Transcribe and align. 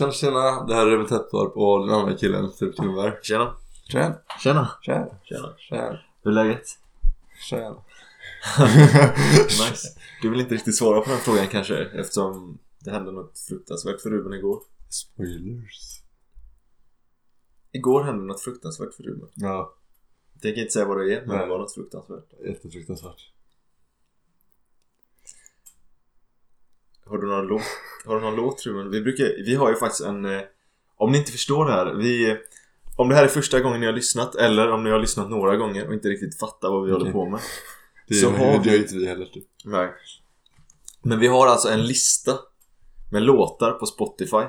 Tjena 0.00 0.12
tjena, 0.12 0.64
det 0.66 0.74
här 0.74 0.86
är 0.86 0.90
Ruben 0.90 1.06
Täpptorp 1.06 1.56
och 1.56 1.86
den 1.86 1.94
andra 1.96 2.16
killen, 2.16 2.50
Filip. 2.58 2.74
Tjena. 3.22 3.54
Tjena. 3.88 4.18
Tjena. 4.42 4.68
Tjena. 4.82 5.06
Tjena. 5.24 5.54
Tjena. 5.58 5.98
Hur 6.22 6.30
är 6.30 6.34
läget? 6.34 6.66
Tjena. 7.48 7.76
nice. 9.46 9.88
Du 10.22 10.30
vill 10.30 10.40
inte 10.40 10.54
riktigt 10.54 10.76
svara 10.76 11.00
på 11.00 11.10
den 11.10 11.18
frågan 11.18 11.46
kanske 11.48 11.76
eftersom 11.84 12.58
det 12.78 12.90
hände 12.90 13.12
något 13.12 13.38
fruktansvärt 13.48 14.00
för 14.00 14.10
Ruben 14.10 14.32
igår. 14.32 14.62
Spoilers. 14.88 16.02
Igår 17.72 18.02
hände 18.04 18.24
något 18.24 18.40
fruktansvärt 18.40 18.94
för 18.94 19.02
Ruben. 19.02 19.28
Ja, 19.34 19.74
Jag 20.32 20.42
tänker 20.42 20.60
inte 20.60 20.72
säga 20.72 20.84
vad 20.86 20.98
det 20.98 21.14
är, 21.14 21.20
men 21.20 21.28
Nej. 21.28 21.38
det 21.38 21.50
var 21.50 21.58
något 21.58 21.74
fruktansvärt. 21.74 22.32
jättefruktansvärt. 22.46 23.32
Har 27.10 27.18
du 27.18 27.26
någon 27.26 27.46
låt? 27.46 27.62
Har 28.06 28.14
du 28.14 28.20
någon 28.20 28.36
låt 28.36 28.66
Ruben? 28.66 28.90
Vi 28.90 29.00
brukar, 29.00 29.24
vi 29.44 29.54
har 29.54 29.70
ju 29.70 29.76
faktiskt 29.76 30.00
en... 30.08 30.24
eh, 30.24 30.40
Om 30.96 31.12
ni 31.12 31.18
inte 31.18 31.32
förstår 31.32 31.64
det 31.66 31.72
här, 31.72 31.94
vi... 31.94 32.36
Om 32.96 33.08
det 33.08 33.14
här 33.14 33.24
är 33.24 33.28
första 33.28 33.60
gången 33.60 33.80
ni 33.80 33.86
har 33.86 33.92
lyssnat 33.92 34.34
eller 34.34 34.70
om 34.70 34.84
ni 34.84 34.90
har 34.90 34.98
lyssnat 34.98 35.30
några 35.30 35.56
gånger 35.56 35.86
och 35.88 35.94
inte 35.94 36.08
riktigt 36.08 36.38
fattar 36.40 36.70
vad 36.70 36.84
vi 36.86 36.92
håller 36.92 37.04
Okej. 37.04 37.12
på 37.12 37.28
med. 37.30 37.40
Det 38.08 38.14
Så 38.14 38.26
gör, 38.26 38.32
har 38.38 38.52
det 38.52 38.58
vi- 38.64 38.70
gör 38.70 38.78
inte 38.78 38.96
vi 38.96 39.06
heller 39.06 39.26
typ. 39.26 39.44
Nej. 39.64 39.90
Men 41.02 41.18
vi 41.20 41.26
har 41.26 41.46
alltså 41.46 41.68
en 41.68 41.86
lista 41.86 42.38
med 43.12 43.22
låtar 43.22 43.70
på 43.72 43.86
Spotify 43.86 44.42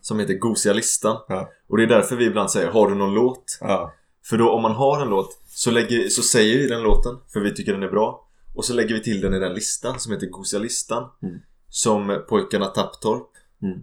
som 0.00 0.18
heter 0.18 0.34
Gosiga 0.34 0.72
listan. 0.72 1.16
Ja. 1.28 1.50
Och 1.68 1.76
det 1.76 1.82
är 1.82 1.86
därför 1.86 2.16
vi 2.16 2.24
ibland 2.24 2.50
säger 2.50 2.70
Har 2.70 2.88
du 2.88 2.94
någon 2.94 3.14
låt? 3.14 3.58
Ja. 3.60 3.94
För 4.24 4.36
då 4.38 4.50
om 4.50 4.62
man 4.62 4.72
har 4.72 5.02
en 5.02 5.08
låt 5.08 5.38
så, 5.46 5.70
lägger, 5.70 6.08
så 6.08 6.22
säger 6.22 6.58
vi 6.58 6.66
den 6.66 6.82
låten 6.82 7.16
för 7.32 7.40
vi 7.40 7.54
tycker 7.54 7.72
den 7.72 7.82
är 7.82 7.88
bra. 7.90 8.28
Och 8.54 8.64
så 8.64 8.74
lägger 8.74 8.94
vi 8.94 9.02
till 9.02 9.20
den 9.20 9.34
i 9.34 9.38
den 9.38 9.54
listan 9.54 9.98
som 10.00 10.12
heter 10.12 10.26
Gosiga 10.26 10.60
listan. 10.60 11.10
Mm. 11.22 11.40
Som 11.70 12.22
pojkarna 12.28 12.66
Tapptorp 12.66 13.26
Mm. 13.62 13.82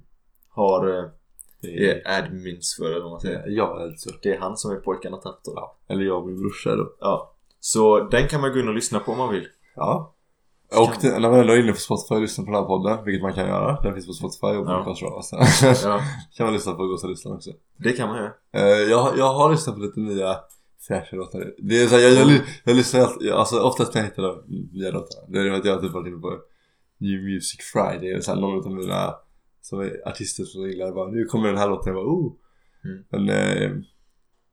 har 0.49 0.87
eh, 0.97 1.03
Det 1.61 1.91
är 1.91 2.19
admins 2.19 2.75
för 2.79 2.85
eller 2.91 3.01
vad 3.01 3.11
man 3.11 3.19
säger. 3.21 3.43
jag 3.47 3.81
alltså. 3.81 4.09
Det 4.21 4.29
är 4.35 4.39
han 4.39 4.57
som 4.57 4.71
är 4.71 4.75
pojkarna 4.75 5.17
Tapptorp. 5.17 5.53
Ja. 5.55 5.77
Eller 5.87 6.03
jag 6.05 6.17
och 6.19 6.27
min 6.27 6.39
brorsa 6.41 6.75
då. 6.75 6.93
Ja. 6.99 7.33
Så 7.59 7.99
den 7.99 8.27
kan 8.27 8.41
man 8.41 8.51
gå 8.53 8.59
in 8.59 8.67
och 8.67 8.73
lyssna 8.73 8.99
på 8.99 9.11
om 9.11 9.17
man 9.17 9.33
vill. 9.33 9.47
Ja. 9.75 10.13
Och 10.77 10.93
det, 11.01 11.19
när 11.19 11.29
man 11.29 11.39
ändå 11.39 11.53
är 11.53 11.57
inne 11.59 11.71
på 11.71 11.77
Spotify 11.77 12.15
och 12.15 12.21
lyssnar 12.21 12.45
på 12.45 12.51
den 12.51 12.59
här 12.61 12.67
podden, 12.67 13.05
vilket 13.05 13.21
man 13.23 13.33
kan 13.33 13.47
göra. 13.47 13.81
Den 13.81 13.93
finns 13.93 14.07
på 14.07 14.13
Spotify 14.13 14.47
och 14.47 14.65
på 14.65 14.71
Ja. 14.71 14.83
Podcast 14.83 15.33
Ja, 15.83 16.01
kan 16.37 16.45
man 16.45 16.53
lyssna 16.53 16.73
på 16.73 16.87
Gosa-listan 16.87 17.33
också. 17.33 17.51
det 17.77 17.91
kan 17.91 18.07
man 18.09 18.17
göra. 18.17 18.31
Eh, 18.53 18.61
jag, 18.91 19.17
jag 19.17 19.33
har 19.33 19.51
lyssnat 19.51 19.75
på 19.75 19.81
lite 19.81 19.99
nya 19.99 20.35
fräscha 20.87 21.15
låtar. 21.15 21.53
Det 21.57 21.81
är 21.83 21.87
så 21.87 21.95
här, 21.95 22.01
jag, 22.03 22.13
jag, 22.13 22.39
jag 22.63 22.75
lyssnar 22.75 23.01
alltid, 23.01 23.31
alltså 23.31 23.59
oftast 23.61 23.93
när 23.93 24.01
jag 24.01 24.09
hittar 24.09 24.23
de 24.23 24.43
nya 24.71 24.91
låtarna. 24.91 25.25
Det 25.27 25.39
är 25.39 25.49
för 25.51 25.57
att 25.57 25.65
jag 25.65 25.73
har 25.75 25.81
typ 25.81 25.91
varit 25.91 26.07
inne 26.07 26.17
på 26.21 26.39
New 26.97 27.23
Music 27.23 27.59
Friday 27.73 28.15
och 28.17 28.23
så 28.23 28.33
här, 28.33 28.41
någon 28.41 28.65
av 28.65 28.71
mina 28.71 29.15
som 29.61 29.79
är 29.79 30.07
artister 30.07 30.43
som 30.43 30.61
jag 30.61 30.71
gillar 30.71 30.91
bara 30.91 31.11
nu 31.11 31.25
kommer 31.25 31.47
den 31.47 31.57
här 31.57 31.69
låten, 31.69 31.93
jag 31.95 32.05
bara 32.05 32.13
oh. 32.13 32.33
Mm. 32.85 33.03
Men 33.09 33.29
eh, 33.29 33.71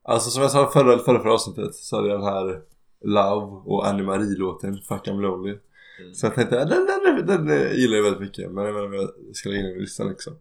alltså 0.02 0.30
som 0.30 0.42
jag 0.42 0.50
sa 0.50 0.70
förra, 0.70 0.98
förra, 0.98 1.22
förra 1.22 1.32
avsnittet 1.34 1.74
så 1.74 1.96
hade 1.96 2.08
jag 2.08 2.20
den 2.20 2.26
här 2.28 2.60
Love 3.04 3.46
och 3.64 3.86
Annie 3.88 4.02
Marie-låten 4.02 4.76
Fuck 4.76 5.06
I'm 5.08 5.20
Lonely. 5.20 5.58
Mm. 6.00 6.14
Så 6.14 6.26
jag 6.26 6.34
tänkte 6.34 6.56
"Ja, 6.56 6.64
den, 6.64 6.86
den, 6.86 7.26
den, 7.26 7.46
den 7.46 7.76
gillar 7.76 7.96
jag 7.96 8.02
väldigt 8.02 8.20
mycket 8.20 8.52
men 8.52 8.64
jag 8.64 8.74
menar 8.74 8.94
jag 8.96 9.10
ska 9.36 9.48
lägga 9.48 9.60
in 9.60 9.66
den 9.66 9.76
i 9.76 9.80
listan 9.80 10.08
liksom. 10.08 10.36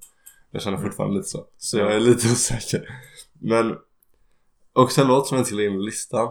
Jag 0.51 0.61
känner 0.61 0.77
Mm. 0.77 0.89
fortfarande 0.89 1.15
lite 1.17 1.29
så. 1.29 1.45
Så 1.57 1.77
jag 1.77 1.93
är 1.95 1.99
lite 1.99 2.27
osäker. 2.31 2.89
Men 3.39 3.75
också 4.73 5.01
en 5.01 5.07
låt 5.07 5.27
som 5.27 5.35
jag 5.35 5.39
inte 5.41 5.47
ska 5.47 5.57
lägga 5.57 5.69
in 5.69 5.79
i 5.79 5.85
listan 5.85 6.29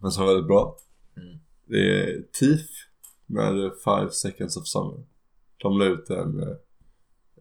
men 0.00 0.10
som 0.10 0.22
är 0.22 0.26
väldigt 0.26 0.46
bra. 0.46 0.76
Mm. 1.16 1.38
Det 1.66 2.00
är 2.02 2.22
Thief 2.40 2.66
med 3.26 3.72
Five 3.84 4.10
Seconds 4.10 4.56
of 4.56 4.66
Summer. 4.66 5.04
De 5.56 5.78
la 5.78 5.84
ut 5.84 6.06
den 6.06 6.40
eh, 6.42 6.56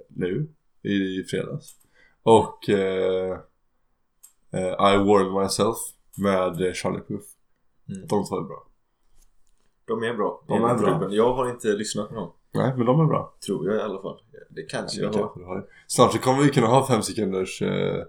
nu 0.10 0.48
i 0.82 1.24
fredags. 1.24 1.76
Och 2.24 2.70
eh, 2.70 3.40
eh, 4.52 4.94
I 4.94 4.98
Warned 4.98 5.42
Myself 5.44 5.78
med 6.18 6.62
eh, 6.68 6.74
Charlie 6.74 7.02
Puth. 7.08 7.28
Mm. 7.90 8.08
De 8.08 8.26
två 8.26 8.38
är 8.38 8.42
bra. 8.42 8.68
De 9.86 10.04
är 10.04 10.14
bra. 10.14 10.44
De 10.48 10.64
är 10.64 10.76
bra. 10.76 10.96
Ruben. 10.96 11.12
Jag 11.14 11.34
har 11.34 11.50
inte 11.50 11.68
lyssnat 11.68 12.10
på 12.10 12.16
dem. 12.16 12.32
Nej 12.54 12.74
men 12.78 12.86
de 12.86 13.00
är 13.00 13.06
bra. 13.06 13.36
Tror 13.46 13.68
jag 13.68 13.76
i 13.78 13.82
alla 13.82 14.02
fall. 14.02 14.22
Det 14.50 14.64
kanske 14.64 15.02
jag 15.02 15.14
Det 15.14 15.20
har. 15.20 15.70
Snart 15.88 16.12
så 16.14 16.20
kommer 16.20 16.44
vi 16.44 16.50
kunna 16.50 16.68
ha 16.68 16.88
fem 16.88 17.02
sekunders 17.02 17.62
eh, 17.62 18.04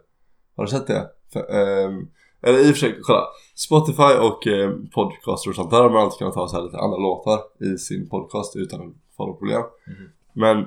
Har 0.56 0.64
du 0.64 0.70
sett 0.70 0.86
det? 0.86 1.10
F- 1.34 1.50
ehm, 1.50 2.08
eller 2.42 2.58
i 2.58 2.62
och 2.62 2.66
för 2.66 2.80
sig, 2.80 2.98
kolla 3.02 3.24
Spotify 3.54 4.02
och 4.20 4.46
eh, 4.46 4.70
podcaster 4.94 5.50
och 5.50 5.56
sånt 5.56 5.70
där 5.70 5.82
har 5.82 5.90
man 5.90 6.02
alltid 6.02 6.18
kunnat 6.18 6.34
ha 6.34 6.48
så 6.48 6.56
här 6.56 6.62
lite 6.64 6.78
andra 6.78 6.98
låtar 6.98 7.40
i 7.74 7.78
sin 7.78 8.08
podcast 8.08 8.56
utan 8.56 8.94
något 9.18 9.38
problem 9.38 9.62
Mhm. 9.86 10.08
Men 10.32 10.66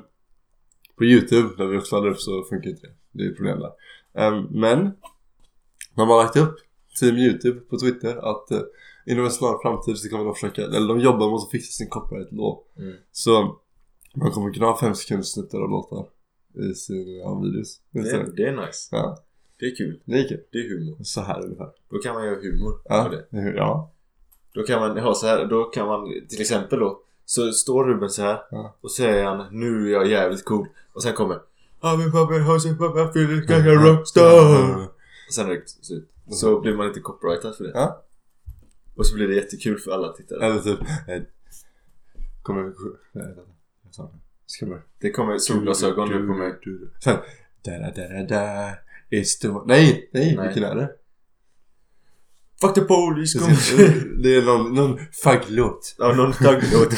på 0.98 1.04
Youtube, 1.06 1.50
där 1.58 1.66
vi 1.66 1.78
också 1.78 1.96
laddar 1.96 2.10
upp 2.10 2.20
så 2.20 2.44
funkar 2.44 2.70
inte 2.70 2.88
det 2.88 2.94
Det 3.12 3.24
är 3.30 3.36
problem 3.36 3.60
där 3.60 3.72
Ehm, 4.14 4.44
Men 4.52 4.92
De 5.96 6.10
har 6.10 6.24
lagt 6.24 6.36
upp 6.38 6.56
Team 7.00 7.16
Youtube 7.18 7.60
på 7.60 7.78
Twitter 7.78 8.18
att 8.18 8.52
eh, 8.52 8.60
inom 9.06 9.26
en 9.26 9.32
snar 9.32 9.62
framtid 9.62 9.98
så 9.98 10.10
kommer 10.10 10.26
de 10.26 10.34
försöka, 10.34 10.62
eller 10.62 10.88
de 10.88 11.00
jobbar 11.00 11.30
mot 11.30 11.44
att 11.44 11.52
fixa 11.52 11.72
sin 11.72 11.90
copyright-låt 11.90 12.66
Mm. 12.78 12.96
så 13.12 13.60
man 14.16 14.32
kommer 14.32 14.54
kunna 14.54 14.66
ha 14.66 14.80
fem 14.80 14.96
sekunders 14.96 15.28
snuttar 15.28 15.60
av 15.62 15.70
låtar 15.70 16.06
i 16.72 16.74
sina 16.74 17.42
videos. 17.42 17.82
Det, 17.92 18.36
det 18.36 18.44
är 18.44 18.52
nice. 18.66 18.88
ja, 18.92 19.18
Det 19.60 19.66
är 19.66 19.76
kul. 19.76 20.00
det 20.06 20.20
är 20.20 20.28
kul. 20.28 20.42
Det 20.52 20.58
är 20.58 20.70
humor. 20.70 20.98
Så 21.04 21.22
här 21.22 21.44
ungefär. 21.44 21.70
Då 21.90 21.98
kan 22.00 22.14
man 22.16 22.26
göra 22.26 22.36
humor 22.36 22.82
Ja, 22.86 23.10
med 23.10 23.42
det. 23.44 23.54
ja. 23.56 23.92
Då 24.54 24.64
kan 24.64 24.80
man 24.82 24.98
ha 24.98 25.14
så 25.14 25.28
här. 25.28 25.46
Då 25.46 25.64
kan 25.64 25.88
man 25.88 26.14
till 26.30 26.42
exempel 26.42 26.80
då. 26.80 27.02
Så 27.26 27.52
står 27.52 27.86
Ruben 27.86 28.10
så 28.10 28.22
här 28.22 28.42
Ja. 28.52 28.76
och 28.82 28.92
säger 28.92 29.26
han 29.26 29.48
nu 29.60 29.88
är 29.88 29.92
jag 29.94 30.08
jävligt 30.08 30.46
cool. 30.46 30.68
Och 30.94 31.04
sen 31.04 31.14
kommer 31.14 31.36
I'm 31.82 32.08
a 32.08 32.12
puppet, 32.12 32.48
house, 32.48 32.70
puppet, 32.76 33.10
feeling 33.10 33.36
like 33.42 33.54
a 33.54 33.74
rockstar. 33.74 34.86
Och 35.28 35.34
sen 35.34 35.50
är 35.50 35.54
det 35.56 35.70
slut. 35.70 36.10
Så 36.30 36.60
blir 36.62 36.76
man 36.76 36.88
inte 36.88 37.00
copyrightad 37.00 37.56
för 37.56 37.64
det. 37.64 37.72
Ja. 37.74 38.04
Och 38.96 39.06
så 39.08 39.16
blir 39.16 39.28
det 39.28 39.36
jättekul 39.36 39.78
för 39.80 39.92
alla 39.92 40.14
tittare. 40.14 40.46
Eller 40.46 40.60
typ, 40.60 40.80
eh, 41.08 41.22
kommer, 42.42 42.74
sa 43.92 44.04
det. 44.04 44.20
Ska 44.46 44.66
man? 44.66 44.82
Det 45.00 45.12
kommer 45.12 45.38
solglasögon 45.38 46.10
nu 46.10 46.28
på 46.28 46.34
mig. 46.34 46.54
Sen, 47.04 47.18
da 47.66 47.72
da 47.72 47.92
da 47.92 48.24
da, 48.24 48.70
it's 49.12 49.50
one. 49.50 49.64
Nej, 49.68 50.10
nej, 50.14 50.36
Nej. 50.36 50.48
vilken 50.48 50.64
är 50.64 50.76
det? 50.76 50.90
Fuck 52.62 52.74
the 52.74 52.82
police, 52.82 53.40
kom. 53.40 53.48
Det 54.24 54.36
är 54.36 54.42
någon, 54.42 54.74
någon 54.76 55.00
fagglåt. 55.24 55.96
Ja, 55.98 56.14
någon 56.16 56.34
thugglåt. 56.34 56.90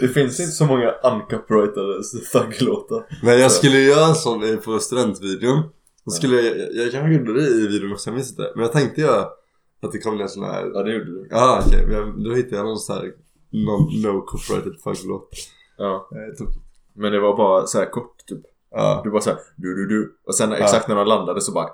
det 0.00 0.08
finns 0.08 0.40
inte 0.40 0.52
så 0.52 0.66
många 0.66 0.90
uncopyrightade 1.04 2.02
thugglåtar. 2.32 3.06
Men 3.22 3.38
jag 3.40 3.52
skulle 3.52 3.78
göra 3.78 4.06
en 4.06 4.14
sån 4.14 4.58
på 4.64 4.78
studentvideon. 4.78 5.62
Då 6.04 6.10
skulle 6.10 6.36
jag, 6.36 6.58
jag, 6.58 6.84
jag 6.84 6.92
kanske 6.92 7.12
gjorde 7.14 7.32
det 7.40 7.46
i 7.46 7.66
videon 7.68 7.92
också, 7.92 8.10
jag 8.10 8.14
minns 8.14 8.30
inte. 8.30 8.52
Men 8.54 8.62
jag 8.62 8.72
tänkte 8.72 9.00
göra 9.00 9.26
att 9.82 9.92
det 9.92 9.98
kom 9.98 10.20
en 10.20 10.28
sån 10.28 10.44
här 10.44 10.70
Ja, 10.74 10.82
det 10.82 10.92
gjorde 10.92 11.04
du. 11.10 11.26
Ja 11.30 11.62
okej, 11.66 11.86
men 11.86 12.22
då 12.24 12.34
hittade 12.34 12.56
jag 12.56 12.64
någon 12.64 12.78
sån 12.78 12.96
här 12.96 13.12
non, 13.50 14.02
No 14.02 14.20
copyrighted 14.26 14.72
fagglåt 14.84 15.28
Ja. 15.78 16.08
eh, 16.12 16.36
tokigt. 16.38 16.58
Men 16.94 17.12
det 17.12 17.20
var 17.20 17.36
bara 17.36 17.66
så 17.66 17.78
här 17.78 17.90
kort 17.90 18.18
typ. 18.18 18.21
Ja, 18.74 19.00
Du 19.04 19.10
bara 19.10 19.20
såhär 19.20 19.38
du 19.56 19.74
du 19.74 19.86
du 19.86 20.18
Och 20.26 20.34
sen 20.34 20.52
exakt 20.52 20.88
när 20.88 20.94
de 20.96 21.06
landade 21.06 21.40
så 21.40 21.52
bara 21.52 21.68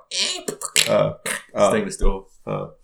ja, 0.89 1.21
ja, 1.53 1.69
stängdes 1.69 1.99
det 1.99 2.07
av. 2.07 2.27
ja. 2.45 2.75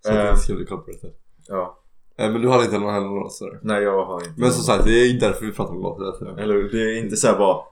Så 0.00 0.08
att 0.10 0.14
det 0.14 0.20
Ehm. 0.22 0.28
inte 0.28 0.40
ska 0.42 0.54
bli 0.54 0.64
copyrighted 0.66 1.10
Ja. 1.48 1.78
eh, 2.16 2.32
Men 2.32 2.42
du 2.42 2.48
hade 2.48 2.64
inte 2.64 2.78
någon 2.78 2.94
heller 2.94 3.06
låt 3.06 3.32
sådär 3.32 3.60
Nej 3.62 3.82
jag 3.82 4.04
har 4.06 4.20
inte. 4.20 4.40
Men 4.40 4.52
som 4.52 4.62
sagt, 4.62 4.84
det 4.84 4.92
är 4.92 5.20
därför 5.20 5.46
vi 5.46 5.52
pratar 5.52 5.74
om 5.74 5.82
låtar 5.82 6.38
Eller 6.40 6.54
det 6.54 6.80
är 6.82 6.98
inte 7.04 7.16
så 7.16 7.26
här 7.26 7.38
bara 7.38 7.64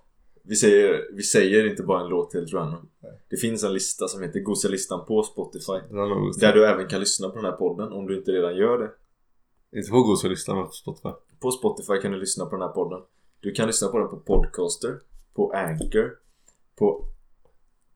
vi 0.44 0.56
säger, 0.56 1.06
vi 1.16 1.22
säger 1.22 1.70
inte 1.70 1.82
bara 1.82 2.00
en 2.00 2.08
låt 2.08 2.34
helt 2.34 2.52
random. 2.52 2.88
Nej. 3.02 3.12
Det 3.30 3.36
finns 3.36 3.64
en 3.64 3.72
lista 3.72 4.08
som 4.08 4.22
heter 4.22 4.40
Gosiga 4.40 4.70
listan 4.70 5.06
på 5.06 5.22
Spotify. 5.22 5.72
Det 5.90 6.40
Där 6.46 6.52
du 6.52 6.66
även 6.66 6.86
kan 6.88 7.00
lyssna 7.00 7.28
på 7.28 7.34
den 7.36 7.44
här 7.44 7.52
podden 7.52 7.92
om 7.92 8.06
du 8.06 8.18
inte 8.18 8.30
redan 8.30 8.56
gör 8.56 8.78
det. 8.78 8.90
Inte 9.78 9.90
på 9.90 10.02
Gosa-listan 10.02 10.56
men 10.56 10.66
på 10.66 10.72
Spotify 10.72 11.08
På 11.40 11.50
Spotify 11.50 11.98
kan 12.02 12.12
du 12.12 12.18
lyssna 12.18 12.44
på 12.46 12.50
den 12.50 12.62
här 12.62 12.68
podden. 12.68 13.00
Du 13.42 13.52
kan 13.52 13.66
lyssna 13.66 13.88
på 13.88 13.98
den 13.98 14.08
på 14.08 14.16
Podcaster, 14.16 14.98
på 15.34 15.52
Anchor, 15.52 16.10
på, 16.78 17.04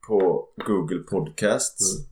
på 0.07 0.47
Google 0.67 0.99
Podcasts, 0.99 2.07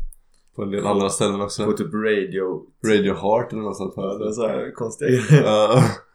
På 0.56 0.64
en 0.64 0.72
del 0.72 0.88
andra 0.88 1.10
ställen 1.10 1.42
också 1.42 1.66
på 1.66 1.74
typ 1.74 1.94
Radio... 1.94 2.66
Radio 2.86 3.14
Heart 3.14 3.52
eller 3.54 3.62
något 3.62 3.78
sånt 3.78 3.94
Ja, 3.96 4.14
det 4.18 4.28
är 4.28 4.32
så 4.32 4.48
här 4.48 4.72
konstiga 4.72 5.10
grejer. 5.10 5.84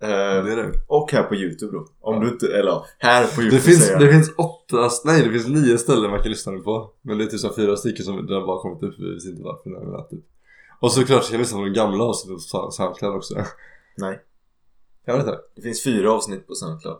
Eh, 0.00 0.44
det 0.44 0.52
är 0.52 0.56
det 0.56 0.72
och 0.88 1.12
här 1.12 1.22
på 1.22 1.34
Youtube 1.34 1.72
då. 1.72 1.86
Om 2.00 2.14
Ja. 2.14 2.20
du 2.20 2.28
inte, 2.28 2.46
eller 2.58 2.82
här 2.98 3.26
på 3.26 3.42
Youtube 3.42 3.56
Det 3.56 3.62
finns, 3.62 3.86
säger 3.86 3.98
det 3.98 4.12
finns 4.12 4.32
åtta, 4.36 4.90
nej 5.04 5.22
det 5.24 5.30
finns 5.30 5.48
nio 5.48 5.78
ställen 5.78 6.10
man 6.10 6.22
kan 6.22 6.30
lyssna 6.30 6.58
på 6.58 6.90
Men 7.02 7.18
det 7.18 7.24
är 7.24 7.28
typ 7.28 7.40
så 7.40 7.54
fyra 7.54 7.76
stycken 7.76 8.04
som 8.04 8.26
det 8.26 8.34
har 8.34 8.46
bara 8.46 8.60
kommit 8.60 8.82
upp, 8.82 8.94
vi 8.98 9.14
vet 9.14 9.24
inte 9.24 9.42
varför 9.42 10.08
typ. 10.10 10.24
Och 10.80 10.92
såklart 10.92 11.22
så 11.24 11.28
kan 11.30 11.34
jag 11.38 11.40
lyssna 11.40 11.58
på 11.58 11.64
de 11.64 11.70
gamla 11.72 12.04
avsnitten 12.04 12.36
på 12.36 12.70
Soundcloud 12.70 13.14
också 13.14 13.34
Nej. 13.96 14.20
Jag 15.04 15.16
vet 15.16 15.26
inte 15.26 15.40
Det 15.54 15.62
finns 15.62 15.84
fyra 15.84 16.12
avsnitt 16.12 16.46
på 16.46 16.54
Soundcloud. 16.54 16.98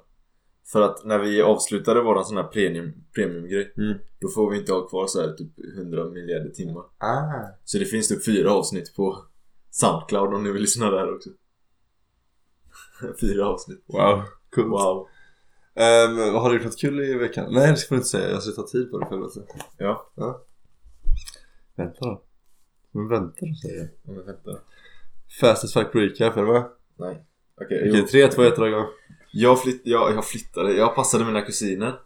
För 0.67 0.83
att 0.83 1.05
när 1.05 1.19
vi 1.19 1.43
avslutade 1.43 2.03
våran 2.03 2.25
sån 2.25 2.37
här 2.37 2.45
premium, 2.45 2.93
premiumgrej 3.15 3.73
Mm. 3.77 3.99
Då 4.21 4.29
får 4.29 4.51
vi 4.51 4.59
inte 4.59 4.73
ha 4.73 4.89
kvar 4.89 5.07
så 5.07 5.21
här 5.21 5.33
typ 5.33 5.49
100 5.77 6.05
miljarder 6.05 6.51
timmar. 6.51 6.85
Ah. 6.99 7.47
Så 7.65 7.79
det 7.79 7.85
finns 7.85 8.09
typ 8.09 8.25
fyra 8.25 8.53
avsnitt 8.53 8.95
på 8.97 9.25
Soundcloud 9.71 10.35
om 10.35 10.43
ni 10.45 10.53
vill 10.53 10.63
lyssna 10.63 10.91
där 10.91 11.15
också. 11.15 11.31
fyra 13.21 13.49
avsnitt. 13.49 13.85
Wow, 13.87 14.23
coolt 14.51 14.71
Wow. 14.71 15.09
Vad 16.33 16.43
har 16.43 16.51
du 16.51 16.57
gjort 16.57 16.65
något 16.65 16.79
kul 16.79 17.01
i 17.01 17.15
veckan? 17.15 17.53
Nej 17.53 17.71
det 17.71 17.77
ska 17.77 17.95
du 17.95 17.99
inte 17.99 18.09
säga, 18.09 18.31
jag 18.31 18.43
ska 18.43 18.63
ta 18.63 18.69
tid 18.69 18.91
på 18.91 18.99
det 18.99 19.07
för 19.07 19.15
helvete. 19.15 19.41
Ja. 19.79 20.11
ja. 20.15 20.45
Vänta 21.77 21.99
då. 22.01 22.23
Men 22.91 23.09
vänta 23.09 23.47
då 23.47 23.55
säger 23.55 23.79
jag. 23.79 23.89
Ja, 24.03 24.13
Men 24.13 24.27
vänta. 24.27 24.59
Fastest 25.41 25.75
fact 25.75 25.95
recap, 25.95 26.37
är 26.37 26.43
du 26.43 26.53
med? 26.53 26.65
Nej. 26.97 27.25
Okej, 27.61 27.93
jo. 27.95 28.07
3, 28.11 28.29
2, 28.29 28.43
1 28.43 28.57
dra 28.57 28.69
igång. 28.69 28.87
Jag, 29.33 29.63
flytt, 29.63 29.81
jag, 29.85 30.15
jag 30.15 30.27
flyttade, 30.27 30.73
jag 30.73 30.95
passade 30.95 31.25
mina 31.25 31.43
kusiner. 31.43 32.01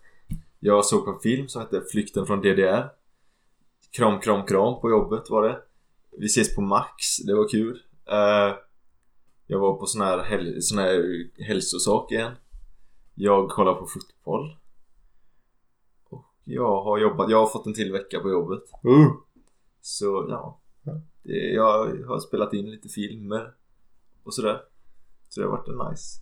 Jag 0.61 0.85
såg 0.85 1.05
på 1.05 1.11
en 1.11 1.21
film 1.21 1.49
som 1.49 1.63
hette 1.63 1.83
Flykten 1.93 2.27
från 2.27 2.41
DDR 2.41 2.89
Kram, 3.91 4.21
kram, 4.21 4.47
kram 4.47 4.81
på 4.81 4.91
jobbet 4.91 5.31
var 5.31 5.43
det. 5.49 5.63
Vi 6.19 6.27
ses 6.27 6.55
på 6.55 6.61
Max, 6.61 7.17
det 7.27 7.35
var 7.35 7.49
kul. 7.49 7.83
Eh, 8.07 8.57
Jag 9.47 9.59
var 9.59 9.75
på 9.75 9.87
sån 9.87 10.01
här, 10.01 10.25
hel, 10.25 10.63
sån 10.63 10.79
här 10.79 11.25
hälsosak 11.43 12.13
igen. 12.13 12.33
Jag 13.15 13.49
kollar 13.51 13.75
på 13.75 13.87
fotboll. 13.87 14.57
Och 16.09 16.25
jag 16.45 16.83
har 16.83 16.99
jobbat, 16.99 17.31
jag 17.31 17.39
har 17.39 17.47
fått 17.47 17.67
en 17.67 17.75
till 17.75 17.93
vecka 17.93 18.21
på 18.21 18.31
jobbet. 18.31 18.63
Uh. 18.87 19.13
Så 19.81 20.27
ja. 20.29 20.61
Det, 21.23 21.33
Jag 21.33 22.05
har 22.07 22.21
spelat 22.21 22.55
in 22.55 22.71
lite 22.71 22.89
filmer 22.89 23.53
Och 24.25 24.35
sådär 24.35 24.61
Så 25.29 25.41
det 25.41 25.47
har 25.47 25.51
varit 25.57 25.69
en 25.69 25.91
nice 25.91 26.21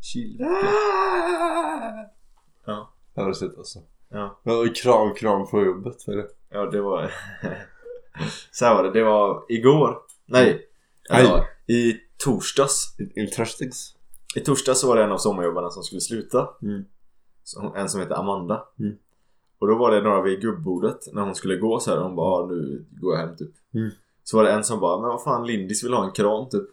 Chill 0.00 0.38
vecka 0.38 0.66
Ja, 2.66 2.92
Det 3.14 3.20
har 3.20 3.32
sett 3.32 3.58
alltså. 3.58 3.78
ja, 4.08 4.40
Ja, 4.42 4.64
kram, 4.82 5.14
kram 5.14 5.46
på 5.46 5.64
jobbet, 5.64 6.08
är 6.08 6.16
det? 6.16 6.28
ja 6.50 6.66
det 6.66 6.80
var 6.80 7.10
Så 8.50 8.64
här 8.64 8.74
var 8.74 8.82
det, 8.82 8.90
det 8.92 9.04
var 9.04 9.44
igår 9.48 9.98
Nej, 10.26 10.68
Nej. 11.10 11.20
alltså, 11.22 11.44
i 11.66 11.96
torsdags 12.24 12.96
Interesting. 13.16 13.70
I 14.36 14.40
torsdags 14.40 14.80
så 14.80 14.88
var 14.88 14.96
det 14.96 15.02
en 15.04 15.12
av 15.12 15.18
sommarjobbarna 15.18 15.70
som 15.70 15.82
skulle 15.82 16.00
sluta 16.00 16.48
Mm. 16.62 16.84
En 17.76 17.88
som 17.88 18.00
heter 18.00 18.14
Amanda 18.14 18.64
Mm. 18.78 18.96
Och 19.58 19.66
då 19.68 19.74
var 19.78 19.90
det 19.90 20.00
några 20.00 20.22
vid 20.22 20.40
gubbordet 20.40 20.98
när 21.12 21.22
hon 21.22 21.34
skulle 21.34 21.56
gå 21.56 21.80
så 21.80 21.90
här. 21.90 21.98
Hon 21.98 22.16
bara 22.16 22.42
ah, 22.42 22.46
nu 22.46 22.86
går 23.00 23.14
jag 23.14 23.26
hem 23.26 23.36
typ 23.36 23.50
Mm. 23.74 23.90
Så 24.24 24.36
var 24.36 24.44
det 24.44 24.52
en 24.52 24.64
som 24.64 24.80
bara 24.80 25.00
men 25.00 25.08
vad 25.10 25.22
fan 25.22 25.46
Lindis 25.46 25.84
vill 25.84 25.92
ha 25.94 26.04
en 26.04 26.12
kran 26.12 26.48
typ 26.48 26.64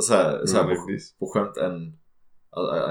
så 0.00 0.14
här, 0.14 0.46
så 0.46 0.56
här 0.56 0.64
Mm, 0.64 0.76
på, 0.76 0.86
på 1.18 1.32
skämt 1.32 1.56
en 1.56 1.98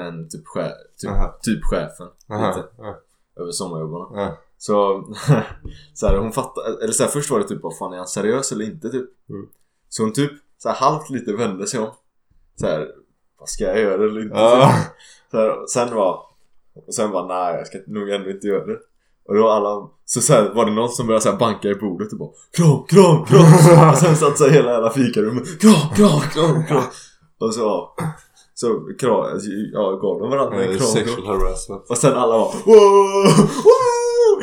En 0.08 0.30
typ, 0.30 0.48
chef, 0.48 0.72
typ, 0.98 1.12
typ 1.42 1.64
chefen 1.64 2.08
Aha. 2.30 2.48
lite. 2.48 2.68
Över 3.36 3.52
sommarjobbarna. 3.52 4.38
Så, 4.58 5.04
så 5.94 6.08
här, 6.08 6.18
hon 6.18 6.32
fattade, 6.32 6.84
eller 6.84 6.94
så 6.94 7.04
här, 7.04 7.10
först 7.10 7.32
var 7.32 7.40
det 7.40 7.48
typ 7.48 7.64
vad 7.64 7.78
fan 7.78 7.94
är 7.94 7.98
han 7.98 8.08
seriös 8.08 8.52
eller 8.52 8.66
inte 8.66 8.90
typ? 8.90 9.10
Mm. 9.30 9.48
Så 9.90 10.04
hon 10.04 10.14
typ 10.14 10.32
så 10.58 10.70
här, 10.70 10.76
halvt 10.76 11.10
lite 11.10 11.34
vände 11.34 11.68
sig 11.68 11.80
om 11.80 11.92
så 12.56 12.68
här, 12.68 12.92
vad 13.40 13.50
ska 13.50 13.64
jag 13.64 13.80
göra 13.80 14.04
eller 14.04 14.22
inte? 14.22 14.36
Så 15.32 15.38
här, 15.38 15.68
sen 15.68 15.96
var, 15.96 16.26
och 16.74 16.94
sen 16.96 17.12
var 17.12 17.28
nej 17.28 17.56
jag 17.56 17.68
ska 17.68 17.80
nog 17.88 18.10
ändå 18.10 18.30
inte 18.30 18.48
göra 18.48 18.66
det 18.66 18.80
Och 19.28 19.36
då 19.36 19.50
alla, 19.50 19.90
så, 20.06 20.22
så 20.22 20.34
här, 20.34 20.54
var 20.56 20.66
det 20.66 20.72
någon 20.72 20.90
som 20.90 21.08
började 21.08 21.24
så 21.24 21.34
banka 21.34 21.68
i 21.68 21.76
bordet 21.76 22.12
och 22.12 22.20
bara 22.20 22.30
Kram, 22.58 22.84
kram, 22.88 23.26
kram! 23.26 23.90
och 23.92 23.98
sen 23.98 24.16
satt 24.16 24.38
så 24.38 24.44
här, 24.44 24.52
hela 24.52 24.72
jävla 24.72 24.90
fikarummet 24.90 25.62
Kram, 25.62 25.96
kram, 25.96 26.22
kram, 26.22 26.66
kram! 26.68 26.84
Och 27.40 27.54
så, 27.54 27.90
så 28.54 28.68
kram, 29.00 29.40
ja, 29.74 29.92
gav 29.92 30.20
de 30.20 30.30
varandra 30.30 30.66
en 30.66 30.78
kram 30.78 30.88
Sexual 30.88 31.28
harassment. 31.28 31.86
och 31.90 31.98
sen 31.98 32.14
alla 32.14 32.38
var! 32.38 32.52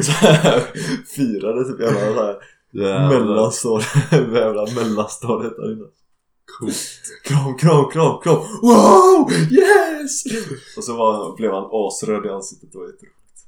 Så 0.03 0.13
här, 0.13 0.61
firade 1.17 1.65
typ 1.65 1.81
jävla 1.81 2.15
så 2.15 2.23
här 2.23 3.09
mellanstadiet, 3.09 3.89
jävla 4.35 4.67
mellanstadiet 4.75 5.57
där 5.57 5.73
inne. 5.73 5.85
Coolt. 6.59 6.77
Kram, 7.25 7.57
kram, 7.57 7.91
kram, 7.91 8.21
kram! 8.23 8.37
Wow! 8.63 9.33
Yes! 9.33 10.25
Och 10.77 10.85
så 10.85 10.97
var, 10.97 11.37
blev 11.37 11.53
han 11.53 11.69
asröd 11.73 12.27
i 12.27 12.29
ansiktet 12.29 12.75
och 12.75 12.83
jätteroligt. 12.83 13.39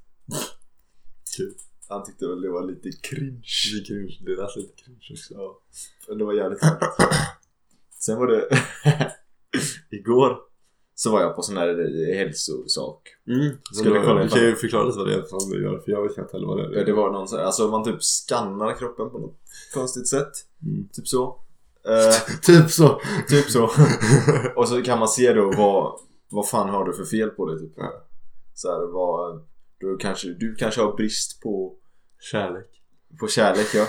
Kul. 1.37 1.55
Han 1.89 2.05
tyckte 2.05 2.27
väl 2.29 2.41
det 2.41 2.51
var 2.51 2.67
lite 2.67 2.91
cringe. 3.03 3.43
Det 3.73 3.79
är 3.81 3.85
cringe. 3.85 4.19
Det 4.21 4.43
lät 4.43 4.57
lite 4.57 4.83
cringe 4.83 5.09
också. 5.13 5.35
Ja, 5.35 5.61
men 6.09 6.19
det 6.19 6.25
var 6.25 6.33
jävligt 6.33 6.61
skönt. 6.61 6.81
Sen 7.99 8.19
var 8.19 8.27
det 8.27 8.49
Igår 9.97 10.39
så 10.95 11.13
var 11.13 11.21
jag 11.21 11.37
på 11.37 11.43
sån 11.43 11.57
här 11.57 12.15
hälsosak. 12.15 13.03
Mm. 13.27 13.57
Skulle 13.73 13.99
du, 13.99 14.07
kolla 14.07 14.23
du 14.23 14.29
kan 14.29 14.43
ju 14.43 14.57
förklara 14.57 14.85
lite 14.85 14.99
vad 14.99 15.09
det 15.09 15.15
är 15.15 15.23
som 15.23 15.51
du 15.51 15.63
gör 15.63 15.79
för 15.79 15.93
jag 15.93 16.03
vet 16.03 16.19
inte 16.19 16.33
heller 16.33 16.47
vad 16.47 16.59
det 16.59 16.65
är. 16.65 16.79
Ja, 16.79 16.85
Det 16.85 16.93
var 16.93 17.13
någon 17.13 17.29
så 17.29 17.37
här, 17.37 17.45
alltså 17.45 17.69
man 17.69 17.85
typ 17.85 18.03
skannar 18.03 18.79
kroppen 18.79 19.11
på 19.11 19.19
något 19.19 19.41
konstigt 19.75 20.09
sätt. 20.09 20.33
Mm. 20.63 20.89
Typ 20.93 21.09
så. 21.09 21.37
Eh, 21.85 22.39
typ 22.43 22.71
så. 22.71 23.01
typ 23.29 23.51
så. 23.51 23.65
Och 24.57 24.69
så 24.69 24.83
kan 24.83 24.99
man 24.99 25.09
se 25.09 25.33
då 25.33 25.53
vad, 25.57 26.01
vad 26.31 26.49
fan 26.49 26.69
har 26.69 26.85
du 26.85 26.93
för 26.93 27.05
fel 27.05 27.31
på 27.31 27.47
dig 27.47 27.59
typ. 27.59 27.73
Ja. 27.77 28.07
Så 28.55 28.69
här, 28.69 28.93
vad, 28.93 29.45
du, 29.81 29.97
kanske, 30.01 30.29
du 30.29 30.55
kanske 30.55 30.81
har 30.81 30.97
brist 30.97 31.41
på, 31.43 31.77
Kärlek. 32.33 32.67
på 33.21 33.29
kärlek 33.29 33.67
ja. 33.75 33.87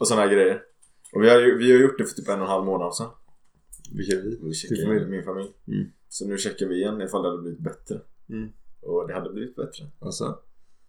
Och 0.00 0.08
såna 0.08 0.20
här 0.20 0.28
grejer. 0.28 0.62
Och 1.12 1.22
vi 1.22 1.28
har, 1.30 1.58
vi 1.58 1.72
har 1.72 1.80
gjort 1.80 1.98
det 1.98 2.04
för 2.06 2.14
typ 2.14 2.28
en 2.28 2.34
och 2.38 2.44
en 2.44 2.50
halv 2.50 2.64
månad 2.64 2.94
sedan. 2.94 3.10
Vilka 3.92 4.16
vi? 4.16 4.38
Vi 4.42 4.54
checkar 4.54 4.76
Din 4.76 4.86
familj? 4.86 5.06
min 5.10 5.22
familj. 5.24 5.48
Mm. 5.68 5.86
Så 6.08 6.26
nu 6.28 6.38
checkar 6.38 6.66
vi 6.66 6.74
igen 6.76 7.00
ifall 7.00 7.22
det 7.22 7.28
hade 7.28 7.42
blivit 7.42 7.60
bättre. 7.60 8.00
Mm. 8.30 8.48
Och 8.82 9.08
det 9.08 9.14
hade 9.14 9.30
blivit 9.32 9.56
bättre. 9.56 9.84
Alltså. 9.98 10.38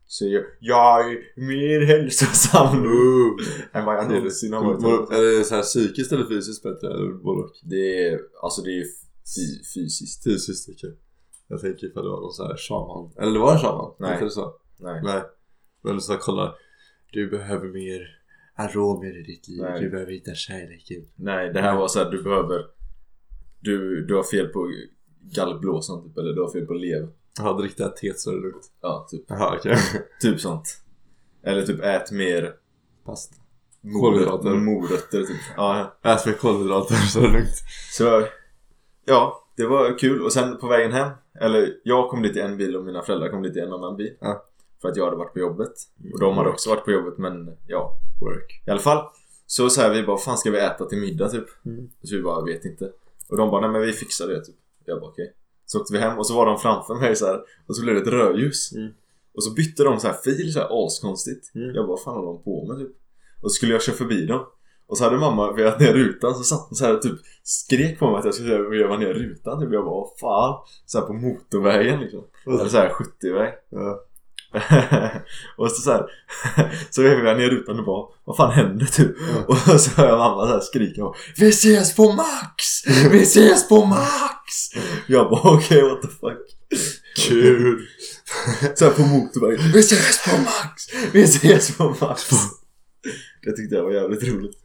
Så 0.06 0.28
jag, 0.28 0.44
jag 0.60 1.12
är 1.12 1.18
mer 1.48 1.82
hälsosam 1.86 2.82
nu 2.84 3.44
än 3.74 3.86
vad 3.86 3.96
jag 3.96 4.10
någonsin 4.12 4.54
har 4.54 4.64
varit. 4.64 4.82
Var- 4.84 5.14
Är 5.16 5.38
det 5.38 5.44
så 5.44 5.56
här 5.56 5.62
psykiskt 5.62 6.12
eller 6.12 6.26
fysiskt 6.28 6.64
bättre? 6.64 6.88
Eller 6.94 7.12
både 7.14 7.42
och? 7.42 7.52
Det 7.64 8.08
är, 8.08 8.20
alltså 8.44 8.62
det 8.62 8.72
är 8.80 8.84
fy, 9.36 9.64
fysiskt. 9.76 10.24
Fysiskt, 10.24 10.70
okej. 10.70 10.98
Jag 11.52 11.62
tänker 11.62 11.88
ifall 11.88 12.04
det 12.04 12.10
var 12.10 12.22
någon 12.22 12.32
sån 12.34 12.48
här 12.48 12.58
shaman. 12.58 13.12
Eller 13.18 13.34
det 13.34 13.40
var 13.40 13.54
en 13.54 13.60
shaman? 13.60 13.94
Nej. 14.00 14.14
Inte 14.14 14.26
det 14.26 14.32
så? 14.32 14.56
Nej. 14.80 15.02
Nej. 15.04 15.22
Men 15.84 16.02
så 16.02 16.18
kolla. 16.18 16.56
Du 17.12 17.30
behöver 17.30 17.68
mer 17.68 18.02
aromer 18.56 19.20
i 19.20 19.24
ditt 19.24 19.48
liv. 19.48 19.62
Nej. 19.62 19.82
Du 19.82 19.90
behöver 19.90 20.12
hitta 20.12 20.34
kärleken. 20.34 21.06
Nej, 21.16 21.54
det 21.54 21.62
här 21.62 21.76
var 21.78 21.88
så 21.88 22.00
här, 22.04 22.12
du 22.12 22.24
behöver 22.24 22.66
Du, 23.60 24.06
du 24.06 24.16
har 24.16 24.24
fel 24.24 24.48
på 24.48 24.72
gallblåsan 25.22 26.04
typ, 26.04 26.18
eller 26.18 26.34
du 26.34 26.42
har 26.42 26.52
fel 26.52 26.66
på 26.66 26.74
lev 26.74 27.10
Jaha, 27.38 27.54
drick 27.58 27.78
det 27.78 27.84
här 27.84 27.92
teet 27.92 28.20
så 28.20 28.30
är 28.32 28.36
det 28.36 28.42
lugnt. 28.42 28.72
Ja, 28.82 29.08
typ, 29.12 29.24
Jaha, 29.28 29.56
okej. 29.60 29.78
typ 30.22 30.40
sånt 30.40 30.78
Eller 31.44 31.62
typ 31.66 31.80
ät 31.84 32.12
mer 32.12 32.54
Pasta. 33.06 33.36
Kolhydrater. 34.02 34.50
morötter 34.50 35.24
typ 35.24 35.38
Ja, 35.58 35.98
Ät 36.04 36.26
med 36.26 36.40
kolhydrater 36.40 36.96
så 36.96 37.20
är 37.20 37.24
det 37.24 37.34
lugnt. 37.34 37.56
så 37.92 38.26
Ja, 39.06 39.41
det 39.62 39.68
var 39.68 39.98
kul 40.00 40.22
och 40.22 40.34
sen 40.34 40.58
på 40.58 40.68
vägen 40.68 40.92
hem 40.92 41.10
Eller 41.40 41.74
jag 41.84 42.10
kom 42.10 42.22
dit 42.22 42.38
i 42.38 42.40
en 42.40 42.58
bil 42.58 42.76
och 42.76 42.86
mina 42.86 43.02
föräldrar 43.02 43.30
kom 43.30 43.42
dit 43.44 43.56
i 43.56 43.60
en 43.60 43.74
annan 43.74 43.98
bil 43.98 44.14
Ja. 44.20 44.46
För 44.82 44.90
att 44.90 44.98
jag 44.98 45.06
hade 45.06 45.18
varit 45.18 45.34
på 45.34 45.40
jobbet 45.40 45.74
Och 46.14 46.20
de 46.20 46.38
hade 46.38 46.50
också 46.50 46.70
varit 46.70 46.86
på 46.86 46.92
jobbet 46.92 47.18
men 47.18 47.58
ja 47.68 47.98
Work. 48.22 48.64
I 48.68 48.72
alla 48.72 48.80
fall 48.80 49.06
Så 49.48 49.82
här, 49.82 49.94
vi 49.94 50.04
bara, 50.04 50.18
fan 50.18 50.38
ska 50.38 50.52
vi 50.52 50.60
äta 50.60 50.86
till 50.86 50.98
middag 50.98 51.30
typ? 51.30 51.46
Mm. 51.66 51.90
Så 52.04 52.16
vi 52.16 52.22
bara, 52.22 52.46
vet 52.46 52.66
inte 52.66 52.92
Och 53.30 53.38
de 53.38 53.52
bara, 53.52 53.62
nej 53.62 53.70
men 53.70 53.82
vi 53.82 53.94
fixar 53.94 54.28
det 54.28 54.46
typ 54.46 54.56
Jag 54.86 55.00
bara, 55.02 55.10
okej 55.10 55.34
Så 55.66 55.80
åkte 55.80 55.94
vi 55.94 56.00
hem 56.00 56.18
och 56.18 56.28
så 56.28 56.36
var 56.36 56.46
de 56.46 56.58
framför 56.60 56.96
mig 56.96 57.16
så 57.16 57.26
här 57.26 57.40
Och 57.68 57.76
så 57.76 57.82
blev 57.82 57.96
det 57.96 58.02
ett 58.02 58.08
rödljus 58.08 58.72
Mm. 58.76 58.92
Och 59.34 59.44
så 59.44 59.54
bytte 59.54 59.84
de 59.84 60.00
så 60.00 60.08
här 60.08 60.18
fil 60.24 60.54
så 60.54 60.60
här 60.60 60.86
askonstigt 60.86 61.56
Mm. 61.56 61.76
Jag 61.76 61.86
bara, 61.88 61.88
vad 61.88 62.04
fan 62.04 62.14
håller 62.14 62.28
de 62.28 62.44
på 62.44 62.66
med 62.68 62.78
typ? 62.78 62.96
Och 63.42 63.52
så 63.52 63.56
skulle 63.56 63.72
jag 63.74 63.82
köra 63.84 63.96
förbi 63.96 64.26
dem 64.26 64.46
Och 64.92 64.98
så 64.98 65.04
hade 65.04 65.18
mamma 65.18 65.52
vevat 65.52 65.80
ner 65.80 65.94
rutan 65.94 66.36
så 66.36 66.44
satt 66.44 66.66
hon 66.70 66.76
så 66.76 66.86
här 66.86 66.98
typ 66.98 67.14
Skrek 67.44 68.00
på 68.00 68.12
mig 68.12 68.20
att 68.20 68.26
jag 68.26 68.34
skulle 68.34 68.58
veva 68.58 68.98
ner 68.98 69.14
rutan 69.14 69.60
typ 69.60 69.74
Jag 69.74 69.86
bara, 69.86 69.96
vad 69.96 70.10
fan? 70.20 70.60
Så 70.86 71.00
här 71.00 71.06
på 71.06 71.14
motorvägen 71.14 72.00
liksom 72.00 72.24
Eller 72.48 72.70
så 72.70 72.78
här 72.78 72.90
70-väg 72.90 73.54
Ja. 73.70 74.00
och 75.58 75.72
så, 75.72 75.82
så 75.82 75.92
här 75.92 76.06
Så 76.90 77.02
vevade 77.02 77.30
jag 77.30 77.38
ner 77.38 77.50
rutan 77.50 77.80
och 77.80 77.86
bara 77.86 78.06
Vad 78.26 78.38
fan 78.38 78.52
händer 78.52 78.86
typ? 78.86 79.16
Ja. 79.20 79.44
Och 79.74 79.82
så 79.82 80.02
hör 80.02 80.08
jag 80.08 80.18
mamma 80.18 80.48
så 80.48 80.54
här 80.54 80.60
skrika 80.60 81.06
och, 81.06 81.16
Vi 81.38 81.50
ses 81.50 81.96
på 81.96 82.12
Max! 82.12 82.86
Vi 83.12 83.22
ses 83.22 83.70
på 83.70 83.86
Max! 83.86 84.70
Jag 85.08 85.30
bara 85.30 85.56
okej 85.56 85.82
what 85.82 86.02
the 86.02 86.08
fuck 86.08 86.58
Kul! 87.18 87.88
Så 88.76 88.86
här 88.86 88.92
på 88.92 89.02
motorvägen 89.02 89.72
Vi 89.74 89.80
ses 89.80 90.26
på 90.26 90.38
Max! 90.42 90.84
Vi 91.12 91.24
ses 91.24 91.78
på 91.78 91.96
Max! 92.02 92.32
Det 93.44 93.52
tyckte 93.52 93.76
jag 93.76 93.84
var 93.84 93.92
jävligt 93.92 94.24
roligt 94.24 94.58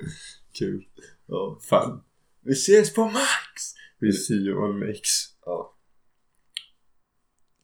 Kul. 0.59 0.85
ja. 1.27 1.59
Fan. 1.63 2.03
Vi 2.41 2.53
ses 2.53 2.95
på 2.95 3.05
Max! 3.05 3.75
We 4.01 4.13
see 4.13 4.35
you 4.35 4.65
on 4.65 4.79
mix. 4.79 5.09
Ja 5.47 5.75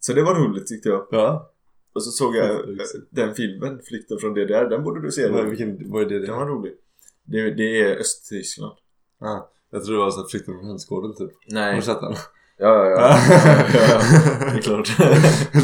Så 0.00 0.12
det 0.12 0.22
var 0.22 0.34
roligt 0.34 0.66
tyckte 0.66 0.88
jag 0.88 1.08
Ja. 1.10 1.52
Och 1.92 2.04
så 2.04 2.10
såg 2.10 2.36
jag 2.36 2.50
eh, 2.50 2.76
den 3.10 3.34
filmen, 3.34 3.80
Flykten 3.84 4.18
från 4.18 4.34
DDR, 4.34 4.68
den 4.70 4.84
borde 4.84 5.02
du 5.02 5.10
se 5.12 5.28
Vad, 5.28 5.48
vilken, 5.48 5.90
vad 5.90 6.02
är 6.02 6.06
det? 6.06 6.26
Den 6.26 6.36
var 6.36 6.46
rolig 6.46 6.72
Det, 7.24 7.54
det 7.54 7.80
är 7.80 7.96
Östtyskland 7.96 8.76
Ah, 9.18 9.50
jag 9.70 9.84
tror 9.84 9.94
det 9.94 10.00
var 10.00 10.10
så 10.10 10.28
flykten 10.28 10.54
från 10.54 10.66
hönsgården 10.66 11.14
typ. 11.14 11.30
Har 11.30 11.54
Nej 11.54 11.76
du 11.76 11.82
sett 11.82 12.00
den? 12.00 12.14
Ja, 12.62 12.84
ja, 12.84 12.90
ja. 12.90 13.18
ja, 13.30 13.38
ja. 13.88 14.00
Det 14.52 14.58
är 14.58 14.62
klart. 14.62 14.88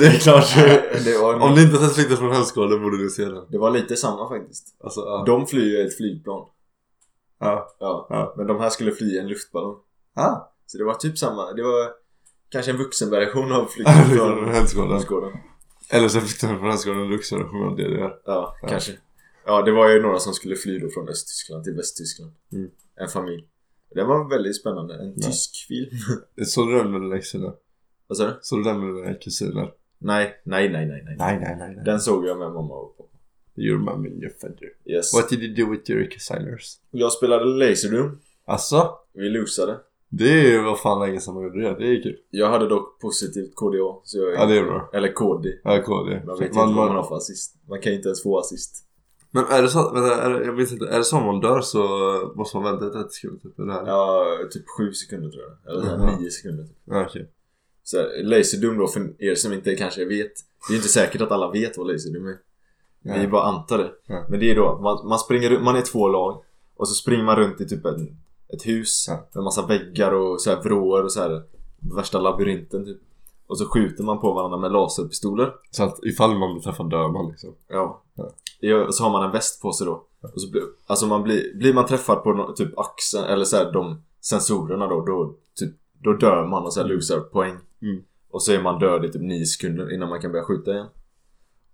det 0.01 0.07
är 0.07 0.19
klart. 0.21 0.57
det, 1.05 1.19
var, 1.23 1.35
Om 1.35 1.55
du 1.55 1.63
inte 1.63 1.77
sett 1.77 1.95
flykten 1.95 2.17
från 2.17 2.33
hönsgården 2.33 2.83
borde 2.83 2.99
du 2.99 3.11
se 3.11 3.25
den. 3.25 3.45
det 3.49 3.59
var 3.59 3.71
lite 3.71 3.97
samma 3.97 4.29
faktiskt. 4.29 4.77
Alltså, 4.85 5.01
ja. 5.01 5.23
De 5.27 5.47
flyger 5.47 5.79
i 5.79 5.87
ett 5.87 5.97
flygplan. 5.97 6.47
Ja. 7.41 7.77
Ja. 7.81 8.07
Ja. 8.11 8.35
Men 8.37 8.47
de 8.47 8.61
här 8.61 8.71
skulle 8.71 8.93
fly 8.93 9.19
en 9.19 9.29
luftballong. 9.29 9.77
Ah. 10.15 10.37
Så 10.67 10.79
det 10.79 10.85
var 10.85 10.95
typ 10.95 11.19
samma. 11.19 11.53
Det 11.53 11.63
var 11.63 11.91
Kanske 12.51 12.71
en 12.71 12.79
vuxenversion 12.79 13.53
av 13.53 13.67
flykten 13.71 14.05
från. 14.05 14.49
Hästgården. 14.49 15.33
Eller 15.91 16.09
så 16.09 16.19
de 16.21 16.27
från 16.59 16.71
Hästgården 16.71 17.01
en 17.03 17.11
vuxenversion 17.11 17.67
av 17.69 17.77
DDR. 17.77 18.01
Ja, 18.01 18.57
Ja. 18.63 18.69
kanske. 18.69 18.93
Ja, 19.47 19.63
det 19.63 19.73
var 19.73 19.89
ju 19.89 20.03
några 20.03 20.19
som 20.19 20.33
skulle 20.35 20.57
fly 20.57 20.79
då 20.79 20.89
från 20.91 21.09
Östtyskland 21.09 21.65
till 21.65 21.75
Västtyskland. 21.75 22.33
Mm. 22.53 22.71
En 23.01 23.09
familj. 23.09 23.45
Det 23.95 24.05
var 24.05 24.31
väldigt 24.31 24.57
spännande. 24.61 24.95
En 24.95 25.13
Ja. 25.17 25.27
tysk 25.27 25.67
film. 25.69 25.91
Såg 26.47 26.69
du 26.69 26.79
den 26.79 26.91
med 26.93 27.01
dina 27.01 27.19
kusiner? 27.19 27.53
Vad 28.07 28.19
sa 28.19 28.25
du? 28.27 28.39
Såg 28.43 28.59
du 28.59 28.63
den 28.65 28.81
med 28.95 29.05
dina 29.05 29.15
kusiner? 29.15 29.73
Nej, 29.99 30.41
nej, 30.45 30.69
nej, 30.69 30.87
nej, 30.87 31.03
nej. 31.07 31.17
Nej, 31.19 31.39
nej, 31.41 31.57
nej. 31.59 31.75
nej. 31.77 31.85
Den 31.85 32.01
såg 32.01 32.27
jag 32.27 32.39
med 32.39 32.49
mamma 32.53 32.75
och 32.75 32.97
pappa. 32.97 33.09
Your 33.57 33.79
mom 33.79 33.95
and 33.95 34.23
your 34.23 34.33
father. 34.41 34.69
Yes. 34.85 35.15
What 35.15 35.29
did 35.29 35.43
you 35.43 35.67
do 35.67 35.71
with 35.73 35.91
your 35.91 36.05
cousins? 36.11 36.81
Jag 36.91 37.13
spelade 37.13 37.45
Laserdoom. 37.45 38.19
Alltså? 38.45 38.91
Vi 39.13 39.29
losade. 39.29 39.79
Det 40.09 40.55
är 40.55 40.63
vad 40.63 40.81
fan 40.81 41.01
länge 41.07 41.21
sedan 41.21 41.35
man 41.35 41.43
gjorde 41.43 41.61
det. 41.63 41.75
Det 41.79 41.87
är 41.87 42.03
kul. 42.03 42.17
Jag 42.31 42.51
hade 42.51 42.69
dock 42.69 43.01
positivt 43.01 43.55
KDA. 43.55 44.01
Så 44.05 44.19
jag 44.19 44.35
Ja, 44.35 44.47
det 44.47 44.59
är 44.59 44.65
bra. 44.65 44.91
Eller 44.93 45.13
KD. 45.13 45.49
Ja, 45.65 45.83
KD. 45.83 46.23
Man 46.27 46.39
vet 46.39 46.47
inte 46.47 46.59
Man, 46.59 46.75
vad 46.75 46.87
man 46.87 46.97
har 46.97 47.03
för 47.05 47.17
assist. 47.17 47.57
Man 47.69 47.81
kan 47.81 47.93
ju 47.93 47.97
inte 47.97 48.09
ens 48.09 48.23
få 48.23 48.39
assist. 48.39 48.85
Men 49.31 49.45
är 49.45 49.63
det 49.63 49.69
så, 49.69 49.93
vänta, 49.93 50.23
är 50.23 50.31
det, 50.31 50.45
jag 50.45 50.57
minns 50.57 50.73
inte, 50.73 50.89
är 50.89 50.99
det 50.99 51.05
så 51.05 51.21
man 51.21 51.41
dör 51.41 51.61
så 51.61 51.83
måste 52.37 52.57
man 52.57 52.65
vänta 52.65 52.91
30 52.91 53.15
sekunder 53.15 53.41
typ? 53.41 53.59
Eller? 53.59 53.87
Ja. 53.87 54.25
Typ 54.51 54.65
7 54.79 54.93
sekunder 54.93 55.31
tror 55.31 55.43
jag. 55.43 55.73
Eller 55.73 55.87
Jaha. 55.87 56.19
9 56.21 56.31
sekunder 56.31 56.65
typ. 56.65 56.77
ja 56.85 57.07
okej. 57.09 57.31
Så 57.83 57.97
här, 57.97 58.23
Laserdoom 58.23 58.79
då 58.79 58.87
för 58.87 59.23
er 59.23 59.35
som 59.35 59.53
inte 59.53 59.75
kanske 59.75 60.05
vet. 60.05 60.33
Det 60.69 60.75
är 60.75 60.77
inte 60.77 60.89
säkert 60.89 61.21
att 61.21 61.33
alla 61.33 61.51
vet 61.51 61.79
vad 61.79 61.87
Laserdoom 61.87 62.27
är. 62.27 62.39
Vi 63.21 63.29
bara 63.29 63.43
antar 63.43 63.79
det. 63.79 63.91
Ja. 64.07 64.27
Men 64.29 64.41
det 64.41 64.51
är 64.51 64.57
då, 64.57 64.79
man, 64.79 65.09
man 65.09 65.19
springer 65.19 65.59
man 65.59 65.77
är 65.77 65.83
två 65.83 66.09
lag. 66.09 66.43
Och 66.77 66.89
så 66.89 66.95
springer 66.95 67.25
man 67.25 67.37
runt 67.37 67.61
i 67.61 67.69
typ 67.69 67.85
en, 67.85 68.17
ett 68.49 68.67
hus. 68.67 69.05
Ja. 69.09 69.29
Med 69.35 69.45
massa 69.45 69.67
väggar 69.67 70.13
och 70.13 70.41
så 70.41 70.51
här 70.51 70.63
vrår 70.63 71.03
och 71.03 71.13
så 71.13 71.21
här. 71.21 71.43
Värsta 71.97 72.21
labyrinten 72.21 72.85
typ. 72.85 72.99
Och 73.49 73.59
så 73.59 73.67
skjuter 73.67 74.05
man 74.05 74.21
på 74.21 74.33
varandra 74.33 74.59
med 74.59 74.73
laserpistoler. 74.73 75.53
Så 75.71 75.85
att 75.85 76.05
ifall 76.05 76.39
man 76.39 76.55
blir 76.55 76.63
träffad 76.63 76.91
dör 76.91 77.09
man 77.09 77.29
liksom. 77.29 77.55
Ja. 77.69 78.03
Ja. 78.61 78.93
Så 78.93 79.05
har 79.05 79.11
man 79.11 79.25
en 79.25 79.31
väst 79.31 79.63
på 79.63 79.73
sig 79.73 79.87
då. 79.87 80.05
Och 80.35 80.41
så 80.41 80.51
blir, 80.51 80.63
alltså 80.87 81.07
man 81.07 81.23
blir, 81.23 81.59
blir 81.59 81.75
man 81.75 81.87
träffad 81.87 82.23
på 82.23 82.33
nå- 82.33 82.53
typ 82.53 82.79
axeln 82.79 83.25
eller 83.25 83.45
så 83.45 83.57
här, 83.57 83.73
de 83.73 84.03
sensorerna 84.21 84.87
då, 84.87 85.01
då, 85.01 85.35
typ, 85.55 85.75
då 86.03 86.13
dör 86.13 86.47
man 86.47 86.65
och 86.65 86.73
så 86.73 86.81
här 86.81 86.89
losar 86.89 87.21
poäng. 87.21 87.57
Mm. 87.83 88.03
Och 88.31 88.43
så 88.43 88.53
är 88.53 88.63
man 88.63 88.79
död 88.79 89.05
i 89.05 89.13
typ 89.13 89.23
9 89.23 89.45
sekunder 89.45 89.95
innan 89.95 90.09
man 90.09 90.21
kan 90.21 90.33
börja 90.33 90.45
skjuta 90.45 90.71
igen. 90.71 90.87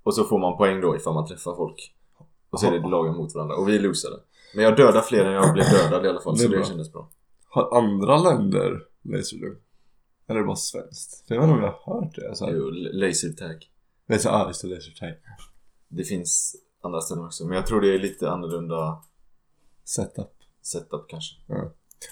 Och 0.03 0.15
så 0.15 0.25
får 0.25 0.39
man 0.39 0.57
poäng 0.57 0.81
då 0.81 0.97
ifall 0.97 1.15
man 1.15 1.27
träffar 1.27 1.55
folk. 1.55 1.95
Och 2.51 2.61
så 2.61 2.67
är 2.67 2.71
det 2.71 2.89
lagen 2.89 3.17
mot 3.17 3.35
varandra. 3.35 3.57
Och 3.57 3.69
vi 3.69 3.79
losade. 3.79 4.17
Men 4.55 4.65
jag 4.65 4.77
dödade 4.77 5.03
fler 5.03 5.25
än 5.25 5.33
jag 5.33 5.53
blev 5.53 5.65
dödad 5.71 6.07
i 6.07 6.09
alla 6.09 6.21
fall. 6.21 6.35
Det 6.35 6.39
så 6.39 6.49
det 6.49 6.57
bra. 6.57 6.65
kändes 6.65 6.93
bra. 6.93 7.09
Har 7.49 7.79
andra 7.79 8.17
länder 8.17 8.83
Laserdog? 9.03 9.57
Eller 10.29 10.41
det 10.41 10.47
bara 10.47 10.57
svenskt? 10.57 11.29
För 11.29 11.35
jag 11.35 11.43
vet 11.43 11.51
inte 11.51 11.59
om 11.59 11.65
jag 11.65 11.79
har 11.81 12.01
hört 12.05 12.15
det. 12.15 12.37
Så 12.37 12.45
här, 12.47 12.53
Jo, 12.53 12.71
lasertag. 12.71 13.71
så, 14.21 14.29
ah, 14.29 14.47
just 14.49 14.63
det, 14.63 14.69
Lasertag. 14.69 15.15
Det 15.89 16.05
finns 16.05 16.57
andra 16.83 17.01
ställen 17.01 17.25
också. 17.25 17.45
Men 17.47 17.57
jag 17.57 17.67
tror 17.67 17.81
det 17.81 17.95
är 17.95 17.99
lite 17.99 18.31
annorlunda 18.31 19.03
Setup. 19.85 20.33
setup 20.63 21.05
kanske. 21.09 21.35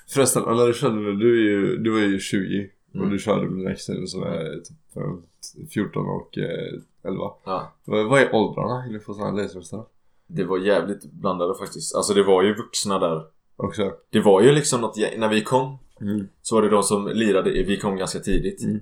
Förresten, 0.08 0.42
när 0.42 0.66
du 0.66 0.74
körde 0.74 1.16
du, 1.18 1.38
är 1.38 1.50
ju, 1.50 1.76
du 1.76 1.90
var 1.90 1.98
ju 1.98 2.18
20 2.20 2.70
och 2.90 2.96
Mm. 2.96 3.10
du 3.10 3.18
körde 3.18 3.50
med 3.50 3.76
kusiner 3.76 4.06
som 4.06 4.22
är 4.22 4.60
typ 4.60 4.96
eh, 4.96 5.66
14 5.70 6.06
och 6.06 6.38
eh, 6.38 6.80
11. 7.04 7.18
Ja. 7.44 7.72
Vad, 7.84 8.20
är 8.20 8.34
åldrarna 8.34 8.86
inne 8.88 8.98
på 8.98 9.14
sådana 9.14 9.42
laserröster? 9.42 9.84
Det 10.26 10.44
var 10.44 10.58
jävligt 10.58 11.04
blandade 11.12 11.54
faktiskt. 11.58 11.94
Alltså 11.94 12.14
det 12.14 12.22
var 12.22 12.42
ju 12.42 12.54
vuxna 12.54 12.98
där. 12.98 13.26
Också? 13.56 13.92
Det 14.10 14.20
var 14.20 14.42
ju 14.42 14.52
liksom 14.52 14.80
något 14.80 14.96
när 15.16 15.28
vi 15.28 15.42
kom 15.42 15.78
Mm. 16.00 16.28
så 16.42 16.54
var 16.54 16.62
det 16.62 16.68
de 16.70 16.82
som 16.82 17.06
lirade, 17.08 17.50
vi 17.50 17.76
kom 17.80 17.96
ganska 17.96 18.18
tidigt. 18.18 18.62
Mm. 18.62 18.80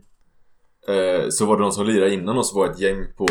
Eh, 0.89 1.29
så 1.31 1.47
var 1.47 1.57
det 1.57 1.63
de 1.63 1.73
som 1.73 1.87
lirade 1.87 2.15
innan 2.15 2.39
oss 2.39 2.55
var 2.55 2.67
ett 2.71 2.79
gäng 2.81 3.07
på 3.17 3.27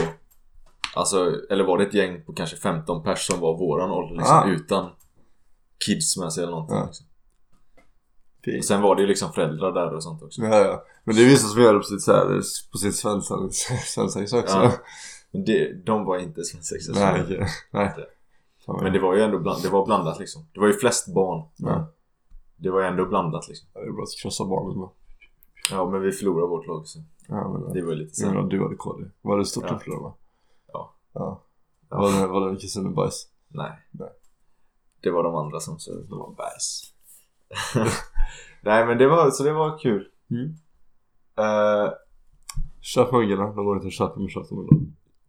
Alltså, 0.95 1.36
eller 1.50 1.63
var 1.63 1.77
det 1.77 1.83
ett 1.83 1.93
gäng 1.93 2.24
på 2.25 2.33
kanske 2.33 2.55
15 2.57 3.03
pers 3.03 3.27
som 3.27 3.39
var 3.39 3.57
våran 3.57 3.91
ålder 3.91 4.15
liksom, 4.15 4.36
Ah. 4.38 4.48
utan 4.50 4.89
kids 5.86 6.17
med 6.17 6.33
sig 6.33 6.43
eller 6.43 6.51
någonting 6.51 6.77
Ja. 6.77 6.86
liksom. 6.86 7.05
Fint. 8.45 8.57
Och 8.59 8.65
sen 8.65 8.81
var 8.81 8.95
det 8.95 9.01
ju 9.01 9.07
liksom 9.07 9.33
föräldrar 9.33 9.71
där 9.71 9.93
och 9.95 10.03
sånt 10.03 10.24
också. 10.24 10.41
Ja, 10.41 10.57
ja. 10.59 10.83
Men 11.03 11.15
det 11.15 11.21
är 11.21 11.25
vissa 11.25 11.48
som 11.48 11.62
gör 11.62 11.74
det 11.74 11.79
på 11.79 11.86
sitt, 11.86 12.01
så 12.01 12.12
här, 12.13 12.41
på 12.71 12.77
sin 12.77 12.93
svensson, 12.93 13.50
svensexa 13.86 14.39
också. 14.39 14.55
Ja. 14.57 14.71
Men 15.31 15.45
det, 15.45 15.86
de 15.86 16.05
var 16.05 16.17
inte 16.17 16.43
svensexa. 16.43 16.93
så- 16.93 17.00
Nej. 17.71 17.93
Fan, 18.65 18.83
Men 18.83 18.93
det 18.93 19.00
var 19.00 19.15
ju 19.15 19.21
ändå 19.21 19.39
bland, 19.39 19.63
det 19.63 19.69
var 19.69 19.86
blandat 19.86 20.19
liksom. 20.19 20.45
Det 20.53 20.59
var 20.59 20.67
ju 20.67 20.74
flest 20.74 21.13
barn. 21.13 21.48
Ja. 21.57 21.91
Det 22.62 22.70
var 22.70 22.82
ju 22.82 22.88
ändå 22.88 23.06
blandat 23.06 23.48
liksom. 23.48 23.70
Det 23.74 23.80
är 23.80 23.92
bra 23.92 24.04
att 24.04 24.22
krossa 24.22 24.46
barnen 24.46 24.80
med. 24.80 24.89
Ja, 25.72 25.89
men 25.89 26.01
vi 26.01 26.12
förlorade 26.12 26.48
vårt 26.48 26.68
lag 26.68 26.88
så 26.88 27.00
Ja, 27.28 27.50
men 27.54 27.74
det 27.74 27.82
var 27.82 27.89
ju 27.92 27.96
lite 28.00 28.16
så. 28.16 28.42
du 28.42 28.63
hade 28.63 28.75
KD. 28.75 29.04
Var 29.22 29.38
det 29.38 29.46
stort 29.46 29.63
Ja. 29.68 29.75
att 29.75 29.84
förlora? 29.84 30.13
Ja. 30.74 30.94
Ja. 31.13 31.44
Ja. 31.89 31.98
Var 31.98 32.22
det, 32.22 32.28
var 32.28 32.50
det 32.50 32.56
kusinen 32.56 32.94
bajs? 32.94 33.28
Nej. 33.48 33.72
Nej. 33.92 34.10
Det 35.01 35.12
var 35.12 35.24
de 35.24 35.36
andra 35.36 35.60
som 35.60 35.80
så. 35.80 35.94
De 35.94 36.20
var 36.20 36.32
bajs. 36.32 36.94
Nej, 38.62 38.86
men 38.86 38.98
det 38.98 39.08
var, 39.08 39.32
så 39.32 39.44
det 39.44 39.54
var 39.54 39.78
kul. 39.80 40.08
Mm. 40.32 40.54
Eh, 41.38 41.92
Köp 42.82 43.12
muggarna, 43.12 43.44
de 43.54 43.66
går 43.66 43.75
inte 43.75 43.88
att 43.88 43.94
köpa 43.94 44.20
men 44.20 44.30
köp 44.30 44.50
dem 44.50 44.60
ändå. 44.60 44.75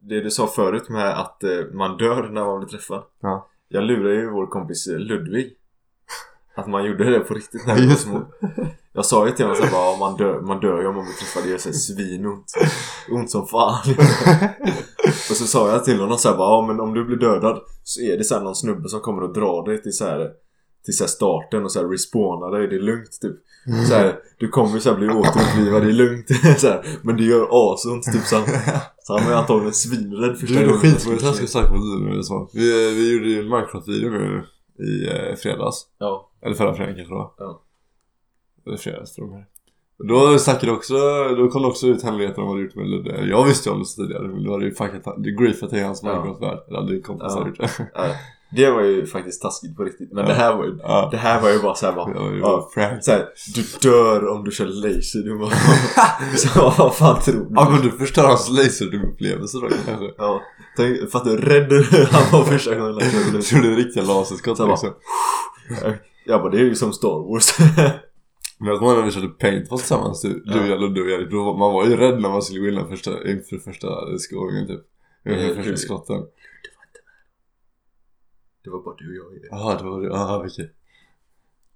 det 0.01 0.21
du 0.21 0.31
sa 0.31 0.47
förut 0.47 0.89
med 0.89 1.21
att 1.21 1.45
eh, 1.45 1.51
man 1.73 1.97
dör 1.97 2.29
när 2.29 2.45
man 2.45 2.59
blir 2.59 2.69
träffad. 2.69 3.03
Ja. 3.21 3.49
Jag 3.69 3.85
lurade 3.85 4.15
ju 4.15 4.31
vår 4.31 4.47
kompis 4.47 4.87
eh, 4.87 4.99
Ludvig. 4.99 5.57
Att 6.61 6.69
man 6.69 6.85
gjorde 6.85 7.11
det 7.11 7.21
på 7.21 7.35
riktigt 7.35 7.67
när 7.67 7.75
vi 7.76 7.87
var 7.87 7.95
små. 7.95 8.23
Jag 8.93 9.05
sa 9.05 9.26
ju 9.26 9.33
till 9.33 9.45
honom 9.45 9.57
såhär 9.57 9.73
bara, 9.73 9.99
man 9.99 10.17
dör, 10.17 10.40
man 10.40 10.61
dör 10.61 10.81
ju 10.81 10.87
om 10.87 10.95
man 10.95 11.05
blir 11.05 11.14
träffad, 11.14 11.43
det 11.45 11.50
gör 11.50 11.59
såhär 11.59 11.75
svinont. 11.75 12.52
Ont 13.11 13.31
som 13.31 13.47
fan. 13.47 13.79
och 15.31 15.37
så 15.37 15.47
sa 15.47 15.69
jag 15.69 15.85
till 15.85 16.00
honom 16.00 16.19
såhär 16.19 16.37
bara, 16.37 16.49
ja 16.49 16.67
men 16.67 16.81
om 16.81 16.95
du 16.95 17.05
blir 17.05 17.17
dödad 17.17 17.61
så 17.85 18.00
är 18.00 18.19
det 18.19 18.25
såhär 18.25 18.43
någon 18.43 18.57
snubbe 18.57 18.88
som 18.88 19.00
kommer 19.00 19.23
och 19.23 19.33
drar 19.35 19.67
dig 19.67 19.83
till 19.83 19.93
såhär 19.93 20.31
till 20.85 20.97
så 20.97 21.05
här 21.05 21.09
starten 21.09 21.64
och 21.64 21.73
så 21.73 21.81
här 21.81 21.88
respawna 21.88 22.50
dig, 22.50 22.69
det 22.69 22.76
är 22.76 22.81
lugnt 22.81 23.21
typ. 23.21 23.37
Så 23.88 23.95
här, 23.95 24.19
du 24.38 24.49
kommer 24.49 24.75
ju 24.75 24.81
så 24.81 24.90
här 24.90 24.97
bli 24.97 25.09
återupplivad, 25.09 25.83
det 25.83 25.88
är 25.88 25.93
lugnt. 25.93 26.26
så 26.59 26.67
här, 26.69 26.99
men 27.02 27.17
det 27.17 27.25
gör 27.25 27.73
asont 27.73 28.05
typ 28.12 28.25
så 28.25 28.37
han, 28.37 28.45
så 29.02 29.17
han 29.17 29.25
var 29.25 29.33
ju 29.33 29.38
antagligen 29.38 29.73
svinrädd 29.73 30.38
första 30.38 30.55
Du, 30.55 30.61
det 30.61 30.64
är 30.64 30.67
gången. 30.67 30.81
skitmånga 30.81 31.19
taskiga 31.19 31.47
saker 31.47 32.00
dig 32.00 32.17
nu 32.17 32.23
så. 32.23 32.50
Vi, 32.52 32.95
vi 32.95 33.12
gjorde 33.12 33.29
ju 33.29 33.38
en 33.38 33.49
Minecraft-video 33.49 34.11
nu 34.11 34.45
i 34.79 35.09
eh, 35.09 35.37
fredags. 35.37 35.87
Ja, 35.99 36.30
Eller 36.43 36.55
förra 36.55 36.75
fredagen 36.75 36.97
kanske 36.97 37.15
det 37.15 37.19
var. 37.19 37.33
Ja. 37.39 37.63
Eller 38.67 38.77
fredags 38.77 39.19
här. 39.19 39.47
Och 39.99 40.07
Då 40.07 40.39
snackade 40.39 40.73
också, 40.73 40.95
då 41.37 41.49
kom 41.49 41.63
det 41.63 41.69
också 41.69 41.87
ut 41.87 42.03
hemligheten 42.03 42.43
om 42.43 42.49
vad 42.49 42.59
du 42.59 42.63
gjort 42.65 42.75
med 42.75 42.87
Ludde. 42.89 43.27
Jag 43.27 43.45
visste 43.45 43.69
ju 43.69 43.73
om 43.73 43.79
det 43.79 43.87
så 43.87 44.03
tidigare 44.03 44.29
men 44.29 44.43
du 44.43 44.51
hade 44.51 44.65
ju 44.65 44.75
fuckat, 44.75 45.15
du 45.19 45.37
griefat 45.37 45.73
i 45.73 45.81
hans 45.81 46.03
Ja. 46.03 46.09
Minecraft-värld. 46.09 46.59
Eller 46.69 46.83
din 46.93 47.03
kompis 47.03 47.33
Ja. 47.37 47.47
gjort 47.47 47.59
det. 47.59 47.71
ja. 47.95 48.05
det 48.57 48.71
var 48.71 48.83
ju 48.83 49.07
faktiskt 49.07 49.43
taskigt 49.43 49.77
på 49.77 49.85
riktigt. 49.85 50.13
Men 50.13 50.23
Ja. 50.25 50.29
det 50.29 50.35
här 50.35 50.57
var 50.57 50.65
ju, 50.65 50.79
Ja. 50.83 51.09
det 51.11 51.17
här 51.17 51.41
var 51.43 51.51
ju 51.51 51.59
bara 51.63 51.75
såhär 51.75 51.93
bara, 51.93 52.13
Det 52.31 52.37
Ja. 52.37 52.43
bara 52.43 52.63
prank. 52.63 53.05
så 53.05 53.11
här, 53.11 53.27
du 53.55 53.63
dör 53.91 54.29
om 54.29 54.45
du 54.45 54.51
kör 54.51 54.67
laser. 54.67 55.19
Du 55.23 55.39
bara, 55.39 55.51
så 56.37 56.73
vad 56.83 56.95
fan 56.95 57.21
tror 57.23 57.35
du? 57.35 57.47
Ja 57.55 57.71
men 57.71 57.83
du 57.83 57.91
förstör 57.91 58.27
hans 58.27 58.51
laserdum-upplevelse 58.51 59.59
då 59.61 59.69
kanske. 59.87 60.15
Ja, 60.19 60.41
tänk, 60.77 61.11
fattar 61.11 61.31
du 61.31 61.37
hur 61.37 61.43
rädd 61.43 61.73
han 62.11 62.23
var 62.41 62.45
första 62.47 62.75
gången 62.75 62.93
han 62.93 63.01
körde 63.01 63.17
Jag 63.25 63.35
laser. 63.35 63.51
trodde 63.57 63.71
det 63.71 63.77
riktiga 63.77 64.05
laserskott 64.05 64.57
Så 64.57 64.63
bara- 64.67 64.71
liksom. 64.73 64.91
Jag 66.27 66.41
bara, 66.43 66.50
det 66.53 66.59
är 66.59 66.65
ju 66.65 66.75
som 66.75 66.93
Star 66.93 67.29
Wars. 67.33 67.59
Men 68.59 68.69
jag 68.69 68.79
kommer 68.79 68.91
ihåg 68.93 68.99
när 69.00 69.07
vi 69.07 69.12
körde 69.12 69.29
paintball 69.29 69.79
tillsammans, 69.79 70.23
du, 70.23 70.43
Ja. 70.47 70.55
du 70.55 70.67
jag 70.69 70.83
och 70.83 70.93
du 70.93 71.03
och 71.03 71.21
Erik. 71.21 71.33
Var- 71.33 71.59
Man 71.59 71.73
var 71.73 71.87
ju 71.87 71.97
rädd 71.97 72.21
när 72.21 72.29
man 72.29 72.43
skulle 72.43 72.61
gå 72.61 72.69
in 72.81 72.89
första, 72.89 73.11
inför 73.31 73.59
första 73.59 73.89
gången 74.37 74.67
typ. 74.67 74.81
Inför 75.27 75.50
Eh, 75.50 75.57
första 75.57 75.77
skotten. 75.77 76.23
Det 78.65 78.71
var 78.71 78.83
bara 78.83 78.95
du 78.99 79.21
och 79.21 79.35
jag. 79.35 79.49
Jaha, 79.61 79.79
det 79.79 79.85
var 79.85 80.00
det. 80.00 80.07
Jaha, 80.09 80.39
okej. 80.47 80.73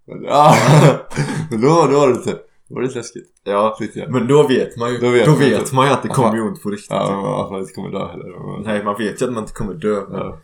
Men, 0.06 0.24
ja, 0.24 0.54
men 1.50 1.60
då, 1.60 1.68
då 1.68 1.98
var 2.00 2.08
det 2.08 2.14
lite, 2.14 2.30
då 2.68 2.74
var 2.74 2.80
det 2.80 2.86
lite 2.86 2.98
läskigt. 2.98 3.40
Ja, 3.44 3.76
jag. 3.94 4.10
men 4.10 4.26
då 4.28 4.46
vet 4.48 4.76
man 4.76 4.92
ju, 4.92 4.98
Då 4.98 5.06
då 5.06 5.12
vet 5.12 5.22
vet, 5.40 5.72
man 5.72 5.84
inte. 5.84 5.90
ju 5.90 5.94
att 5.96 6.02
det 6.02 6.08
kommer 6.08 6.34
ju 6.36 6.42
ont 6.42 6.62
på 6.62 6.70
riktigt. 6.70 6.90
Ja, 6.90 7.20
men 7.22 7.44
att 7.44 7.50
man 7.50 7.60
inte 7.60 7.72
kommer 7.72 7.90
dö 7.90 8.06
heller. 8.06 8.62
Nej, 8.64 8.84
man 8.84 8.98
vet 8.98 9.22
ju 9.22 9.26
att 9.26 9.32
man 9.32 9.42
inte 9.42 9.52
kommer 9.54 9.74
dö. 9.74 10.00
Men 10.08 10.20
ja. 10.20 10.40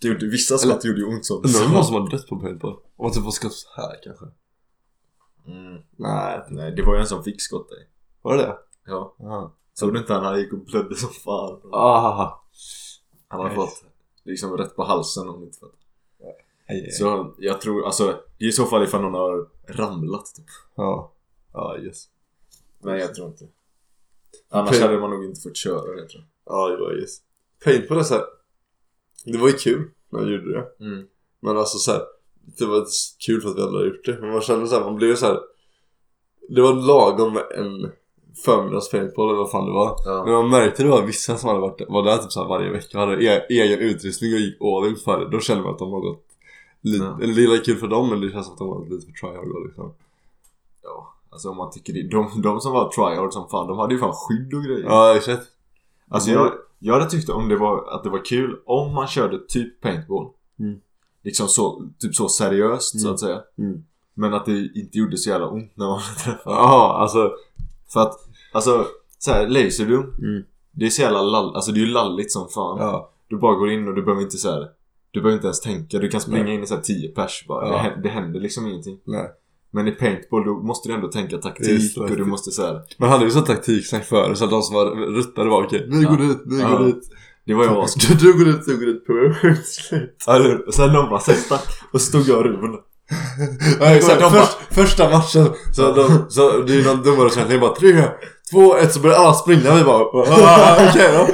Det 0.00 0.08
gjorde, 0.08 0.26
vissa 0.26 0.58
skott 0.58 0.84
gjorde 0.84 1.00
ju 1.00 1.06
ont 1.06 1.26
som 1.26 1.36
Undrar 1.36 1.66
om 1.66 1.72
någon 1.72 1.84
som 1.84 1.94
har 1.94 2.10
dött 2.10 2.26
på 2.26 2.40
paintball? 2.40 2.72
Om 2.72 3.04
man 3.04 3.12
typ 3.12 3.24
får 3.24 3.30
skott 3.30 3.66
här 3.76 4.00
kanske? 4.04 4.24
mm. 5.46 5.82
Nej. 5.96 6.42
Nej, 6.48 6.72
det 6.76 6.82
var 6.82 6.94
ju 6.94 7.00
en 7.00 7.06
som 7.06 7.24
fick 7.24 7.42
skott 7.42 7.68
dig. 7.68 7.88
Var 8.22 8.36
det 8.36 8.42
det? 8.42 8.56
Ja. 8.86 9.14
Jaha. 9.18 9.50
Såg 9.74 9.92
du 9.94 10.00
inte 10.00 10.14
han? 10.14 10.24
Han 10.24 10.38
gick 10.38 10.52
och 10.52 10.58
blödde 10.64 10.96
som 10.96 11.10
fan. 11.10 11.60
Ah. 11.72 12.40
Han 13.28 13.40
har 13.40 13.46
Nej. 13.46 13.56
fått 13.56 13.84
liksom 14.24 14.56
rätt 14.56 14.76
på 14.76 14.84
halsen 14.84 15.28
om 15.28 15.42
inte 15.44 15.58
fattar. 15.58 15.76
Så 16.90 17.34
jag 17.38 17.60
tror, 17.60 17.86
alltså 17.86 18.22
det 18.38 18.44
är 18.44 18.48
i 18.48 18.52
så 18.52 18.64
fall 18.64 18.84
ifall 18.84 19.02
någon 19.02 19.14
har 19.14 19.48
ramlat 19.68 20.34
typ. 20.36 20.46
Ja. 20.74 21.12
Ja, 21.52 21.78
yes. 21.78 22.08
Men 22.78 22.98
jag 22.98 23.14
tror 23.14 23.28
inte. 23.28 23.48
Annars 24.48 24.68
Okej. 24.70 24.82
hade 24.82 24.98
man 24.98 25.10
nog 25.10 25.24
inte 25.24 25.40
fått 25.40 25.56
köra 25.56 25.96
det 25.96 26.08
tror 26.08 26.24
Ja, 26.44 26.68
det 26.68 26.76
var 26.76 27.00
yes. 27.00 27.18
Paintball 27.64 27.98
är 27.98 28.02
så 28.02 28.14
här. 28.14 28.24
Det 29.24 29.38
var 29.38 29.46
ju 29.46 29.52
kul 29.52 29.90
när 30.10 30.20
jag 30.20 30.30
gjorde 30.30 30.52
det. 30.52 30.84
Mm. 30.84 31.06
Men 31.40 31.56
alltså 31.58 31.78
så 31.78 31.92
här, 31.92 32.02
det 32.58 32.66
var 32.66 32.86
kul 33.26 33.40
för 33.40 33.48
att 33.48 33.56
vi 33.56 33.62
hade 33.62 33.86
gjort 33.86 34.04
det. 34.04 34.18
Men 34.20 34.30
man 34.32 34.40
kände 34.40 34.66
så 34.66 34.74
här, 34.74 34.84
man 34.84 34.96
blev 34.96 35.14
så 35.14 35.26
här. 35.26 35.38
Det 36.48 36.60
var 36.62 36.72
lagom 36.74 37.32
med 37.34 37.44
en 37.54 37.92
förmiddags 38.44 38.90
paintball 38.90 39.28
eller 39.28 39.38
vad 39.38 39.50
fan 39.50 39.66
det 39.66 39.72
var. 39.72 39.96
Ja. 40.04 40.24
Men 40.24 40.34
man 40.34 40.50
märkte 40.50 40.82
det 40.82 40.88
var 40.88 41.02
vissa 41.02 41.36
som 41.36 41.48
hade 41.48 41.60
varit 41.60 41.88
var 41.88 42.02
där 42.02 42.18
typ 42.18 42.32
så 42.32 42.44
varje 42.44 42.70
vecka 42.70 43.00
och 43.02 43.08
hade 43.08 43.24
e 43.24 43.46
egen 43.48 43.78
utrustning 43.78 44.32
och 44.34 44.40
gick 44.40 44.62
all 44.62 44.88
in 44.88 44.96
för 44.96 45.20
det. 45.20 45.30
Då 45.30 45.40
känner 45.40 45.62
man 45.62 45.72
att 45.72 45.78
de 45.78 45.92
har 45.92 46.00
gått 46.00 46.24
lite, 46.80 47.04
Ja. 47.04 47.18
eller 47.22 47.34
det 47.34 47.42
är 47.42 47.64
kul 47.64 47.76
för 47.76 47.86
dem 47.88 48.08
men 48.10 48.20
det 48.20 48.30
känns 48.30 48.46
som 48.46 48.52
att 48.52 48.58
de 48.58 48.68
gått 48.68 48.88
lite 48.90 49.06
för 49.06 49.12
tryhard 49.12 49.66
liksom. 49.66 49.94
Ja, 50.82 51.14
alltså 51.30 51.50
om 51.50 51.56
man 51.56 51.70
tycker 51.70 51.92
det. 51.92 52.02
De, 52.08 52.42
de 52.42 52.60
som 52.60 52.72
var 52.72 52.88
tryhard 52.88 53.32
som 53.32 53.48
fan, 53.48 53.66
de 53.68 53.78
hade 53.78 53.94
ju 53.94 54.00
fan 54.00 54.12
skydd 54.14 54.54
och 54.54 54.62
grejer. 54.64 54.84
Ja 54.84 55.16
exakt. 55.16 55.42
Alltså 56.08 56.30
jag, 56.30 56.52
jag 56.82 56.94
hade 56.94 57.10
tyckt 57.10 57.28
om 57.28 57.48
det 57.48 57.56
var, 57.56 57.94
att 57.94 58.02
det 58.04 58.10
var 58.10 58.24
kul 58.24 58.56
om 58.66 58.94
man 58.94 59.06
körde 59.06 59.38
typ 59.48 59.80
paintball. 59.80 60.28
Mm. 60.58 60.80
Liksom 61.22 61.48
så, 61.48 61.88
typ 61.98 62.14
så 62.14 62.28
seriöst 62.28 63.00
så 63.00 63.06
Mm. 63.06 63.14
att 63.14 63.20
säga. 63.20 63.40
Mm. 63.58 63.84
Men 64.14 64.34
att 64.34 64.46
det 64.46 64.70
inte 64.74 64.98
gjorde 64.98 65.16
så 65.16 65.30
jävla 65.30 65.48
ont 65.48 65.72
när 65.76 65.86
man 65.86 66.00
träffade. 66.24 66.56
Ja 66.56 66.96
alltså. 67.00 67.32
För 67.92 68.00
att, 68.00 68.14
alltså, 68.52 68.86
såhär, 69.18 69.48
Laserdom. 69.48 70.14
Mm. 70.18 70.42
Det 70.72 70.86
är 70.86 70.90
så 70.90 71.02
jävla 71.02 71.22
lall, 71.22 71.54
alltså 71.54 71.72
det 71.72 71.80
är 71.80 71.84
ju 71.84 71.92
lalligt 71.92 72.32
som 72.32 72.48
fan. 72.48 72.78
Ja. 72.78 73.10
Du 73.28 73.36
bara 73.38 73.54
går 73.54 73.70
in 73.70 73.88
och 73.88 73.94
du 73.94 74.02
behöver 74.02 74.22
inte 74.22 74.36
så 74.36 74.50
här. 74.50 74.68
Du 75.10 75.20
behöver 75.20 75.34
inte 75.36 75.46
ens 75.46 75.60
tänka, 75.60 75.98
du 75.98 76.08
kan 76.08 76.20
springa 76.20 76.44
Nej. 76.44 76.54
in 76.54 76.62
i 76.62 76.66
såhär 76.66 76.82
10 76.82 77.08
pers 77.08 77.44
bara. 77.48 77.66
Ja. 77.66 77.72
Det, 77.72 77.78
händer, 77.78 78.02
det 78.02 78.08
händer 78.08 78.40
liksom 78.40 78.66
ingenting. 78.66 78.98
Nej. 79.04 79.30
Men 79.72 79.88
i 79.88 79.90
paintball 79.90 80.44
då 80.44 80.54
måste 80.62 80.88
du 80.88 80.94
ändå 80.94 81.08
tänka 81.08 81.38
taktik 81.38 81.96
och 81.96 82.16
du 82.16 82.24
måste 82.24 82.50
såhär. 82.50 82.80
Man 82.98 83.08
hade 83.08 83.24
ju 83.24 83.30
sån 83.30 83.44
taktiksnack 83.44 84.04
förr 84.04 84.34
så 84.34 84.44
att 84.44 84.50
de 84.50 84.62
som 84.62 84.74
var 84.74 84.86
ruttade 85.16 85.50
var 85.50 85.64
okej, 85.64 85.86
vi 85.90 86.02
Ja. 86.02 86.08
går 86.10 86.16
dit, 86.16 86.42
vi 86.46 86.60
Ja. 86.60 86.68
går 86.68 86.84
dit. 86.86 87.02
Det 87.46 87.54
var 87.54 87.64
jag 87.64 87.76
askul. 87.84 88.16
Du, 88.18 88.32
du 88.32 88.38
går 88.38 88.44
dit, 88.52 88.66
du 88.66 88.78
går 88.78 88.86
dit, 88.86 89.06
punkt 89.06 89.66
slut. 89.66 90.24
Ja, 90.26 90.32
hur? 90.38 90.66
Och 90.68 90.74
sen 90.74 90.92
de 90.92 91.08
bara 91.10 91.20
stack 91.20 91.62
och 91.92 92.00
så 92.00 92.06
stod 92.06 92.28
jag 92.28 92.38
och 92.38 92.44
Ruben. 92.44 92.70
Nej, 93.80 94.02
Så 94.02 94.12
exakt, 94.12 94.32
först, 94.34 94.58
första 94.74 95.10
matchen 95.10 95.46
så, 95.72 95.92
de, 95.92 96.24
så 96.28 96.58
det 96.62 96.74
är 96.74 96.84
någon 96.84 97.02
domare 97.02 97.30
som 97.30 97.42
säger 97.46 97.60
bara 97.60 97.74
3, 97.74 98.04
2, 98.50 98.76
1 98.76 98.92
så 98.92 99.00
börjar 99.00 99.16
alla 99.16 99.34
springa 99.34 99.74
vi 99.74 99.84
bara 99.84 100.04
okej 100.90 101.10
då. 101.12 101.28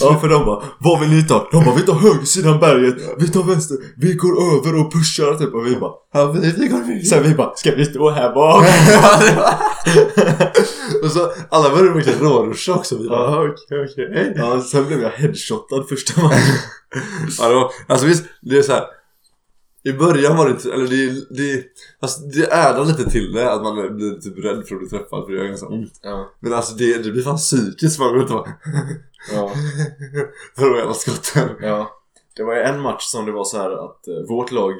Ja 0.00 0.18
för 0.20 0.28
de 0.28 0.44
bara, 0.44 0.62
vad 0.78 1.00
vill 1.00 1.08
ni 1.08 1.22
ta? 1.22 1.48
De 1.52 1.64
bara, 1.64 1.74
vi 1.74 1.82
tar 1.82 1.94
högersidan 1.94 2.60
berget, 2.60 2.94
vi 3.18 3.28
tar 3.28 3.42
vänster, 3.42 3.76
vi 3.96 4.14
går 4.14 4.56
över 4.56 4.80
och 4.80 4.92
pushar 4.92 5.34
typ 5.34 5.54
och 5.54 5.66
vi 5.66 5.76
bara 5.76 5.92
Ja, 6.12 6.26
vi, 6.26 6.54
vi 6.58 6.68
går 6.68 6.78
vidare. 6.78 7.04
Sen 7.04 7.22
vi 7.22 7.34
bara, 7.34 7.54
ska 7.54 7.74
vi 7.74 7.84
stå 7.84 8.10
här 8.10 8.34
bak? 8.34 8.64
och 11.02 11.10
så 11.10 11.32
alla 11.50 11.70
började 11.70 11.90
verkligen 11.90 12.18
råruscha 12.20 12.74
också 12.74 12.98
vi 12.98 13.08
bara 13.08 13.38
okej 13.38 13.84
okej. 13.92 14.32
Ja, 14.36 14.60
sen 14.60 14.86
blev 14.86 15.00
jag 15.00 15.10
headshotad 15.10 15.88
första 15.88 16.22
matchen. 16.22 16.38
Ja, 17.38 17.48
det 17.48 17.54
var, 17.54 17.70
alltså 17.88 18.06
visst, 18.06 18.24
det 18.42 18.58
är 18.58 18.62
så 18.62 18.72
här. 18.72 18.84
I 19.86 19.92
början 19.92 20.36
var 20.36 20.46
det 20.46 20.50
inte, 20.50 20.72
eller 20.72 20.86
det, 20.86 21.36
det, 21.36 21.64
alltså 22.00 22.20
det 22.20 22.52
ädar 22.52 22.84
lite 22.84 23.10
till 23.10 23.32
det 23.32 23.52
att 23.52 23.62
man 23.62 23.96
blir 23.96 24.20
typ 24.20 24.44
rädd 24.44 24.66
för 24.66 24.74
att 24.74 24.80
bli 24.80 24.88
träffad 24.88 25.24
för 25.24 25.32
det 25.32 25.38
gör 25.38 25.44
ganska 25.44 25.66
ont. 25.66 26.00
Ja. 26.02 26.30
Men 26.40 26.52
alltså 26.52 26.74
det, 26.74 27.02
det 27.02 27.10
blir 27.10 27.22
fan 27.22 27.36
psykiskt 27.36 27.98
man 27.98 28.12
går 28.12 28.22
ut 28.22 28.30
och 28.30 28.36
bara 28.36 28.52
Ja. 29.32 29.48
för 30.56 30.70
de 30.70 30.78
jävla 30.78 30.94
skotten. 30.94 31.48
Ja. 31.60 31.90
Det 32.36 32.42
var 32.42 32.54
ju 32.54 32.60
en 32.60 32.80
match 32.80 33.04
som 33.04 33.26
det 33.26 33.32
var 33.32 33.44
så 33.44 33.56
här 33.56 33.70
att 33.70 34.08
eh, 34.08 34.28
vårt 34.28 34.52
lag, 34.52 34.74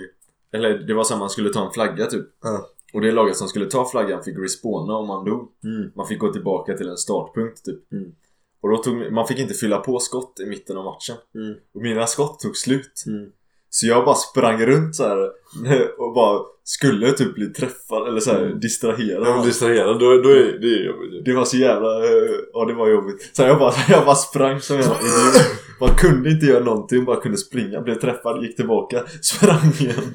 eller 0.53 0.79
det 0.79 0.95
var 0.95 1.05
så 1.05 1.15
här 1.15 1.19
man 1.19 1.31
skulle 1.31 1.53
ta 1.53 1.67
en 1.67 1.73
flagga 1.73 2.07
typ. 2.07 2.27
Ja. 2.43 2.69
Och 2.95 3.01
det 3.01 3.13
laget 3.13 3.37
som 3.37 3.49
skulle 3.49 3.67
ta 3.67 3.89
flaggan 3.89 4.23
fick 4.23 4.39
respawna 4.39 4.97
om 4.97 5.07
man 5.07 5.25
dog. 5.25 5.49
Mm. 5.65 5.91
Man 5.95 6.07
fick 6.07 6.19
gå 6.19 6.33
tillbaka 6.33 6.77
till 6.77 6.89
en 6.89 6.97
startpunkt 6.97 7.65
typ. 7.65 7.93
Mm. 7.93 8.13
Och 8.61 8.69
då 8.71 8.77
tog, 8.77 9.13
man 9.13 9.27
fick 9.27 9.39
inte 9.39 9.55
fylla 9.55 9.79
på 9.79 9.99
skott 9.99 10.41
i 10.41 10.47
mitten 10.47 10.77
av 10.77 10.85
matchen. 10.85 11.17
Mm. 11.35 11.57
Och 11.75 11.83
mina 11.83 12.07
skott 12.07 12.41
tog 12.41 12.57
slut. 12.57 13.05
Mm. 13.07 13.31
Så 13.77 13.87
jag 13.87 14.05
bara 14.05 14.15
sprang 14.15 14.67
runt 14.67 14.97
så 14.97 15.03
här 15.09 15.19
och 15.99 16.15
bara 16.15 16.41
skulle 16.65 17.13
typ 17.13 17.35
bli 17.35 17.47
träffad 17.47 18.09
eller 18.09 18.21
så 18.21 18.31
här 18.31 18.43
Mm. 18.43 18.61
distraherad. 18.61 19.23
Ja 19.27 19.43
distraherad, 19.45 19.99
då, 19.99 20.07
då 20.23 20.29
är 20.29 20.59
det 20.61 20.67
är 20.67 20.87
jobbigt. 20.87 21.25
Det 21.25 21.33
var 21.33 21.45
så 21.45 21.57
jävla, 21.57 22.05
eh, 22.05 22.31
ja 22.53 22.65
det 22.65 22.75
var 22.75 22.89
jobbigt. 22.89 23.31
Så 23.37 23.43
jag 23.43 23.59
bara, 23.59 23.73
jag 23.89 24.05
bara 24.05 24.15
sprang 24.15 24.61
som 24.61 24.77
idiot. 24.77 24.97
Man 25.81 25.95
kunde 25.97 26.31
inte 26.31 26.47
göra 26.47 26.65
någonting, 26.65 27.05
bara 27.05 27.21
kunde 27.21 27.39
springa, 27.39 27.81
blev 27.81 27.95
träffad, 27.95 28.43
gick 28.43 28.57
tillbaka, 28.57 29.03
sprang 29.23 29.73
igen. 29.79 30.15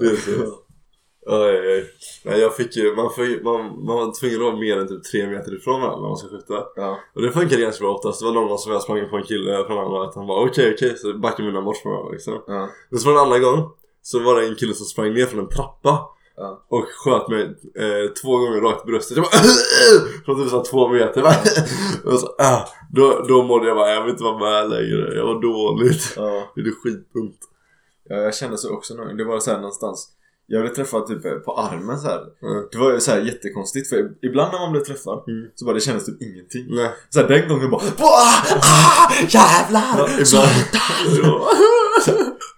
Det 0.00 0.06
är 0.06 0.16
så. 0.16 0.54
Oj, 1.26 1.60
oj. 1.68 1.84
Nej 2.24 2.40
jag 2.40 2.56
fick 2.56 2.76
ju, 2.76 2.94
man, 2.96 3.10
fick, 3.10 3.42
man, 3.42 3.84
man 3.84 3.96
var 3.96 4.20
tvungen 4.20 4.36
att 4.36 4.42
vara 4.42 4.56
mer 4.56 4.78
än 4.78 4.88
typ 4.88 5.04
tre 5.04 5.26
meter 5.26 5.54
ifrån 5.56 5.80
varandra 5.80 6.00
när 6.00 6.08
man 6.08 6.16
ska 6.16 6.28
skjuta. 6.28 6.64
Ja. 6.76 6.98
Och 7.14 7.22
det 7.22 7.32
funkade 7.32 7.62
ganska 7.62 7.84
bra 7.84 7.94
oftast. 7.94 8.20
Det 8.20 8.26
var 8.26 8.32
någon 8.32 8.48
gång 8.48 8.58
som 8.58 8.72
jag 8.72 8.82
sprang 8.82 9.08
på 9.10 9.16
en 9.16 9.22
kille 9.22 9.64
från 9.66 9.78
andra 9.78 10.04
att 10.08 10.14
han 10.14 10.26
bara 10.26 10.44
okej 10.44 10.74
okej 10.74 10.98
så 10.98 11.18
backade 11.18 11.48
mina 11.48 11.62
bort 11.62 11.76
från 11.76 11.92
varandra 11.92 12.12
liksom. 12.12 12.42
Ja. 12.46 12.68
Men 12.90 12.98
så 13.00 13.06
var 13.08 13.14
det 13.14 13.20
en 13.20 13.26
annan 13.26 13.42
gång 13.42 13.70
så 14.02 14.18
var 14.20 14.40
det 14.40 14.46
en 14.48 14.54
kille 14.56 14.74
som 14.74 14.86
sprang 14.86 15.14
ner 15.14 15.26
från 15.26 15.40
en 15.40 15.48
trappa 15.48 16.08
Ja. 16.36 16.64
och 16.68 16.84
sköt 16.88 17.28
mig 17.28 17.42
eh, 17.76 18.10
två 18.22 18.36
gånger 18.38 18.60
rakt 18.60 18.84
i 18.84 18.86
bröstet. 18.90 19.16
Jag 19.16 19.24
bara 19.26 19.42
från 20.24 20.42
typ 20.42 20.50
såhär 20.50 20.64
två 20.64 20.88
meter. 20.88 21.22
Och 22.04 22.18
så, 22.20 22.26
ah, 22.38 22.68
då, 22.92 23.24
då 23.28 23.42
mådde 23.42 23.66
jag 23.68 23.76
bara 23.76 23.90
jag 23.90 24.02
vill 24.02 24.10
inte 24.10 24.24
vara 24.24 24.38
med 24.38 24.70
längre. 24.70 25.14
Jag 25.14 25.26
var 25.26 25.42
dåligt. 25.42 26.12
Ja. 26.16 26.52
Det 26.54 26.60
är 26.60 26.82
skitont. 26.82 27.38
ja, 28.08 28.16
jag 28.16 28.34
kände 28.34 28.58
så 28.58 28.74
också 28.74 28.94
någon. 28.94 29.16
Det 29.16 29.24
var 29.24 29.40
så 29.40 29.50
här 29.50 29.58
någonstans. 29.58 30.08
Jag 30.52 30.62
blev 30.62 30.74
träffad 30.74 31.06
typ 31.06 31.44
på 31.44 31.58
armen 31.58 31.98
så 31.98 32.08
här. 32.08 32.20
Mm. 32.42 32.68
Det 32.72 32.78
var 32.78 32.98
så 32.98 33.10
här 33.10 33.20
jättekonstigt 33.20 33.88
för 33.88 33.96
ibland 34.22 34.52
när 34.52 34.60
man 34.60 34.72
blev 34.72 34.80
träffad 34.80 35.24
Mm. 35.28 35.50
så 35.54 35.64
bara 35.64 35.74
det 35.74 35.80
kändes 35.80 36.06
typ 36.06 36.22
ingenting. 36.22 36.66
Nej. 36.68 36.90
Så 37.10 37.20
här, 37.20 37.28
den 37.28 37.48
gången 37.48 37.70
bara 37.70 37.80
ah, 37.98 38.42
ah, 38.60 39.12
jävlar! 39.28 39.98
Ja, 39.98 40.08
ibland. 40.26 41.42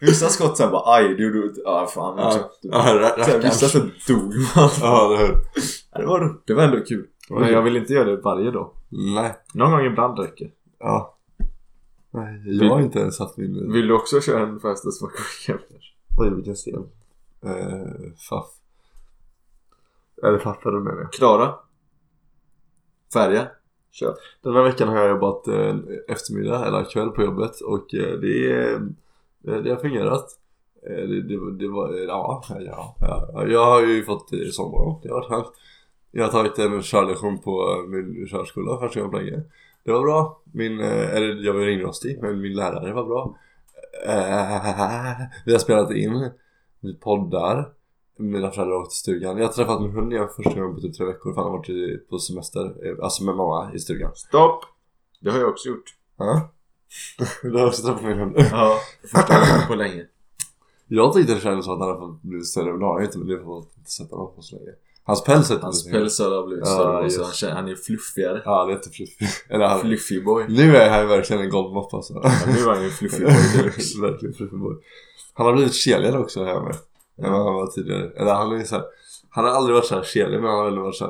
Vissa 0.00 0.28
skott 0.28 0.56
såhär 0.56 0.70
bara 0.70 0.94
aj, 0.94 1.08
du, 1.08 1.32
du, 1.32 1.62
ja 1.64 1.86
fan 1.94 2.18
Ja, 2.18 2.50
ja, 2.60 3.24
Så 3.24 3.30
här, 3.30 3.38
vissa 3.42 3.68
så 3.68 3.78
dog 3.78 4.34
man. 4.34 4.70
Ja, 4.80 5.08
det 5.08 5.16
hör. 5.16 5.36
Ja, 5.92 6.00
det, 6.00 6.06
var, 6.06 6.40
det 6.46 6.54
var 6.54 6.62
ändå 6.62 6.80
kul. 6.80 7.06
Men 7.30 7.52
jag 7.52 7.62
vill 7.62 7.76
inte 7.76 7.92
göra 7.92 8.04
det 8.04 8.16
varje 8.16 8.50
dag. 8.50 8.70
Nej. 8.88 9.34
Någon 9.54 9.70
gång 9.70 9.86
ibland 9.86 10.18
räcker. 10.18 10.50
Ja. 10.80 11.18
Nej, 12.10 12.42
jag 12.44 12.68
har 12.68 12.80
inte 12.80 12.98
ens 12.98 13.18
haft 13.18 13.36
min... 13.36 13.72
Vill 13.72 13.86
du 13.86 13.94
också 13.94 14.20
köra 14.20 14.42
en 14.42 14.60
Fastest 14.60 15.00
for 15.00 15.10
Quick 15.46 15.56
Oj, 16.18 16.34
vilken 16.34 16.54
scen. 16.54 16.84
Eh, 17.44 18.12
faff. 18.28 18.46
Eller 20.22 20.38
fattade 20.38 20.80
menar 20.80 21.00
jag. 21.00 21.12
Klara? 21.12 21.54
Färja? 23.12 23.46
Kör. 23.90 24.14
Den 24.42 24.54
här 24.54 24.62
veckan 24.62 24.88
har 24.88 24.96
jag 24.98 25.10
jobbat 25.10 25.48
eh, 25.48 25.76
eftermiddag 26.08 26.66
eller 26.66 26.84
kväll 26.84 27.10
på 27.10 27.22
jobbet 27.22 27.60
och 27.60 27.94
eh, 27.94 28.18
det, 28.18 28.50
är- 28.52 28.88
det, 29.62 29.70
har 29.70 29.76
fungerat. 29.76 30.26
Eh, 30.86 30.96
det, 31.08 31.22
det, 31.22 31.52
det 31.58 31.68
var, 31.68 31.92
ja, 31.92 32.44
ja, 32.48 32.96
ja. 33.00 33.46
Jag 33.46 33.64
har 33.66 33.80
ju 33.82 34.04
fått 34.04 34.32
eh, 34.32 34.38
sommarlov, 34.52 35.00
det 35.02 35.08
har 35.08 35.14
varit 35.16 35.28
skönt. 35.28 35.46
Jag 36.10 36.24
har 36.24 36.30
tagit 36.32 36.58
en 36.58 36.82
körlektion 36.82 37.38
på 37.38 37.84
min 37.88 38.26
körskola 38.30 38.80
första 38.80 39.00
gången 39.00 39.10
på 39.12 39.16
länge. 39.18 39.42
Det 39.84 39.92
var 39.92 40.02
bra. 40.02 40.40
Min, 40.52 40.80
eh, 40.80 41.14
eller 41.16 41.44
jag 41.46 41.52
var 41.52 41.60
ringrostig 41.60 42.18
men 42.22 42.40
min 42.40 42.54
lärare 42.56 42.92
var 42.92 43.04
bra. 43.04 43.36
Eh, 44.06 45.16
vi 45.46 45.52
har 45.52 45.58
spelat 45.58 45.90
in, 45.90 46.30
vi 46.82 46.94
poddar. 46.94 47.68
Mina 48.18 48.50
föräldrar 48.50 48.76
åkte 48.76 48.90
till 48.90 48.98
stugan. 48.98 49.36
Jag 49.38 49.46
har 49.46 49.52
träffat 49.52 49.82
min 49.82 49.90
hund 49.90 50.12
igen 50.12 50.28
första 50.36 50.60
gången 50.60 50.74
på 50.74 50.80
typ 50.80 50.96
tre 50.96 51.06
veckor 51.06 51.34
för 51.34 51.42
han 51.42 51.50
har 51.50 51.58
varit 51.58 52.08
på 52.08 52.18
semester. 52.18 52.64
eh, 52.86 53.04
Alltså 53.04 53.24
med 53.24 53.34
mamma 53.36 53.70
i 53.74 53.78
stugan. 53.78 54.10
Stopp! 54.14 54.64
Det 55.20 55.30
har 55.30 55.38
jag 55.38 55.48
också 55.48 55.68
gjort. 55.68 55.94
Ja. 56.18 56.48
Du 57.42 57.58
har 57.58 57.66
också 57.66 57.82
träffat 57.82 58.02
min 58.04 58.18
hund. 58.18 58.34
Ja. 58.50 58.76
Första 59.02 59.34
gången 59.34 59.66
på 59.68 59.74
länge. 59.74 60.06
Jag 60.88 61.12
tyckte 61.14 61.34
det 61.34 61.40
kändes 61.40 61.64
som 61.64 61.74
att 61.74 61.80
han 61.80 62.00
hade 62.00 62.14
blivit 62.22 62.46
större 62.46 62.70
men 62.70 62.78
det 62.78 62.84
har 62.86 62.94
han 62.94 63.04
inte 63.04 63.18
men 63.18 63.26
det 63.28 63.42
har 63.44 63.56
inte 63.58 63.90
sett 63.90 64.10
honom 64.10 64.34
på 64.36 64.42
så 64.42 64.56
länge. 64.56 64.70
Hans 65.04 65.24
päls 65.24 65.50
är 65.50 65.58
Hans 65.58 65.90
päls 65.90 66.18
har 66.18 66.46
blivit 66.46 66.64
Ja, 66.66 66.72
större 66.74 67.10
så 67.10 67.22
han, 67.24 67.32
känner, 67.32 67.54
han 67.54 67.68
är 67.68 67.74
fluffigare. 67.74 68.42
Ja 68.44 68.64
det 68.64 68.72
är 68.72 68.76
inte 68.76 68.90
fluffig. 68.90 69.26
Eller 69.48 69.66
han, 69.68 69.80
Fluffy 69.80 70.20
boy. 70.22 70.44
nu 70.48 70.76
är 70.76 70.90
han 70.90 71.08
verkligen 71.08 71.42
en 71.42 71.50
golvmopp 71.50 71.94
alltså. 71.94 72.14
Ja, 72.22 72.32
nu 72.46 72.52
är 72.58 72.74
han 72.74 72.82
ju 72.84 72.90
fluffy 72.90 73.24
boy 73.24 73.32
verkligen 74.10 74.34
fluffig 74.34 74.58
boy. 74.58 74.76
Han 75.32 75.46
har 75.46 75.52
blivit 75.52 75.74
keligare 75.74 76.18
också 76.18 76.44
här 76.44 76.60
med. 76.60 76.76
Än 77.22 77.32
vad 77.32 77.44
han 77.44 77.54
var 77.54 77.66
tidigare. 77.66 78.10
Eller 78.16 78.34
han 78.34 78.60
är 78.60 78.64
så 78.64 78.74
här, 78.74 78.84
Han 79.30 79.44
har 79.44 79.50
aldrig 79.50 79.74
varit 79.74 79.86
så 79.86 79.94
här 79.94 80.02
kelig 80.02 80.40
men 80.40 80.50
han 80.50 80.58
har 80.58 80.68
ändå 80.68 80.82
varit 80.82 80.96
så 80.96 81.04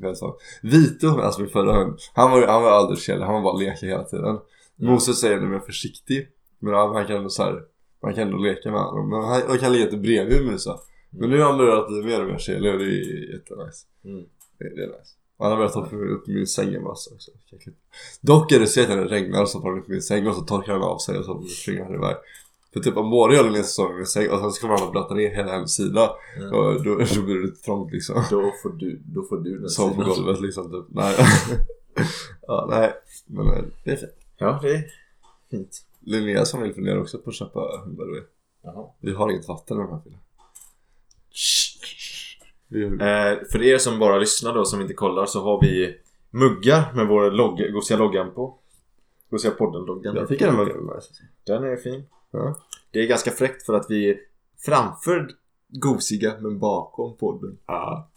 här. 0.00 0.14
sa. 0.14 0.36
Vito, 0.62 1.20
alltså 1.20 1.40
min 1.40 1.50
förra 1.50 1.72
hund. 1.72 1.98
Han 2.14 2.30
var, 2.30 2.46
han 2.46 2.62
var 2.62 2.70
aldrig 2.70 2.98
kelig, 2.98 3.24
han 3.24 3.34
var 3.34 3.42
bara 3.42 3.56
leka 3.56 3.86
hela 3.86 4.04
tiden. 4.04 4.38
Moses 4.76 5.24
är 5.24 5.32
ändå 5.32 5.46
mer 5.46 5.60
försiktig. 5.60 6.28
Men 6.58 6.74
han, 6.74 6.94
han 6.94 7.06
kan 7.06 7.16
ändå 7.16 7.30
så 7.30 7.42
här, 7.42 7.62
Man 8.02 8.14
kan 8.14 8.22
ändå 8.22 8.38
leka 8.38 8.70
med 8.70 8.80
honom. 8.80 9.08
Men 9.08 9.24
han, 9.24 9.42
han 9.48 9.58
kan 9.58 9.72
ligga 9.72 9.84
lite 9.84 9.96
bredvid 9.96 10.46
Musa. 10.46 10.78
Men 11.10 11.30
nu 11.30 11.38
har 11.38 11.48
han 11.48 11.58
börjat 11.58 11.88
bli 11.88 12.02
mer 12.02 12.20
och 12.22 12.30
mer 12.30 12.38
kelig 12.38 12.72
och 12.72 12.78
det 12.78 12.84
är 12.84 13.32
jättenice. 13.32 13.86
Mm. 14.04 14.24
Det, 14.58 14.76
det 14.76 14.82
är 14.82 14.86
nice. 14.86 15.14
Han 15.38 15.50
har 15.50 15.56
börjat 15.56 15.74
hoppa 15.74 15.96
upp 15.96 16.26
min 16.26 16.46
säng 16.46 16.74
en 16.74 16.82
massa 16.82 17.10
också. 17.14 17.30
Dock 18.20 18.52
är 18.52 18.60
det 18.60 18.66
så 18.66 18.82
att 18.82 18.88
när 18.88 18.96
det 18.96 19.04
regnar 19.04 19.46
så 19.46 19.58
hoppar 19.58 19.70
han 19.70 19.78
upp 19.78 19.88
min 19.88 20.02
säng 20.02 20.26
och 20.26 20.34
så 20.34 20.40
torkar 20.40 20.72
han 20.72 20.82
av 20.82 20.98
sig 20.98 21.18
och 21.18 21.24
så 21.24 21.42
springer 21.42 21.84
han 21.84 21.94
iväg. 21.94 22.16
För 22.72 22.80
typ 22.80 22.96
om 22.96 23.10
båda 23.10 23.34
gör 23.34 23.44
den 23.44 23.52
min 23.52 23.64
säng 24.06 24.30
och 24.30 24.54
sen 24.54 24.70
han 24.70 24.82
att 24.82 24.92
blöta 24.92 25.14
ner 25.14 25.30
hela 25.30 25.52
hennes 25.52 25.74
sida. 25.74 26.10
Mm. 26.36 26.52
Och 26.52 26.84
då, 26.84 26.90
då 27.14 27.22
blir 27.22 27.34
det 27.34 27.46
lite 27.46 27.62
trångt 27.62 27.92
liksom. 27.92 28.24
Då 28.30 28.52
får 28.62 28.70
du, 28.70 29.02
då 29.04 29.22
får 29.22 29.36
du 29.36 29.58
den 29.58 29.68
Som 29.68 29.94
på 29.94 30.02
golvet 30.02 30.40
liksom 30.40 30.70
typ. 30.70 30.84
Nej. 30.88 31.16
ja, 32.46 32.66
nej. 32.70 32.92
Men 33.26 33.46
eh, 33.46 33.64
det 33.84 33.90
är 33.90 33.96
fint. 33.96 34.12
Ja, 34.36 34.58
det 34.62 34.70
är 34.70 34.84
fint. 35.50 35.84
Linneas 36.00 36.52
familj 36.52 36.74
funderar 36.74 37.00
också 37.00 37.18
på 37.18 37.30
att 37.30 37.36
köpa 37.36 37.60
hundar 37.84 38.04
du 38.04 38.14
vet. 38.14 38.28
Vi 39.00 39.12
har 39.12 39.30
inget 39.30 39.48
vatten 39.48 39.76
i 39.76 39.80
de 39.80 39.90
här 39.90 40.00
filen. 40.04 40.18
Eh, 43.00 43.38
för 43.52 43.62
er 43.62 43.78
som 43.78 43.98
bara 43.98 44.18
lyssnar 44.18 44.54
då, 44.54 44.64
som 44.64 44.80
inte 44.80 44.94
kollar, 44.94 45.26
så 45.26 45.42
har 45.42 45.60
vi 45.60 45.96
muggar 46.30 46.92
med 46.94 47.06
vår 47.06 47.30
logga, 47.30 47.68
Gosia-loggan 47.68 48.34
på. 48.34 48.58
Gosia-podden-loggan. 49.30 50.16
Jag 50.16 50.28
tycker 50.28 50.46
den 50.46 50.56
var 50.56 50.64
väldigt 50.64 50.94
nice. 50.94 51.12
Den 51.46 51.64
är 51.64 51.76
fin. 51.76 52.04
Ja. 52.30 52.54
Det 52.90 53.00
är 53.00 53.06
ganska 53.06 53.30
fräckt 53.30 53.66
för 53.66 53.74
att 53.74 53.86
vi 53.88 54.10
är 54.10 54.16
framför 54.58 55.30
gosiga 55.68 56.34
men 56.40 56.58
bakom 56.58 57.16
podden. 57.16 57.58
Ja. 57.66 58.10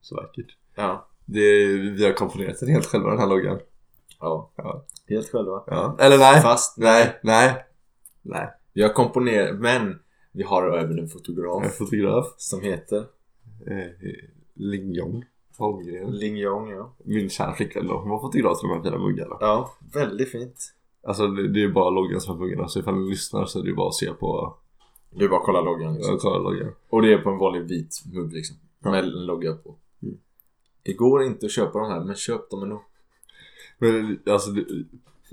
Så 0.00 0.16
vackert. 0.16 0.56
Ja. 0.74 1.08
Det 1.24 1.66
vi 1.76 2.04
har 2.04 2.12
komponerat 2.12 2.60
den 2.60 2.68
helt 2.68 2.86
själva 2.86 3.10
den 3.10 3.18
här 3.18 3.26
loggan. 3.26 3.58
Ja. 4.20 4.50
Ja. 4.56 4.84
Helt 5.08 5.30
själva. 5.30 5.62
Ja. 5.66 5.96
Eller 6.00 6.18
nej. 6.18 6.42
Fast 6.42 6.78
Nej, 6.78 7.20
nej. 7.22 7.64
Nej. 8.22 8.50
vi 8.72 8.82
har 8.82 8.88
komponerat, 8.92 9.60
men 9.60 9.98
vi 10.32 10.42
har 10.42 10.78
även 10.78 10.98
en 10.98 11.08
fotograf 11.08 11.64
är 11.64 11.68
fotograf. 11.68 12.34
som 12.36 12.60
heter 12.62 13.06
Eh, 13.66 14.10
Lingjong 14.54 15.24
Holmgren. 15.58 16.10
Ling 16.10 16.36
Yong, 16.36 16.70
ja. 16.70 16.94
Min 17.04 17.30
kära 17.30 17.54
flickvän 17.54 17.86
då. 17.86 17.98
Hon 17.98 18.10
var 18.10 18.20
fotograf 18.20 18.60
till 18.60 18.68
de 18.68 18.74
här 18.76 18.82
fina 18.82 18.98
muggarna. 18.98 19.36
Ja, 19.40 19.74
väldigt 19.92 20.30
fint. 20.30 20.74
Alltså 21.06 21.26
det, 21.26 21.48
det 21.48 21.62
är 21.62 21.68
bara 21.68 21.90
loggan 21.90 22.20
som 22.20 22.38
muggarna. 22.38 22.68
Så 22.68 22.78
ifall 22.80 22.94
ni 22.94 23.10
lyssnar 23.10 23.46
så 23.46 23.58
är 23.60 23.62
det 23.64 23.72
bara 23.72 23.88
att 23.88 23.94
se 23.94 24.12
på 24.12 24.54
Du 25.10 25.28
bara 25.28 25.40
kolla 25.44 25.60
loggan 25.60 25.94
liksom. 25.94 26.12
Jag 26.12 26.20
kollar 26.20 26.40
loggan. 26.40 26.72
Och 26.90 27.02
det 27.02 27.12
är 27.12 27.18
på 27.18 27.30
en 27.30 27.38
vanlig 27.38 27.62
vit 27.62 28.02
mugg 28.14 28.32
liksom. 28.32 28.56
Ja. 28.82 28.90
Med 28.90 29.04
en 29.04 29.26
logga 29.26 29.54
på. 29.54 29.74
Mm. 30.02 30.16
Det 30.82 30.92
går 30.92 31.22
inte 31.22 31.46
att 31.46 31.52
köpa 31.52 31.78
de 31.78 31.90
här, 31.90 32.04
men 32.04 32.14
köp 32.14 32.50
dem 32.50 32.62
ändå. 32.62 32.82
Men 33.78 34.18
alltså, 34.26 34.50
det, 34.50 34.64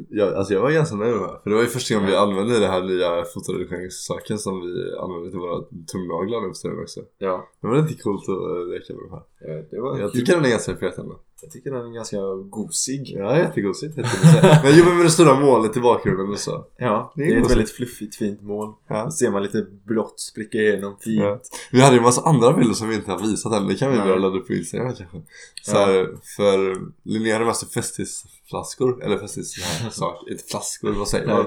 jag, 0.10 0.34
alltså 0.34 0.54
jag 0.54 0.62
var 0.62 0.72
ganska 0.72 0.96
nöjd 0.96 1.12
med 1.14 1.22
det 1.22 1.28
här. 1.28 1.40
För 1.44 1.50
det 1.50 1.56
var 1.56 1.64
ju 1.64 1.68
första 1.70 1.94
gången 1.96 2.10
vi 2.10 2.16
använde 2.16 2.60
det 2.60 2.68
här 2.68 2.84
nya 2.84 3.24
fotoredigeringssaken 3.34 4.38
som 4.40 4.62
vi 4.62 4.96
använde 5.00 5.30
till 5.30 5.40
våra 5.40 5.64
tumnaglar 5.92 6.42
nu 6.42 6.76
på 6.76 6.82
också. 6.82 7.00
Ja, 7.18 7.48
Det 7.62 7.68
var 7.68 7.82
lite 7.82 8.02
coolt 8.04 8.30
att 8.30 8.70
leka 8.70 8.94
med 8.94 9.04
de 9.04 9.12
här. 9.12 9.58
eh, 9.58 9.64
det 9.72 9.80
var 9.82 10.00
Jag 10.00 10.12
kul. 10.12 10.20
tycker 10.22 10.34
den 10.36 10.46
är 10.46 10.50
ganska 10.50 10.76
fet 10.76 10.98
ändå. 10.98 11.20
Jag 11.44 11.52
tycker 11.52 11.72
den 11.72 11.86
är 11.86 11.94
ganska 11.94 12.18
gosig. 12.50 13.14
Ja, 13.18 13.38
jättegosigt. 13.38 13.98
jättegosigt. 13.98 14.44
Men 14.64 14.72
jo 14.78 14.86
men 14.86 14.98
med 14.98 15.06
det 15.06 15.10
stora 15.10 15.40
målet 15.40 15.78
i 15.78 15.80
bakgrunden 15.80 16.30
och 16.30 16.40
så. 16.40 16.66
Ja, 16.78 17.14
Det 17.16 17.24
det 17.26 17.32
är 17.32 17.38
är 17.38 17.42
ett 17.42 17.52
väldigt 17.52 17.70
fluffigt, 17.72 18.16
fint 18.16 18.42
mål. 18.42 18.74
Ja. 18.90 19.04
Då 19.06 19.12
ser 19.12 19.32
man 19.32 19.44
lite 19.44 19.66
blått 19.86 20.20
spricka 20.20 20.58
igenom 20.58 20.98
fint. 21.02 21.22
Ja. 21.24 21.42
Vi 21.72 21.82
hade 21.82 21.94
ju 21.94 21.98
en 21.98 22.04
massa 22.04 22.22
andra 22.22 22.54
bilder 22.54 22.74
som 22.74 22.90
vi 22.90 22.96
inte 22.96 23.12
har 23.12 23.20
visat 23.20 23.54
än. 23.54 23.68
Det 23.68 23.76
kan 23.76 23.92
vi 23.92 23.98
Nej. 23.98 24.06
börja 24.08 24.20
ladda 24.20 24.38
upp 24.38 24.48
på 24.48 24.54
Instagram 24.54 24.88
kanske. 24.96 25.22
Så 25.62 25.76
Ja. 25.76 25.86
här, 25.86 26.08
för 26.36 26.78
Linnea 27.04 27.34
hade 27.34 27.46
massa 27.46 27.68
festisflaskor. 27.68 29.04
Eller 29.04 29.18
festis 29.18 29.56
sak. 29.92 30.30
Inte 30.32 30.44
flaskor, 30.52 30.92
vad 30.92 31.08
säger 31.08 31.28
man? 31.28 31.46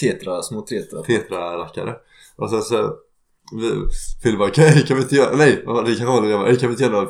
Tetra, 0.00 0.42
små 0.42 0.60
tetra. 0.62 1.02
Tetra-rackare. 1.02 1.94
Och 2.36 2.50
sen 2.50 2.62
så 2.62 2.94
Phil 4.22 4.38
bara, 4.38 4.50
kan, 4.50 4.72
kan 4.72 4.96
vi 4.96 5.02
inte 5.02 5.14
göra, 5.14 5.36
nej 5.36 5.50
det 5.56 5.62
kanske 5.86 6.04
var 6.04 6.22
det 6.22 6.28
jag 6.30 6.40
bara, 6.40 6.50
"Ey, 6.50 6.56
kan 6.56 6.68
vi 6.68 6.72
inte 6.72 6.84
göra 6.84 7.08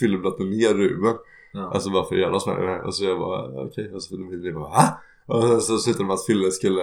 fylleblatten 0.00 0.50
ner 0.50 0.74
Ruben? 0.74 1.14
Ja. 1.56 1.70
Alltså 1.74 1.90
varför 1.90 2.16
gör 2.16 2.30
de 2.30 2.40
så 2.40 2.50
här. 2.50 2.86
Och 2.86 2.94
så 2.94 3.04
jag 3.04 3.18
bara, 3.18 3.66
okej. 3.66 3.84
Alltså, 3.94 3.94
Och 3.94 4.02
så 4.02 4.30
Fille 4.30 4.52
bara, 4.52 4.68
va? 4.68 5.00
Och 5.26 5.42
sen 5.42 5.60
så 5.60 5.78
slutade 5.78 6.04
det 6.04 6.06
med 6.06 6.14
att 6.14 6.26
Fille 6.26 6.50
skulle, 6.50 6.82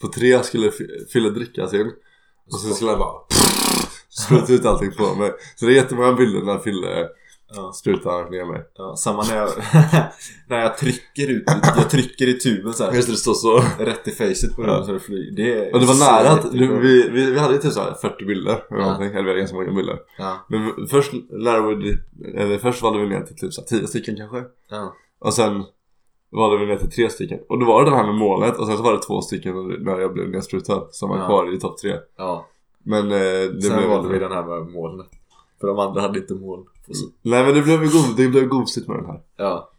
på 0.00 0.08
tre 0.08 0.42
skulle 0.42 0.70
Fille 1.12 1.30
dricka 1.30 1.68
sin. 1.68 1.92
Och 2.52 2.60
sen 2.60 2.74
skulle 2.74 2.90
han 2.90 3.00
bara 3.00 3.20
spruta 4.08 4.52
ut 4.52 4.64
allting 4.64 4.92
på 4.92 5.14
mig. 5.14 5.32
Så 5.56 5.66
det 5.66 5.72
är 5.72 5.76
jättemånga 5.76 6.12
bilder 6.12 6.42
när 6.42 6.58
Fille 6.58 7.08
Ja. 7.54 7.72
sprutar 7.72 8.30
ner 8.30 8.44
mig. 8.44 8.64
Ja, 8.74 8.96
samma 8.96 9.22
när 9.22 9.36
jag, 9.36 9.48
när 10.48 10.58
jag 10.60 10.78
trycker 10.78 11.30
ut, 11.30 11.44
jag 11.76 11.90
trycker 11.90 12.26
i 12.28 12.38
tuben 12.38 12.72
så 12.72 12.84
här, 12.84 12.92
Just 12.92 13.08
det, 13.08 13.12
det 13.12 13.16
står 13.16 13.34
så. 13.34 13.62
rätt 13.84 14.08
i 14.08 14.10
facet 14.10 14.56
på 14.56 14.62
Ja. 14.62 14.72
den 14.72 14.84
så 14.86 14.92
det 14.92 15.00
flyger. 15.00 15.36
Det 15.36 15.54
är 15.68 15.74
Och 15.74 15.80
det 15.80 15.86
var 15.86 16.22
nära 16.22 16.32
att, 16.32 16.54
vi, 16.54 16.66
vi, 17.10 17.30
vi 17.30 17.38
hade 17.38 17.54
ju 17.54 17.60
typ 17.60 17.72
så 17.72 17.80
här 17.80 17.94
40 17.94 18.24
bilder 18.24 18.52
eller 18.70 18.80
Ja. 18.80 18.84
någonting. 18.86 19.08
Eller 19.08 19.22
vi 19.22 19.28
hade 19.28 19.38
ganska 19.38 19.56
många 19.56 19.72
bilder. 19.72 19.98
Ja, 20.18 20.46
Men 20.48 20.86
först 20.86 21.12
vi, 21.14 21.98
eller 22.34 22.58
först 22.58 22.82
valde 22.82 22.98
vi 23.00 23.06
ner 23.08 23.20
till 23.22 23.36
typ 23.36 23.52
så 23.52 23.60
här 23.60 23.78
10 23.78 23.86
stycken 23.86 24.16
kanske. 24.16 24.44
ja, 24.70 24.94
Och 25.20 25.34
sen 25.34 25.64
valde 26.32 26.58
vi 26.58 26.66
ner 26.66 26.76
till 26.76 26.90
tre 26.90 27.10
stycken. 27.10 27.38
Och 27.48 27.58
då 27.60 27.66
var 27.66 27.84
det 27.84 27.90
den 27.90 27.98
här 27.98 28.06
med 28.06 28.14
målet 28.14 28.58
och 28.58 28.66
sen 28.66 28.76
så 28.76 28.82
var 28.82 28.92
det 28.92 29.02
två 29.02 29.20
stycken 29.20 29.68
när 29.84 29.98
jag 29.98 30.12
blev 30.12 30.28
nedsprutad 30.28 30.82
som 30.90 31.08
var 31.08 31.18
Ja. 31.18 31.26
kvar 31.26 31.54
i 31.54 31.60
topp 31.60 31.78
tre. 31.78 31.96
ja. 32.18 32.46
Men 32.84 33.04
eh, 33.12 33.18
det 33.18 33.62
Sen 33.62 33.76
blev 33.76 33.88
valde 33.88 34.12
vi 34.12 34.18
den 34.18 34.32
här 34.32 34.42
med 34.46 34.72
målen. 34.72 35.06
För 35.60 35.66
de 35.68 35.78
andra 35.78 36.00
hade 36.00 36.18
inte 36.18 36.34
mål. 36.34 36.64
så- 36.92 37.06
Nej 37.22 37.44
men 37.44 37.54
det 37.54 37.62
blev 37.62 37.80
god, 37.80 38.16
det 38.16 38.28
blev 38.28 38.46
gosigt 38.46 38.88
med 38.88 38.96
den 38.96 39.06
här. 39.06 39.20
Ja. 39.36 39.70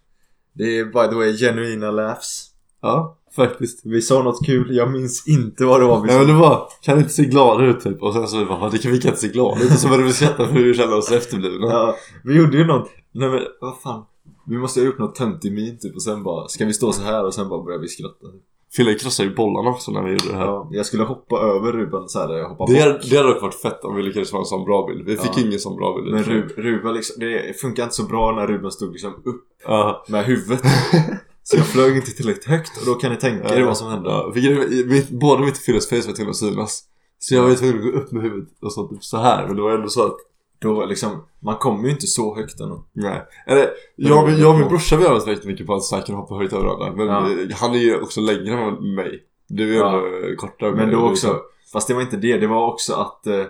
Det 0.54 0.78
är 0.80 0.86
by 0.86 1.10
the 1.10 1.16
way 1.16 1.38
genuina 1.38 1.92
laughs. 1.92 2.46
Ja, 2.82 3.18
faktiskt. 3.36 3.82
Vi 3.86 4.02
sa 4.02 4.24
något 4.24 4.46
kul, 4.46 4.76
jag 4.76 4.92
minns 4.92 5.28
inte 5.28 5.66
vad 5.66 5.82
det 5.82 5.86
var 5.86 6.02
vi 6.02 6.08
Nej 6.08 6.12
sa. 6.16 6.18
men 6.20 6.28
det 6.28 6.34
var, 6.42 6.68
kan 6.82 6.98
inte 6.98 7.10
se 7.10 7.26
glada 7.26 7.66
ut 7.66 7.80
typ. 7.84 8.02
Och 8.04 8.14
sen 8.14 8.28
så 8.28 8.46
bara, 8.46 8.70
det 8.70 8.78
kan 8.78 8.92
vi 8.92 9.00
kan 9.02 9.10
inte 9.10 9.22
se 9.22 9.28
glada 9.28 9.62
ut. 9.64 9.72
Och 9.72 9.78
så 9.80 9.88
började 9.88 10.04
vi 10.08 10.14
skratta 10.14 10.46
för 10.48 10.54
hur 10.54 10.66
vi 10.66 10.74
kände 10.74 10.96
oss 10.96 11.12
efterblivna. 11.12 11.68
Ja, 11.68 11.96
vi 12.24 12.38
gjorde 12.38 12.58
ju 12.58 12.66
något, 12.66 12.90
nej 13.12 13.30
men 13.30 13.40
vad 13.62 13.82
fan. 13.82 14.06
Vi 14.48 14.58
måste 14.58 14.80
ha 14.80 14.86
gjort 14.86 15.00
något 15.00 15.16
töntig 15.16 15.54
min 15.54 15.80
typ 15.80 15.96
och 15.96 16.02
sen 16.04 16.24
bara, 16.24 16.48
ska 16.48 16.66
vi 16.66 16.74
stå 16.74 16.92
så 16.94 17.02
här 17.02 17.26
och 17.26 17.34
sen 17.34 17.50
bara 17.50 17.64
börjar 17.64 17.80
vi 17.80 17.88
skratta. 17.88 18.28
Fille 18.76 18.94
krossade 18.96 19.30
ju 19.30 19.36
bollarna 19.36 19.70
också 19.70 19.92
när 19.92 20.04
vi 20.04 20.12
gjorde 20.12 20.28
det 20.30 20.36
här. 20.38 20.46
Ja, 20.46 20.68
jag 20.72 20.86
skulle 20.86 21.04
hoppa 21.04 21.40
över 21.40 21.72
Ruben 21.72 22.10
så 22.10 22.20
här, 22.20 22.34
jag 22.38 22.50
hoppar 22.50 22.68
Det, 22.68 22.80
hade- 22.80 23.00
det 23.10 23.18
hade 23.18 23.34
dock 23.34 23.42
varit 23.42 23.56
fett 23.62 23.84
om 23.84 23.96
vi 23.96 24.04
lyckades 24.04 24.32
få 24.32 24.38
en 24.40 24.46
sån 24.46 24.66
bra 24.66 24.88
bild. 24.88 25.06
Vi 25.06 25.18
fick 25.18 25.38
Ja. 25.38 25.42
ingen 25.48 25.60
sån 25.60 25.76
bra 25.78 25.96
bild. 26.02 26.14
Men 26.16 26.24
Ru, 26.24 26.48
Ruben 26.58 26.94
liksom, 26.94 27.20
det 27.20 27.60
funkar 27.62 27.84
inte 27.84 27.96
så 27.96 28.04
bra 28.04 28.32
när 28.32 28.48
Ruben 28.48 28.72
stod 28.72 28.92
liksom 28.92 29.14
upp 29.26 29.44
Ja. 29.68 30.06
med 30.08 30.26
huvudet. 30.26 30.62
Så 31.44 31.58
jag 31.58 31.66
flög 31.66 31.96
inte 31.96 32.12
tillräckligt 32.12 32.46
högt 32.46 32.78
och 32.80 32.86
då 32.86 32.94
kan 32.94 33.12
ni 33.12 33.18
tänka 33.18 33.56
er 33.56 33.64
vad 33.64 33.78
som 33.78 33.88
hände. 33.92 34.10
Ja, 34.10 34.32
mitt, 34.86 35.12
och 35.52 35.58
Filles 35.58 35.90
face 35.90 36.08
var 36.08 36.14
tvungna 36.14 36.30
att 36.30 36.36
synas. 36.36 36.84
Så 37.20 37.36
jag 37.36 37.44
var 37.44 37.56
tvungen 37.56 37.78
att 37.78 37.84
gå 37.84 37.90
upp 38.00 38.12
med 38.12 38.24
huvudet 38.24 38.50
och 38.62 38.74
så, 38.74 38.88
typ 38.88 39.04
så 39.04 39.18
här. 39.18 39.48
Men 39.48 39.56
det 39.56 39.62
var 39.62 39.72
ändå 39.72 39.88
så 39.90 40.06
att, 40.06 40.18
Då 40.62 40.86
liksom, 40.86 41.24
man 41.40 41.58
kommer 41.58 41.84
ju 41.86 41.92
inte 41.92 42.08
så 42.08 42.36
högt 42.36 42.60
ändå. 42.60 42.86
nej. 42.94 43.22
Eller, 43.48 43.70
jag, 43.96 44.30
jag 44.40 44.54
och 44.54 44.60
min 44.60 44.68
brorsa 44.68 44.98
vi 44.98 45.04
har 45.04 45.12
övat 45.12 45.28
väldigt 45.28 45.46
mycket 45.46 45.68
på 45.68 45.74
att 45.74 45.84
säkert 45.84 46.16
hoppa 46.16 46.36
höjt 46.36 46.54
över 46.54 46.66
varandra. 46.66 46.92
Men 46.96 47.08
Ja. 47.08 47.56
han 47.56 47.74
är 47.74 47.80
ju 47.80 48.02
också 48.02 48.22
längre 48.22 48.62
än 48.62 48.96
mig. 48.96 49.24
Du 49.48 49.64
är 49.64 49.74
ju 49.74 49.80
Ja. 49.80 50.36
kortare. 50.38 50.72
Men 50.76 50.92
då 50.92 51.00
och 51.00 51.10
också, 51.10 51.40
fast 51.74 51.88
det 51.88 51.94
var 51.94 52.02
inte 52.02 52.18
det, 52.18 52.38
det 52.38 52.48
var 52.48 52.74
också 52.74 52.94
att 52.94 53.28
eh, 53.28 53.44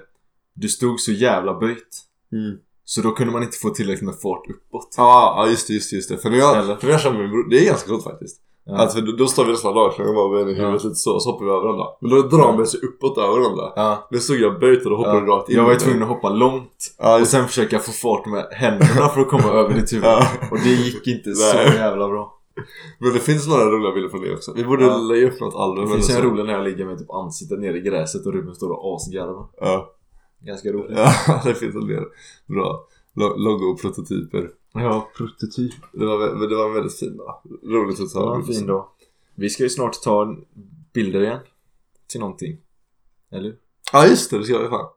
du 0.54 0.70
stod 0.70 1.00
så 1.00 1.12
jävla 1.12 1.60
böjt. 1.60 1.98
Mm. 2.32 2.58
Så 2.86 3.02
då 3.02 3.12
kunde 3.12 3.34
man 3.34 3.44
inte 3.44 3.58
få 3.58 3.70
tillräckligt 3.70 4.06
med 4.06 4.16
fart 4.22 4.50
uppåt. 4.50 4.94
Ja, 4.98 5.34
ja 5.38 5.50
just 5.50 5.68
det, 5.68 5.74
just 5.74 5.90
det, 5.90 5.96
just 5.96 6.10
det. 6.10 6.18
För 6.18 6.30
när 6.30 6.38
jag, 6.38 6.58
Eller? 6.58 6.76
för 6.76 6.86
när 6.86 6.94
jag 6.94 7.02
kör 7.02 7.14
min 7.14 7.30
bror, 7.30 7.50
det 7.50 7.60
är 7.60 7.66
ganska 7.66 7.90
coolt 7.90 8.04
faktiskt. 8.04 8.42
Ja. 8.78 8.88
För 8.90 9.02
då, 9.02 9.12
då 9.12 9.28
står 9.28 9.46
vi 9.46 9.52
nästan 9.52 9.70
och 9.70 9.76
bara 9.76 10.30
med 10.30 10.40
Ja. 10.58 10.66
huvudet 10.66 10.84
lite 10.84 10.96
så, 10.96 11.20
så 11.20 11.32
hoppar 11.32 11.46
vi 11.46 11.52
över 11.52 11.62
varandra. 11.62 11.86
Men 12.02 12.10
då 12.12 12.22
drar 12.22 12.54
man 12.58 12.68
sig 12.68 12.80
uppåt 12.80 13.18
över 13.18 13.40
varandra. 13.40 13.74
Ja. 13.76 14.08
Nu 14.12 14.20
stod 14.20 14.38
jag 14.38 14.60
böjt 14.60 14.84
och 14.86 14.90
då 14.92 14.98
hoppade 14.98 15.18
Ja. 15.20 15.26
rakt 15.36 15.50
in 15.50 15.56
Jag 15.56 15.64
var 15.64 15.70
ju 15.72 15.76
i 15.78 15.80
tvungen 15.80 16.04
att 16.04 16.10
hoppa 16.10 16.30
långt 16.30 16.96
och 17.22 17.28
sen 17.28 17.48
försöka 17.48 17.80
få 17.80 17.92
fart 17.92 18.26
med 18.26 18.48
händerna 18.52 19.08
för 19.10 19.22
att 19.22 19.28
komma 19.30 19.50
över 19.52 19.74
ditt 19.74 19.94
huvud. 19.94 20.06
Och 20.52 20.58
det 20.64 20.70
gick 20.70 21.08
inte 21.08 21.32
så 21.34 21.58
jävla 21.58 22.08
bra. 22.10 22.36
Men 23.00 23.14
det 23.14 23.20
finns 23.20 23.48
några 23.48 23.66
roliga 23.66 23.92
bilder 23.94 24.10
från 24.10 24.22
det 24.22 24.34
också. 24.34 24.54
Vi 24.56 24.64
borde 24.66 24.86
Ja. 24.86 24.98
lägga 24.98 25.28
upp 25.28 25.40
något 25.40 25.56
album 25.56 25.86
Det 25.90 25.96
finns 25.96 26.10
en 26.18 26.22
rolig 26.22 26.46
när 26.46 26.54
jag 26.54 26.64
ligger 26.64 26.86
med 26.86 26.98
typ 27.00 27.12
ansiktet 27.12 27.60
nere 27.60 27.78
i 27.78 27.82
gräset 27.82 28.26
och 28.26 28.34
Ruben 28.34 28.56
står 28.56 28.70
och 28.72 28.96
asgarvar. 28.96 29.46
Ja. 29.62 29.90
Ganska 30.46 30.70
roligt. 30.70 30.98
ja, 30.98 31.42
det 31.44 31.54
finns 31.54 31.76
en 31.76 31.88
del 31.88 32.04
bra 32.48 32.86
lo- 33.16 33.36
logoprototyper. 33.38 34.50
Ja, 34.74 35.10
prototyp. 35.18 35.74
Det 35.94 36.06
var, 36.06 36.48
det 36.50 36.56
var 36.56 36.74
väldigt 36.74 37.00
fin 37.00 37.18
dag. 37.18 37.42
Roligt 37.64 38.00
att 38.00 38.14
Det 38.14 38.20
var 38.20 38.26
ta 38.26 38.36
en 38.36 38.44
fin 38.46 38.68
dag. 38.68 38.86
Vi 39.36 39.50
ska 39.50 39.64
ju 39.64 39.70
snart 39.70 40.02
ta 40.04 40.36
bilder 40.94 41.22
igen. 41.22 41.40
Till 42.08 42.20
någonting. 42.20 42.58
Eller? 43.32 43.56
Ja 43.94 44.08
just 44.08 44.32
det, 44.32 44.38
det 44.38 44.44
ska 44.44 44.58
vi 44.58 44.68
fan. 44.70 44.90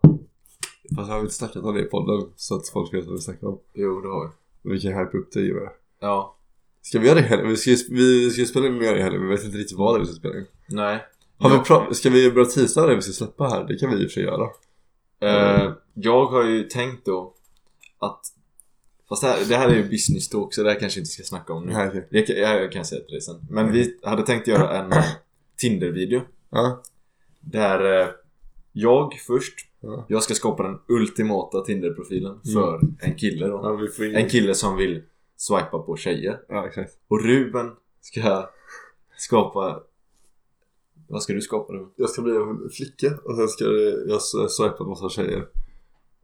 Fast 0.96 1.08
jag 1.08 1.14
har 1.14 1.20
inte 1.20 1.34
snackat 1.34 1.56
om 1.64 1.74
det 1.74 1.80
i 1.80 1.84
podden 1.84 2.28
så 2.36 2.56
att 2.56 2.68
folk 2.68 2.94
vet 2.94 3.04
vad 3.04 3.14
vi 3.14 3.20
snackar 3.20 3.46
om. 3.46 3.58
Jo, 3.74 4.00
det 4.00 4.08
har 4.08 4.30
vi. 4.62 4.70
Vi 4.72 4.80
kan 4.80 4.92
hype 4.92 5.18
upp 5.18 5.32
det 5.32 5.50
och 5.52 5.62
med. 5.62 5.70
Ja. 6.00 6.36
Ska 6.82 6.98
vi 6.98 7.06
göra 7.06 7.14
det 7.18 7.24
i 7.24 7.28
helgen? 7.28 7.48
Vi 7.48 7.56
ska, 7.56 7.70
ju- 7.70 7.76
vi 7.90 8.30
ska 8.30 8.44
spela 8.44 8.66
in 8.66 8.78
mer 8.78 8.94
i 8.94 9.02
helgen 9.02 9.20
men 9.20 9.28
vi 9.30 9.36
vet 9.36 9.44
inte 9.44 9.58
riktigt 9.58 9.78
vad 9.78 9.94
det 9.94 9.96
är 9.96 10.00
vi 10.00 10.06
ska 10.06 10.14
spela 10.14 10.38
in. 10.38 10.46
Nej. 10.68 11.04
Har 11.38 11.50
vi 11.50 11.56
pra- 11.56 11.92
ska 11.92 12.10
vi 12.10 12.30
börja 12.30 12.46
teasa 12.46 12.86
det 12.86 12.94
vi 12.94 13.02
ska 13.02 13.12
släppa 13.12 13.44
här? 13.48 13.64
Det 13.64 13.76
kan 13.78 13.90
vi 13.90 13.96
i 13.96 14.06
och 14.06 14.10
för 14.10 14.14
sig 14.14 14.22
göra. 14.24 14.50
Eh, 15.20 15.72
jag 15.94 16.26
har 16.26 16.44
ju 16.44 16.62
tänkt 16.64 17.04
då 17.06 17.34
att 17.98 18.20
Fast 19.12 19.22
det 19.22 19.28
här, 19.28 19.44
det 19.48 19.56
här 19.56 19.68
är 19.68 19.74
ju 19.76 19.88
business 19.88 20.28
talk 20.28 20.54
så 20.54 20.62
det 20.62 20.70
här 20.72 20.80
kanske 20.80 21.00
inte 21.00 21.10
ska 21.10 21.22
snacka 21.22 21.52
om 21.52 21.66
nu. 21.66 21.72
Nej, 21.72 21.88
okej. 21.88 22.06
Jag, 22.10 22.26
kan- 22.26 22.36
jag 22.36 22.72
kan 22.72 22.84
säga 22.84 23.00
till 23.00 23.12
dig 23.12 23.20
sen. 23.20 23.36
Men 23.50 23.72
vi 23.72 23.98
hade 24.02 24.22
tänkt 24.22 24.46
göra 24.46 24.78
en 24.78 24.92
eh, 24.92 25.04
Tinder-video. 25.56 26.20
Ja. 26.50 26.82
Där 27.40 28.00
eh, 28.00 28.08
jag 28.72 29.14
först, 29.26 29.54
Ja. 29.80 30.04
jag 30.08 30.22
ska 30.22 30.34
skapa 30.34 30.62
den 30.62 30.78
ultimata 30.88 31.60
Tinder-profilen 31.60 32.40
för 32.54 32.80
en 33.00 33.14
kille 33.14 33.46
då. 33.46 33.88
ja. 33.98 34.06
En 34.18 34.28
kille 34.28 34.54
som 34.54 34.76
vill 34.76 35.02
swipa 35.36 35.78
på 35.78 35.96
tjejer. 35.96 36.40
Ja 36.48 36.66
exakt. 36.66 36.92
Och 37.08 37.24
Ruben 37.24 37.70
ska 38.00 38.48
skapa... 39.18 39.80
Vad 41.08 41.22
ska 41.22 41.32
du 41.32 41.40
skapa 41.40 41.72
Ruben? 41.72 41.90
Jag 41.96 42.10
ska 42.10 42.22
bli 42.22 42.36
en 42.36 42.70
flicka 42.70 43.18
och 43.24 43.36
sen 43.36 43.48
ska 43.48 43.64
jag 44.08 44.50
swipa 44.50 44.76
en 44.80 44.88
massa 44.88 45.08
tjejer. 45.08 45.46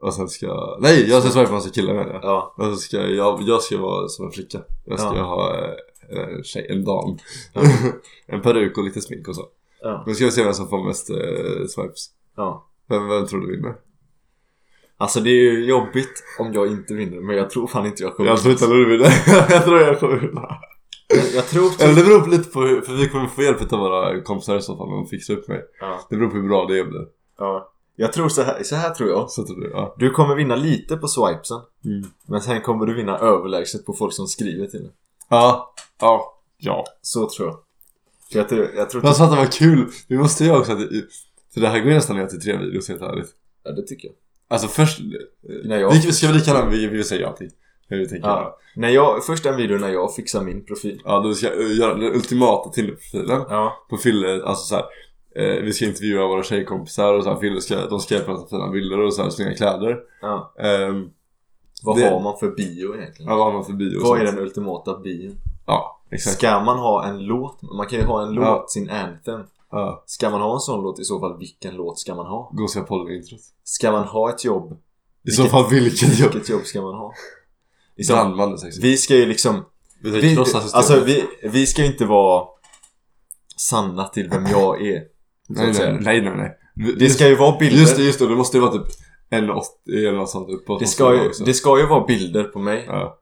Och 0.01 0.15
sen 0.15 0.29
ska... 0.29 0.77
Nej! 0.81 1.11
Jag 1.11 1.23
ska 1.23 1.31
swipa 1.33 1.53
massa 1.53 1.71
killar 1.71 1.95
menar 1.95 2.13
jag. 2.13 2.25
Ja, 2.25 2.55
Och 2.57 2.79
ska 2.79 2.97
jag, 2.97 3.43
jag 3.43 3.63
ska 3.63 3.79
vara 3.79 4.09
som 4.09 4.27
en 4.27 4.33
flicka. 4.33 4.59
Jag 4.85 5.01
ska 5.01 5.17
Ja. 5.17 5.23
ha 5.23 5.55
eh, 5.59 6.35
en 6.37 6.45
tjej, 6.45 6.67
en 6.71 6.85
dam. 6.85 7.19
Ja. 7.53 7.63
en 8.27 8.41
peruk 8.43 8.79
och 8.79 8.85
lite 8.85 9.01
smink 9.01 9.29
och 9.29 9.37
så. 9.37 9.43
ja, 9.83 10.05
Nu 10.07 10.15
ska 10.15 10.25
vi 10.25 10.31
se 10.31 10.45
vem 10.45 10.53
som 10.55 10.69
får 10.69 10.85
mest 10.85 11.11
eh, 11.11 11.17
swipes. 11.69 12.07
ja. 12.37 12.65
Vem, 12.89 13.09
vem 13.09 13.27
tror 13.27 13.41
du 13.41 13.57
vinner? 13.57 13.75
Alltså 15.01 15.21
det 15.21 15.31
är 15.31 15.53
ju 15.53 15.65
jobbigt 15.67 16.25
om 16.39 16.53
jag 16.53 16.67
inte 16.67 16.95
vinner 16.95 17.21
men 17.21 17.37
jag 17.37 17.51
tror 17.51 17.67
fan 17.67 17.87
inte 17.87 18.03
jag 18.03 18.17
kommer 18.17 18.31
Jag 18.31 18.39
tror 18.41 18.53
inte 18.53 18.65
att 18.65 18.71
du 18.71 18.89
vinner. 18.91 19.11
jag 19.51 19.65
tror 19.65 19.81
jag 19.81 20.01
kommer 20.01 20.17
vinna. 20.17 20.49
jag, 21.09 21.25
jag 21.35 21.47
tror 21.47 21.69
typ 21.71 21.81
Eller 21.81 21.95
det 21.95 22.03
beror 22.03 22.21
på 22.21 22.29
lite 22.31 22.51
på 22.51 22.61
hur, 22.61 22.81
för 22.81 22.93
vi 22.93 23.09
kommer 23.09 23.27
få 23.27 23.43
hjälp 23.43 23.73
av 23.73 23.79
våra 23.79 24.21
kompisar 24.23 24.57
i 24.57 24.63
så 24.63 24.77
fall 24.77 24.87
om 24.89 24.93
de 24.95 25.07
fixar 25.07 25.35
upp 25.35 25.49
mig. 25.49 25.63
ja, 25.81 26.01
Det 26.11 26.17
beror 26.17 26.31
på 26.31 26.37
hur 26.37 26.49
bra 26.49 26.65
det 26.67 26.85
blir. 26.85 27.07
ja. 27.39 27.73
Jag 28.01 28.13
tror 28.13 28.29
så 28.29 28.43
här, 28.43 28.63
så 28.63 28.75
här 28.77 28.91
tror 28.91 29.11
jag 29.11 29.31
Så 29.31 29.45
tror 29.47 29.61
du, 29.61 29.71
ja. 29.71 29.95
Du 29.99 30.11
kommer 30.11 30.35
vinna 30.35 30.57
lite 30.57 30.97
på 30.97 31.09
swipesen 31.09 31.61
Mm. 31.85 32.11
Men 32.27 32.41
sen 32.41 32.61
kommer 32.61 32.87
du 32.87 32.95
vinna 32.95 33.19
överlägset 33.19 33.87
på 33.87 33.93
folk 33.93 34.13
som 34.15 34.27
skriver 34.27 34.67
till 34.67 34.81
dig 34.83 34.93
Ja. 35.31 35.75
Ja. 36.01 36.41
Ja. 36.59 36.85
Så 37.03 37.29
tror 37.29 37.49
jag 37.49 37.57
För 38.33 38.39
jag 38.39 38.49
tror, 38.49 38.71
jag 38.77 38.91
tror 38.91 39.03
Men 39.03 39.15
sa 39.15 39.25
att 39.25 39.31
det 39.31 39.37
var 39.37 39.47
kul. 39.47 39.91
Vi 40.09 40.19
måste 40.19 40.45
göra 40.45 40.59
också 40.59 40.73
att 40.73 40.79
det, 40.79 40.89
För 41.55 41.61
det 41.61 41.69
här 41.69 41.79
går 41.79 41.89
ju 41.89 41.95
nästan 41.95 42.17
ner 42.17 42.27
till 42.27 42.41
tre 42.41 42.57
videos 42.57 42.89
helt 42.89 43.03
ärligt. 43.03 43.31
Ja 43.65 43.73
det 43.73 43.83
tycker 43.87 44.09
jag 44.09 44.15
Alltså 44.51 44.69
först... 44.69 45.01
När 45.65 45.79
jag- 45.79 45.91
Vi, 45.93 46.01
ska 46.13 46.27
vi 46.27 46.33
lika 46.33 46.51
gärna, 46.51 46.71
vi, 46.71 46.87
vi 46.87 47.05
säger 47.05 47.23
ja 47.23 47.33
till. 47.33 47.51
Hur 47.89 47.99
vi 47.99 48.09
tänker. 48.09 48.29
Ja. 48.29 48.59
När 48.77 48.89
jag, 48.89 49.25
först 49.25 49.47
en 49.47 49.57
video 49.57 49.79
när 49.79 49.89
jag 49.89 50.15
fixar 50.15 50.43
min 50.43 50.65
profil 50.65 51.01
Ja, 51.05 51.21
då 51.21 51.35
ska 51.35 51.47
jag 51.47 51.73
göra 51.73 51.95
den 51.95 52.15
ultimata 52.15 52.71
Tinder-profilen. 52.71 53.43
Ja 53.49 53.87
På 53.91 53.97
Fille, 53.97 54.43
alltså 54.45 54.65
så 54.65 54.75
här. 54.75 54.85
Eh, 55.39 55.63
vi 55.63 55.73
ska 55.73 55.85
intervjua 55.85 56.27
våra 56.27 56.43
tjejkompisar 56.43 57.15
och 57.15 57.25
så 57.25 57.31
här, 57.33 57.41
Fille 57.41 57.61
ska, 57.61 57.87
de 57.87 58.01
ska 58.01 58.15
hjälpa 58.15 58.33
oss 58.33 58.45
att 58.45 58.51
fina 58.51 58.69
bilder 58.71 59.01
och 59.01 59.15
så 59.15 59.23
här, 59.23 59.31
snygga 59.31 59.55
kläder. 59.55 59.97
Ja 60.23 60.55
Ehm, 60.59 61.11
Vad 61.83 61.97
Det- 61.97 62.09
har 62.11 62.21
man 62.21 62.39
för 62.39 62.51
bio 62.51 62.95
egentligen? 62.97 63.31
ja, 63.31 63.37
vad 63.37 63.47
har 63.47 63.53
man 63.53 63.65
för 63.65 63.73
bio 63.73 64.01
Vad 64.03 64.21
är 64.21 64.25
den 64.25 64.39
ultimata 64.39 64.99
bion? 64.99 65.37
Ja, 65.67 66.01
exakt. 66.11 66.37
Ska 66.37 66.61
man 66.61 66.79
ha 66.79 67.05
en 67.05 67.19
låt? 67.19 67.63
Man 67.63 67.87
kan 67.87 67.99
ju 67.99 68.05
ha 68.05 68.23
en 68.23 68.33
låt, 68.33 68.45
Ja. 68.45 68.65
sin 68.69 68.91
anthem 68.91 69.41
Ja, 69.71 70.03
Ska 70.07 70.31
man 70.31 70.41
ha 70.41 70.55
en 70.55 70.61
sån 70.61 70.83
låt 70.83 71.01
i 71.01 71.05
så 71.05 71.21
fall, 71.21 71.39
vilken 71.39 71.75
låt 71.75 71.99
ska 71.99 72.15
man 72.15 72.27
ha? 72.27 72.53
se 72.71 72.81
podden-introt. 72.81 73.41
Ska 73.65 73.93
man 73.93 74.05
ha 74.05 74.31
ett 74.31 74.45
jobb? 74.45 74.79
I 75.25 75.31
så 75.31 75.45
fall 75.45 75.65
vilket 75.71 76.19
jobb? 76.19 76.33
Vilket 76.33 76.49
jobb 76.51 76.65
ska 76.65 76.83
man 76.83 76.95
ha? 76.95 77.13
Liksom, 77.97 78.15
Brandman 78.17 78.59
vi 78.81 78.97
ska 78.97 79.15
ju 79.17 79.27
liksom 79.27 79.65
Vi. 80.03 80.37
Alltså 80.73 81.01
vi, 81.05 81.25
vi 81.43 81.67
ska 81.67 81.83
ju 81.83 81.89
inte 81.89 82.05
vara 82.05 82.47
sanna 83.57 84.05
till 84.09 84.29
vem 84.31 84.47
jag 84.47 84.87
är 84.87 85.03
nej, 85.49 85.73
nej, 85.79 85.99
nej, 86.01 86.21
nej, 86.23 86.35
nej. 86.37 86.95
Det 86.99 87.11
ska 87.11 87.29
ju 87.29 87.35
vara 87.37 87.59
bilder 87.59 87.81
Just 87.81 87.97
det, 87.97 88.03
just 88.03 88.19
det. 88.19 88.29
Det 88.29 88.35
måste 88.37 88.57
ju 88.57 88.61
vara 88.61 88.73
typ 88.73 88.87
1,80 89.31 89.63
eller 89.89 90.13
något 90.19 90.31
sånt 90.31 90.49
uppåt. 90.51 90.81
det, 90.81 90.87
ska 90.87 91.15
ju, 91.15 91.31
det 91.45 91.55
ska 91.55 91.79
ju 91.79 91.87
vara 91.87 92.05
bilder 92.07 92.45
på 92.45 92.59
mig 92.59 92.85
Ja, 92.89 93.19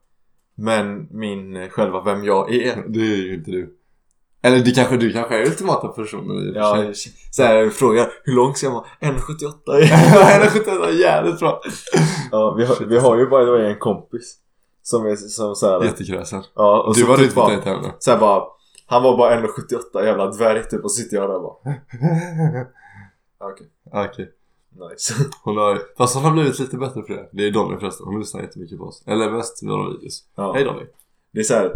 Men 0.56 1.08
min, 1.10 1.56
eh, 1.56 1.68
själva 1.68 2.00
vem 2.02 2.24
jag 2.24 2.54
är 2.54 2.84
det 2.88 3.00
är 3.00 3.16
ju 3.16 3.34
inte 3.34 3.50
du. 3.50 3.72
Eller 4.42 4.58
det 4.58 4.70
kanske, 4.70 4.96
du 4.96 5.12
kanske 5.12 5.36
är 5.38 5.46
ultimata 5.46 5.88
personen 5.88 6.36
i 6.36 6.52
Ja, 6.54 6.76
sig. 6.76 7.12
såhär 7.30 7.70
frågar 7.70 8.08
hur 8.24 8.32
lång 8.34 8.54
ska 8.54 8.70
man 8.70 8.74
vara? 9.00 9.12
1,78 9.12 9.52
1,78 9.82 10.86
är 10.88 11.00
jävligt 11.00 11.38
bra. 11.38 11.60
Ja, 12.30 12.54
vi 12.58 12.64
har, 12.64 12.84
vi 12.86 12.98
har 12.98 13.16
ju 13.16 13.26
way 13.26 13.66
en 13.72 13.78
kompis 13.78 14.36
Som 14.82 15.06
är 15.06 15.16
som 15.16 15.54
såhär 15.54 15.84
Jättekräsen. 15.84 16.42
Ja, 16.54 16.82
och 16.82 16.94
Du 16.94 17.00
så 17.00 17.06
var 17.06 17.16
typ 17.16 17.24
inte 17.24 17.36
bara, 17.36 17.48
dejt 17.48 17.70
henne. 17.70 17.92
såhär 17.98 18.18
bara 18.18 18.42
Han 18.86 19.02
var 19.02 19.16
bara 19.16 19.40
1,78 19.40 20.04
jävla 20.04 20.26
dvärg 20.26 20.64
typ 20.68 20.84
och 20.84 20.92
sitter 20.92 21.16
jag 21.16 21.30
där 21.30 21.36
och 21.36 21.42
bara 21.42 21.74
ja, 23.40 23.50
Okej, 23.52 23.66
Okej. 23.92 24.30
nice 24.90 25.14
Hon 25.44 25.56
har 25.56 25.80
Fast 25.98 26.14
hon 26.14 26.24
har 26.24 26.32
blivit 26.32 26.58
lite 26.58 26.76
bättre 26.76 27.00
på 27.02 27.12
det. 27.12 27.28
Det 27.32 27.46
är 27.46 27.50
Donny 27.50 27.78
förresten. 27.80 28.06
Hon 28.06 28.18
lyssnar 28.18 28.40
jättemycket 28.42 28.78
på 28.78 28.84
oss. 28.84 29.02
Eller 29.06 29.30
mest 29.30 29.62
våra 29.62 29.90
videos. 29.90 30.24
ja. 30.36 30.52
Hej 30.52 30.64
Donny. 30.64 30.82
Det 31.32 31.40
är 31.40 31.44
såhär 31.44 31.72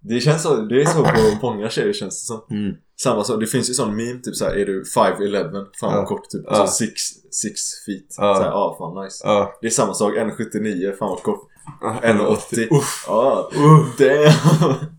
Det 0.00 0.20
känns 0.20 0.42
så, 0.42 0.56
det 0.56 0.80
är 0.82 0.84
så 0.84 1.04
på 1.04 1.10
många 1.50 1.68
tjejer 1.70 1.92
känns 1.92 2.22
det 2.22 2.26
som 2.26 2.56
Mm. 2.56 2.76
Samma 3.00 3.24
sak, 3.24 3.40
det 3.40 3.46
finns 3.46 3.70
ju 3.70 3.74
sån 3.74 3.96
meme 3.96 4.20
typ 4.20 4.36
såhär, 4.36 4.52
är 4.56 4.66
du 4.66 4.82
5'11? 4.84 5.66
Fan 5.80 5.92
vad 5.94 6.02
Ja. 6.02 6.06
kort 6.06 6.28
typ, 6.30 6.42
Ja. 6.44 6.50
alltså 6.50 6.74
6 6.84 6.92
six 7.30 7.60
feet 7.86 8.14
Ja. 8.16 8.34
Såhär, 8.34 8.50
ja 8.50 8.76
fan 8.78 9.04
nice 9.04 9.22
Ja. 9.26 9.52
Det 9.60 9.66
är 9.66 9.70
samma 9.70 9.94
sak, 9.94 10.14
1,79, 10.16 10.92
fan 10.98 11.08
vad 11.08 11.22
kort 11.22 11.48
Ja. 11.80 11.96
1,80 12.02 12.68
Uff. 12.78 13.04
Ja, 13.08 13.50
damn 13.98 14.97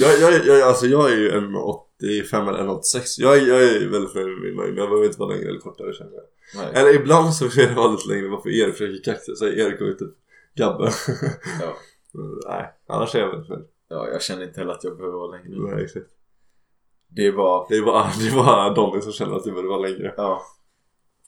Jag, 0.00 0.20
jag, 0.20 0.46
jag, 0.46 0.60
alltså 0.68 0.86
jag 0.86 1.12
är 1.12 1.16
ju 1.16 1.30
en 1.30 1.54
85 1.56 2.48
eller 2.48 2.58
en 2.58 2.68
86. 2.68 3.18
Jag, 3.18 3.36
är- 3.38 3.46
jag 3.46 3.62
är 3.62 3.88
väldigt 3.88 4.14
nöjd 4.14 4.26
med 4.28 4.38
min 4.42 4.56
längd. 4.56 4.78
Jag 4.78 4.88
behöver 4.88 5.04
inte 5.06 5.18
vara 5.20 5.30
längre 5.34 5.48
eller 5.48 5.60
kortare 5.60 5.92
känner 5.92 6.12
jag. 6.12 6.24
Nej. 6.56 6.72
Eller 6.74 6.94
ibland 7.00 7.34
så 7.34 7.48
vill 7.48 7.64
jag 7.68 7.74
vara 7.74 7.90
lite 7.90 8.08
längre 8.08 8.28
bara 8.28 8.40
för 8.42 8.48
Erik 8.50 8.72
försöker 8.76 9.12
kaxa 9.12 9.34
så 9.34 9.46
Erik 9.46 9.80
och 9.80 9.98
typ 9.98 10.10
Gabbe. 10.54 10.90
Ja. 11.62 11.76
Nej, 12.48 12.72
annars 12.88 13.14
är 13.14 13.18
jag 13.18 13.30
väldigt 13.30 13.48
nöjd. 13.50 13.64
Ja, 13.88 14.08
jag 14.08 14.22
känner 14.22 14.42
inte 14.44 14.60
heller 14.60 14.72
att 14.72 14.84
jag 14.84 14.96
behöver 14.96 15.18
vara 15.18 15.30
längre 15.36 15.74
Nej, 15.74 15.84
exakt. 15.84 16.06
Det 17.08 17.26
är 17.26 17.32
bara, 17.32 17.66
Det 17.68 17.76
är 17.76 17.82
bara, 17.82 18.10
det 18.20 18.26
är 18.28 18.34
bara 18.44 18.74
Donny 18.74 19.00
som 19.00 19.12
känner 19.12 19.36
att 19.36 19.44
du 19.44 19.50
behöver 19.50 19.68
vara 19.68 19.80
längre. 19.88 20.14
ja 20.16 20.42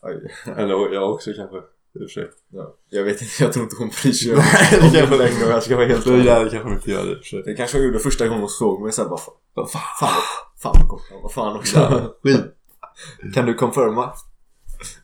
Oj. 0.03 0.33
Eller 0.57 0.93
jag 0.95 1.11
också 1.11 1.31
kanske. 1.37 1.63
I 1.95 1.99
och 1.99 2.03
för 2.03 2.09
sig. 2.09 2.31
ja. 2.53 2.75
Jag 2.91 3.05
vet 3.05 3.23
inte, 3.23 3.35
jag 3.41 3.53
tror 3.53 3.63
inte 3.65 3.77
hon 3.79 3.89
bryr 4.03 4.13
sig 4.13 4.33
om 4.33 4.37
det 4.71 4.91
kanske- 4.99 5.17
längd 5.17 5.43
om 5.45 5.51
jag 5.51 5.63
ska 5.63 5.77
vara 5.77 5.87
helt 5.87 6.05
Det 6.05 6.11
ärlig 6.13 6.25
där 6.27 6.41
kanske 6.41 6.59
hon 6.63 6.73
inte 6.73 6.91
gör 6.91 7.05
det 7.05 7.11
i 7.11 7.15
och 7.15 7.19
för 7.19 7.25
sig. 7.25 7.43
Det 7.43 7.55
kanske 7.55 7.77
hon 7.79 7.87
gjorde 7.87 7.99
första 7.99 8.27
gången 8.27 8.41
hon 8.41 8.49
såg 8.49 8.83
mig 8.83 8.93
såhär 8.93 9.09
bara 9.09 9.19
Fan, 9.19 9.35
Vad 9.55 9.71
fan. 9.71 9.83
fan, 10.01 10.11
vad- 10.63 10.77
vad 10.79 10.89
kort 10.89 11.03
var, 11.23 11.29
fan 11.29 11.57
också 11.57 11.79
Ja. 12.23 12.41
Kan 13.35 13.47
du 13.47 13.55
confirma? 13.55 14.13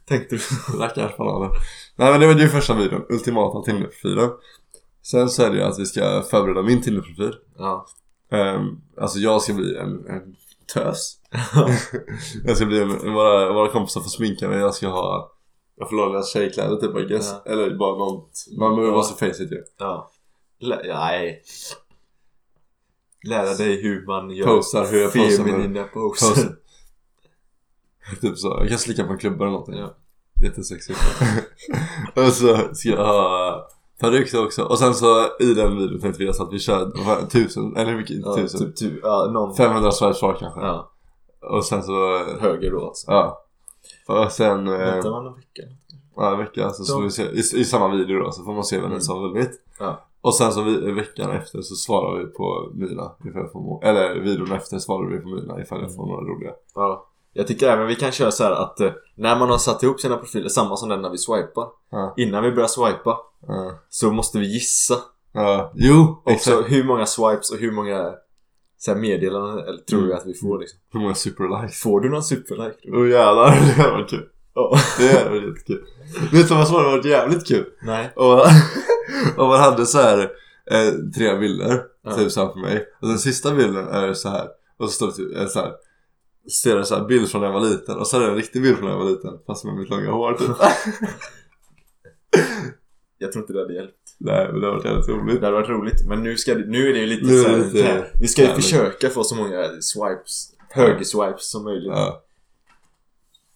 Tänkte 0.09 0.35
du? 0.37 0.40
Rackarns 0.79 1.16
bananer. 1.16 1.51
Nej 1.96 2.11
men 2.12 2.20
det 2.20 2.27
var 2.27 2.35
ju 2.35 2.49
första 2.49 2.75
videon. 2.75 3.03
Ultimata 3.09 3.62
Tinder-profilen. 3.62 4.31
Sen 5.03 5.29
så 5.29 5.42
är 5.42 5.51
det 5.51 5.57
ju 5.57 5.62
att 5.62 5.79
vi 5.79 5.87
ska 5.87 6.22
förbereda 6.31 6.62
min 6.62 6.83
Tinder-profil. 6.83 7.35
Ja 7.59 7.87
Um, 8.33 8.81
alltså 9.01 9.18
jag 9.18 9.42
ska 9.42 9.53
bli 9.55 9.77
en, 9.77 10.07
en 10.07 10.22
tös. 10.75 11.16
jag 12.44 12.57
ska 12.57 12.66
bli 12.66 12.81
en, 12.83 13.12
våra, 13.14 13.53
våra 13.53 13.68
kompisar 13.72 14.01
får 14.01 14.09
sminka 14.09 14.49
mig. 14.49 14.59
Jag 14.59 14.75
ska 14.75 14.88
ha 14.88 15.33
jag 15.76 15.88
får 15.88 15.96
låna 15.96 16.12
deras 16.12 16.32
tjejkläder 16.32 16.76
typ 16.76 16.96
I 16.96 17.04
guess. 17.08 17.34
Ja. 17.44 17.52
Eller 17.52 17.76
bara 17.76 17.98
något. 17.98 18.44
Man 18.58 18.76
behöver 18.76 18.92
vara 18.94 19.02
så 19.04 19.14
face 19.14 19.42
it 19.42 19.52
ju. 19.52 19.62
Ja 19.78 20.10
Lä- 20.58 20.82
Nej 20.84 21.42
Lära 23.28 23.54
dig 23.54 23.82
hur 23.82 24.06
man 24.06 24.30
gör 24.30 24.46
Posar, 24.46 24.86
hur 24.86 25.00
jag 25.00 25.12
feminina 25.12 25.84
poser 25.84 26.26
Poser. 26.28 26.56
typ 28.20 28.38
så. 28.38 28.56
Jag 28.60 28.68
kan 28.68 28.78
slicka 28.78 29.04
på 29.04 29.12
en 29.12 29.18
klubba 29.18 29.44
eller 29.44 29.52
någonting. 29.52 29.74
Ja. 29.78 29.94
Jättesexigt. 30.42 30.98
och 32.14 32.32
så 32.32 32.74
ska 32.74 32.88
jag 32.88 32.96
ha 33.06 33.68
peruk 34.00 34.28
så 34.28 34.44
också. 34.44 34.62
Och 34.64 34.78
sen 34.78 34.94
så 34.94 35.26
i 35.40 35.54
den 35.54 35.78
videon 35.78 36.00
tänkte 36.00 36.22
vi 36.24 36.28
att 36.28 36.52
vi 36.52 36.58
kör 36.58 37.26
tusen, 37.30 37.76
eller 37.76 37.90
hur 37.90 37.98
mycket? 37.98 38.16
Inte 38.16 38.28
Ja, 38.28 38.36
tusen. 38.36 38.60
typ, 38.60 38.76
typ, 38.76 39.00
ja, 39.02 39.30
någon 39.32 39.56
500 39.56 39.92
swipes 39.92 40.22
var 40.22 40.34
kanske. 40.34 40.60
Ja, 40.60 40.90
Och 41.40 41.64
sen 41.64 41.82
så, 41.82 42.24
höger 42.40 42.70
då 42.70 42.86
alltså 42.86 43.10
ja. 43.10 43.45
Och 44.07 44.33
sen, 44.33 44.66
eh, 44.69 44.73
Väntar 44.79 45.11
man 45.11 45.27
en 45.27 45.35
vecka? 45.35 45.62
ja 46.16 46.33
en 46.33 46.38
vecka 46.38 46.71
så, 46.71 46.85
så 46.85 47.01
vi 47.01 47.11
se, 47.11 47.23
i, 47.23 47.38
i 47.38 47.64
samma 47.64 47.88
video 47.88 48.19
då 48.23 48.33
så 48.33 48.45
får 48.45 48.53
man 48.55 48.64
se 48.64 48.77
vem 48.77 48.87
Mm. 48.87 49.01
som 49.01 49.16
har 49.19 49.29
vunnit. 49.29 49.51
Ja. 49.79 50.07
Och 50.21 50.35
sen 50.35 50.53
så 50.53 50.62
vi, 50.62 50.92
veckan 50.92 51.31
efter 51.31 51.62
så 51.62 51.75
svarar 51.75 52.19
vi 52.19 52.27
på 52.27 52.71
mina 52.75 53.12
ifall 53.25 53.42
jag 53.42 53.53
får 53.53 53.85
Eller 53.85 54.14
videon 54.21 54.53
efter 54.53 54.79
svarar 54.79 55.11
vi 55.11 55.19
på 55.19 55.29
mina 55.29 55.61
ifall 55.61 55.81
jag 55.81 55.95
får 55.95 56.07
några 56.07 56.21
roliga. 56.21 56.51
Ja 56.75 57.07
Jag 57.33 57.47
tycker 57.47 57.69
även 57.69 57.87
vi 57.87 57.95
kan 57.97 58.12
köra 58.12 58.31
så 58.31 58.45
här 58.45 58.51
att 58.53 58.81
eh, 58.81 58.90
När 59.14 59.38
man 59.38 59.51
har 59.51 59.59
satt 59.59 59.83
ihop 59.83 60.01
sina 60.01 60.16
profiler, 60.16 60.49
samma 60.49 60.77
som 60.77 60.88
den 60.88 61.03
när 61.03 61.11
vi 61.11 61.19
swipar 61.19 61.69
Ja. 61.90 62.14
Innan 62.16 62.42
vi 62.45 62.53
börjar 62.53 62.69
swipa. 62.69 63.19
Så 63.88 64.11
måste 64.12 64.38
vi 64.38 64.47
gissa 64.55 64.95
Ja. 65.33 65.73
Jo, 65.75 66.23
också 66.25 66.33
exakt. 66.51 66.71
hur 66.73 66.85
många 66.85 67.07
swipes 67.07 67.51
och 67.51 67.59
hur 67.59 67.73
många 67.73 68.14
så 68.78 68.92
här, 68.92 69.00
meddelanden 69.00 69.58
eller, 69.66 69.78
tror 69.78 70.02
Mm. 70.04 70.16
att 70.16 70.26
vi 70.26 70.34
får 70.34 70.58
liksom 70.58 70.78
Hur 70.92 71.00
många 71.00 71.14
superlikes? 71.14 71.80
Får 71.80 72.00
du 72.00 72.08
någon 72.08 72.22
superlike? 72.22 72.76
Åh 72.92 73.02
oh, 73.02 73.08
jävlar, 73.08 73.50
det 73.76 73.82
hade 73.82 73.90
varit 73.90 74.10
kul. 74.10 74.28
Ja. 74.54 74.76
Det 74.98 75.08
hade 75.18 75.30
varit 75.30 75.44
jättekul. 75.48 75.84
Vet 76.32 76.48
du 76.48 76.54
vad 76.54 76.66
som 76.68 76.76
hade 76.76 76.88
varit 76.88 77.04
jävligt 77.04 77.46
kul? 77.46 77.66
Nej 77.82 78.12
Om 78.16 78.28
man, 78.28 78.46
om 79.36 79.48
man 79.48 79.60
hade 79.60 79.86
så 79.86 79.98
här 79.98 80.18
eh, 80.70 80.92
tre 81.16 81.36
bilder, 81.38 81.82
Ja. 82.04 82.16
typ 82.16 82.32
för 82.32 82.60
mig. 82.60 82.86
Och 83.00 83.08
den 83.08 83.18
sista 83.18 83.54
bilden 83.54 83.88
är 83.88 84.12
så 84.12 84.28
här. 84.28 84.48
Och 84.78 84.90
så 84.90 84.92
står 84.92 85.06
det 85.06 85.12
typ 85.12 85.36
eh, 85.36 85.46
så 85.46 85.58
här. 85.60 85.72
Ser 86.62 86.76
det 86.76 86.84
så 86.84 86.94
här 86.96 87.04
bild 87.04 87.28
från 87.28 87.40
när 87.40 87.48
jag 87.48 87.54
var 87.60 87.68
liten 87.68 87.96
och 87.98 88.06
så 88.06 88.16
är 88.16 88.20
det 88.20 88.26
en 88.28 88.36
riktig 88.36 88.62
bild 88.62 88.76
från 88.76 88.84
när 88.88 88.92
jag 88.96 89.04
var 89.04 89.10
liten 89.10 89.38
fast 89.46 89.64
med 89.64 89.74
mitt 89.74 89.90
långa 89.90 90.10
hår 90.10 90.32
typ. 90.32 90.50
Jag 93.18 93.32
tror 93.32 93.42
inte 93.42 93.52
det 93.52 93.60
hade 93.60 93.74
hjälpt 93.74 94.06
Nej 94.18 94.48
men 94.52 94.61
det 94.61 94.66
har 94.66 94.74
varit 94.74 94.85
jävligt 94.85 95.09
roligt. 95.09 95.40
Det 95.40 95.46
hade 95.46 95.57
varit 95.57 95.68
roligt 95.68 96.09
men 96.09 96.22
nu, 96.22 96.37
ska 96.37 96.55
det, 96.55 96.66
nu 96.66 96.88
är 96.88 96.92
det 96.92 96.98
ju 96.98 97.07
lite 97.07 97.26
Nu 97.26 97.38
är 97.38 97.42
så 97.42 97.48
det 97.48 97.57
här, 97.57 97.64
lite- 97.72 97.83
här, 97.87 98.11
Vi 98.20 98.29
ska 98.29 98.42
ju 98.42 98.48
försöka 98.55 99.11
få 99.11 99.24
så 99.24 99.35
många 99.35 99.68
swipes 99.81 100.52
Höger-swipes 100.74 101.38
som 101.50 101.64
möjligt 101.64 101.92
Ja, 101.94 102.22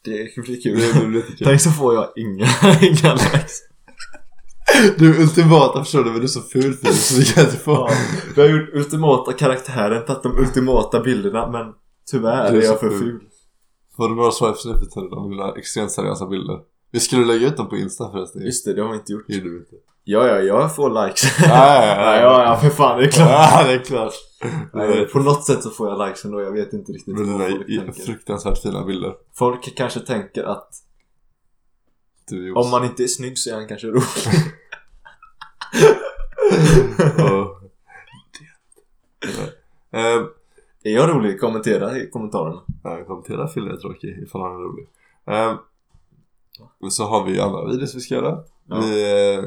Det 0.05 0.11
blir 0.43 0.63
kul 0.63 0.81
det 0.81 1.07
blir 1.09 1.23
kul. 1.23 1.37
Tänk 1.45 1.61
så 1.61 1.71
får 1.71 1.95
jag 1.95 2.09
inga, 2.17 2.47
inga 2.81 3.15
likes 3.15 3.61
Du 4.99 5.15
är 5.15 5.21
ultimata 5.21 5.79
personen 5.79 6.07
men 6.07 6.17
du 6.17 6.23
är 6.23 6.27
så 6.27 6.41
ful 6.41 6.75
Filip 6.75 6.95
så 6.95 7.19
vi 7.19 7.25
kan 7.25 7.45
inte 7.45 7.57
få. 7.57 7.71
Ja, 7.73 7.91
vi 8.37 8.43
har 8.43 8.49
gjort 8.49 8.75
ultimata 8.75 9.33
karaktären, 9.33 10.05
tagit 10.07 10.23
de 10.23 10.39
ultimata 10.39 11.01
bilderna 11.01 11.51
men 11.51 11.67
tyvärr 12.11 12.51
Du 12.53 12.59
är 12.59 12.63
är 12.63 12.67
jag 12.67 12.81
för 12.81 12.91
ful. 12.91 12.99
ful. 12.99 13.21
Får 13.97 14.09
du 14.09 14.15
några 14.15 14.31
swipes 14.31 14.65
nu 14.65 14.73
för 14.73 14.87
tiden 14.87 15.13
av 15.13 15.31
dina 15.31 15.53
extremt 15.53 15.91
seriösa 15.93 16.27
bilder? 16.27 16.59
Vi 16.93 17.01
skulle 17.01 17.25
lägga 17.25 17.47
ut 17.49 17.57
dem 17.57 17.69
på 17.69 17.77
Insta 17.77 18.11
förresten. 18.11 18.43
Just 18.43 18.65
det, 18.65 18.75
det 18.75 18.83
har 18.83 18.89
vi 18.91 18.95
inte 18.97 19.13
gjort. 19.13 19.25
Det 19.29 19.35
gjorde 19.35 19.51
vi 19.51 19.57
inte. 19.57 19.77
Ja, 20.05 20.27
ja, 20.27 20.41
jag 20.41 20.77
får 20.77 21.07
likes. 21.07 21.39
Ja, 21.41 21.47
ja, 21.49 21.87
ja. 21.87 22.17
ja, 22.21 22.43
ja, 22.45 22.57
för 22.57 22.71
fan, 22.71 22.99
det 22.99 23.05
är 23.07 23.11
klart. 23.11 23.29
Ja, 23.31 23.65
det 23.65 23.73
är 23.73 23.79
klart. 23.79 24.13
Nej, 24.73 25.07
på 25.07 25.19
något 25.19 25.45
sätt 25.45 25.63
så 25.63 25.71
får 25.71 25.89
jag 25.89 26.09
likes 26.09 26.25
ändå, 26.25 26.41
jag 26.41 26.53
vet 26.53 26.73
inte 26.73 26.93
riktigt 26.93 27.19
Men 27.19 27.39
vad 27.39 27.51
folk 27.51 27.67
tänker. 27.67 28.03
fruktansvärt 28.03 28.63
fina 28.63 28.85
bilder. 28.85 29.15
Folk 29.35 29.77
kanske 29.77 30.01
tänker 30.01 30.45
att. 30.45 30.69
Om 32.55 32.71
man 32.71 32.85
inte 32.85 33.03
är 33.03 33.07
snygg 33.07 33.39
så 33.39 33.51
är 33.51 33.55
han 33.55 33.69
kanske 33.69 33.87
rolig. 33.87 34.03
Ehm, 39.93 40.27
är 40.83 40.93
jag 40.95 41.11
rolig? 41.11 41.41
Kommentera 41.41 41.99
i 41.99 42.11
kommentarerna. 42.11 42.61
Ja, 42.85 43.05
kommentera 43.05 43.49
Fille 43.49 43.73
är 43.73 43.77
tråkig 43.77 44.23
ifall 44.23 44.41
han 44.41 44.53
är 44.53 44.59
rolig. 44.59 44.89
Ehm, 45.27 45.57
så 46.91 47.05
har 47.05 47.25
vi 47.25 47.41
andra 47.41 47.67
videos 47.67 47.95
vi 47.95 48.01
ska 48.01 48.15
göra. 48.15 48.39
Ja. 48.67 48.81
Vi, 48.81 49.35
eh, 49.35 49.45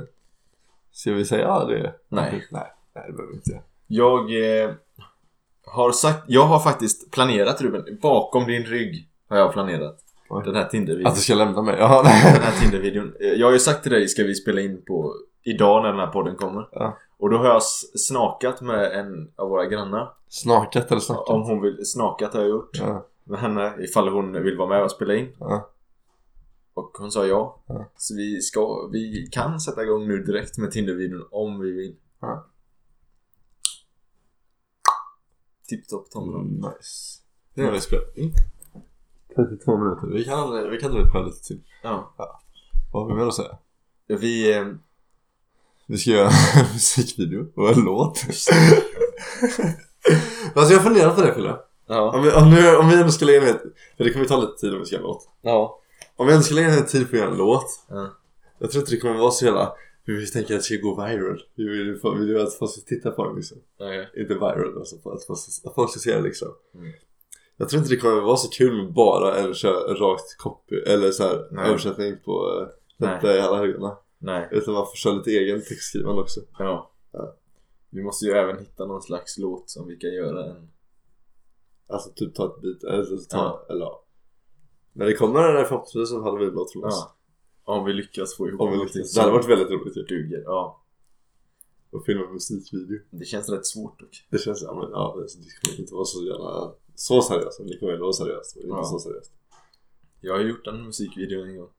ska 0.93 1.11
vi 1.13 1.25
säga 1.25 1.65
det? 1.65 1.93
Nej. 2.09 2.47
Nej, 2.51 2.73
nej 2.95 3.03
det 3.07 3.13
behöver 3.13 3.31
vi 3.31 3.35
inte. 3.35 3.61
Jag 3.87 4.19
eh, 4.63 4.71
har 5.65 5.91
sagt, 5.91 6.23
jag 6.27 6.45
har 6.45 6.59
faktiskt 6.59 7.11
planerat 7.11 7.61
Ruben, 7.61 7.99
bakom 8.01 8.45
din 8.47 8.63
rygg 8.63 9.09
har 9.29 9.37
jag 9.37 9.53
planerat. 9.53 9.99
Oj. 10.29 10.41
Den 10.45 10.55
här 10.55 10.65
Tinder-videon. 10.65 11.07
Att 11.07 11.15
du 11.15 11.21
ska 11.21 11.35
lämna 11.35 11.61
mig? 11.61 11.75
Ja, 11.79 12.01
nej. 12.05 12.33
Den 12.33 12.43
här 12.43 12.61
Tinder-videon. 12.61 13.13
Eh, 13.19 13.27
Jag 13.27 13.47
har 13.47 13.53
ju 13.53 13.59
sagt 13.59 13.83
till 13.83 13.91
dig, 13.91 14.07
ska 14.07 14.23
vi 14.23 14.35
spela 14.35 14.61
in 14.61 14.81
på 14.87 15.13
idag 15.43 15.83
när 15.83 15.89
den 15.89 15.99
här 15.99 16.07
podden 16.07 16.35
kommer? 16.35 16.67
Ja. 16.71 16.97
Och 17.19 17.29
då 17.29 17.37
har 17.37 17.45
jag 17.45 17.63
snakat 17.95 18.61
med 18.61 18.91
en 18.99 19.31
av 19.35 19.49
våra 19.49 19.65
grannar. 19.65 20.09
Snakat 20.29 20.91
eller 20.91 21.01
snackat? 21.01 21.27
Om 21.29 21.41
hon 21.41 21.61
vill, 21.61 21.77
snakat 21.85 22.33
har 22.33 22.41
jag 22.41 22.49
gjort. 22.49 22.69
Ja, 22.79 23.05
Med 23.23 23.39
henne, 23.39 23.73
ifall 23.79 24.07
hon 24.09 24.43
vill 24.43 24.57
vara 24.57 24.69
med 24.69 24.83
och 24.83 24.91
spela 24.91 25.13
in. 25.15 25.35
ja. 25.39 25.69
Och 26.73 26.91
hon 26.99 27.11
sa 27.11 27.25
ja. 27.25 27.63
Ja. 27.67 27.91
Så 27.97 28.15
vi 28.15 28.41
ska, 28.41 28.87
vi 28.91 29.27
kan 29.31 29.59
sätta 29.59 29.83
igång 29.83 30.07
nu 30.07 30.23
direkt 30.23 30.57
med 30.57 30.71
Tinder-videon 30.71 31.27
om 31.31 31.59
vi 31.59 31.71
vill. 31.71 31.95
Ja. 32.21 32.47
Tipptopp 35.67 36.09
Tom. 36.11 36.29
Mm, 36.35 36.47
nice. 36.55 37.21
Har 37.65 37.71
vi 37.71 37.81
spelat 37.81 38.17
in. 38.17 38.33
32 39.35 39.77
minuter. 39.77 40.07
Vi 40.07 40.23
kan, 40.25 40.69
vi 40.71 40.77
kan 40.77 40.91
dra 40.91 41.01
ut 41.01 41.11
på 41.11 41.19
lite 41.19 41.43
till. 41.47 41.61
Ja. 41.83 42.13
Vad 42.93 43.03
har 43.03 43.09
vi 43.09 43.15
mer 43.21 43.27
att 43.27 43.35
säga? 43.35 43.57
Vi... 44.07 44.57
Eh, 44.57 44.65
Vi 45.87 45.97
ska 45.97 46.09
göra 46.11 46.27
en 46.55 46.65
musikvideo 46.73 47.51
och 47.55 47.69
en 47.69 47.83
låt. 47.83 48.19
alltså 50.55 50.73
jag 50.73 50.83
funderar 50.83 51.15
på 51.15 51.21
det 51.21 51.33
Fille. 51.33 51.55
ja. 51.87 52.11
Om 52.15 52.23
vi, 52.23 52.31
om, 52.31 52.49
nu, 52.49 52.75
om 52.75 52.89
vi 52.89 52.95
ändå 52.95 53.11
ska 53.11 53.25
lägga 53.25 53.41
ner, 53.41 53.59
för 53.97 54.03
det 54.03 54.13
kommer 54.13 54.25
ta 54.25 54.41
lite 54.41 54.53
tid 54.53 54.73
om 54.73 54.79
vi 54.79 54.85
ska 54.85 54.95
göra 54.95 55.03
en 55.03 55.07
låt. 55.07 55.29
Ja. 55.41 55.79
Om 56.15 56.27
vi 56.27 56.33
ändå 56.33 56.43
ska 56.43 56.55
lägga 56.55 56.67
ner 56.67 56.81
tid 56.81 57.09
på 57.09 57.15
att 57.15 57.19
göra 57.19 57.31
en 57.31 57.37
låt. 57.37 57.85
Ja. 57.89 58.09
Jag 58.59 58.71
tror 58.71 58.81
inte 58.81 58.91
det 58.91 58.99
kommer 58.99 59.19
vara 59.19 59.31
så 59.31 59.45
jävla, 59.45 59.73
vi 60.05 60.27
tänker 60.27 60.53
att 60.53 60.59
det 60.59 60.63
ska 60.63 60.75
gå 60.75 61.05
viral. 61.05 61.43
Vi 61.55 61.63
vill, 61.63 61.99
vi 62.19 62.25
vill 62.25 62.41
att 62.41 62.53
folk 62.53 62.71
ska 62.71 62.81
titta 62.81 63.11
på 63.11 63.25
den 63.25 63.35
liksom. 63.35 63.57
Okej. 63.77 64.09
Inte 64.15 64.33
viral 64.33 64.77
alltså, 64.77 64.95
att 64.95 65.03
folk 65.03 65.21
ska, 65.39 65.69
att 65.69 65.75
folk 65.75 65.91
ska 65.91 65.99
se 65.99 66.15
det 66.15 66.21
liksom. 66.21 66.47
Mm. 66.75 66.91
Jag 67.57 67.69
tror 67.69 67.79
inte 67.79 67.93
det 67.93 67.99
kommer 67.99 68.21
vara 68.21 68.37
så 68.37 68.49
kul 68.49 68.83
med 68.83 68.93
bara 68.93 69.35
en 69.35 69.53
rakt 69.97 70.37
copy, 70.37 70.75
eller 70.75 71.11
så 71.11 71.23
här, 71.23 71.47
Nej. 71.51 71.69
översättning 71.69 72.17
på 72.25 72.67
detta 72.97 73.37
i 73.37 73.39
alla 73.39 73.57
helgerna. 73.57 73.97
Nej. 74.17 74.47
Utan 74.51 74.73
man 74.73 74.85
får 74.85 74.95
köra 74.95 75.13
lite 75.13 75.31
egen 75.31 75.61
textskrivande 75.61 76.21
också. 76.21 76.41
Ja. 76.59 76.91
Ja. 77.11 77.35
Vi 77.89 78.03
måste 78.03 78.25
ju 78.25 78.31
även 78.31 78.59
hitta 78.59 78.85
någon 78.85 79.01
slags 79.01 79.37
låt 79.37 79.69
som 79.69 79.87
vi 79.87 79.95
kan 79.95 80.13
göra 80.13 80.45
en... 80.45 80.69
Alltså 81.87 82.09
typ 82.09 82.35
ta 82.35 82.45
ett 82.45 82.61
bit, 82.61 82.83
eller 82.83 83.29
ta, 83.29 83.65
eller 83.69 83.89
Men 84.93 85.07
det 85.07 85.13
kommer 85.13 85.47
den 85.47 85.55
här 85.57 85.63
förhoppningsvis 85.63 86.11
en 86.17 86.23
halloween-låt 86.23 86.71
från 86.71 86.83
oss. 86.83 87.07
Ja. 87.65 87.73
Om 87.73 87.85
vi 87.85 87.93
lyckas 87.93 88.35
få 88.37 88.47
ihop 88.47 88.61
Om 88.61 88.69
vi 88.71 88.75
någonting 88.77 88.97
lyckas. 88.99 89.13
Det 89.13 89.21
hade 89.21 89.33
varit 89.33 89.49
väldigt 89.49 89.69
roligt 89.69 89.97
ju. 89.97 90.03
duger. 90.03 90.41
Ja. 90.45 90.79
Att 91.93 92.05
filma 92.05 92.25
en 92.25 92.33
musikvideo. 92.33 92.99
Det 93.09 93.25
känns 93.25 93.49
rätt 93.49 93.65
svårt 93.65 93.99
dock. 93.99 94.27
Det 94.29 94.37
känns, 94.37 94.61
ja 94.61 94.73
men 94.73 94.89
ja, 94.91 95.15
det 95.17 95.67
kommer 95.69 95.79
inte 95.79 95.93
vara 95.93 96.05
så 96.05 96.23
jävla, 96.23 96.73
så 96.95 97.21
seriöst. 97.21 97.61
Det 97.67 97.77
kommer 97.79 97.97
vara 97.97 98.13
seriöst. 98.13 98.55
Men 98.55 98.63
inte 98.63 98.75
Ja. 98.75 98.83
så 98.83 98.99
seriöst. 98.99 99.31
Jag 100.21 100.33
har 100.33 100.41
gjort 100.43 100.67
en 100.67 100.85
musikvideo 100.85 101.43
en 101.45 101.57
gång. 101.57 101.69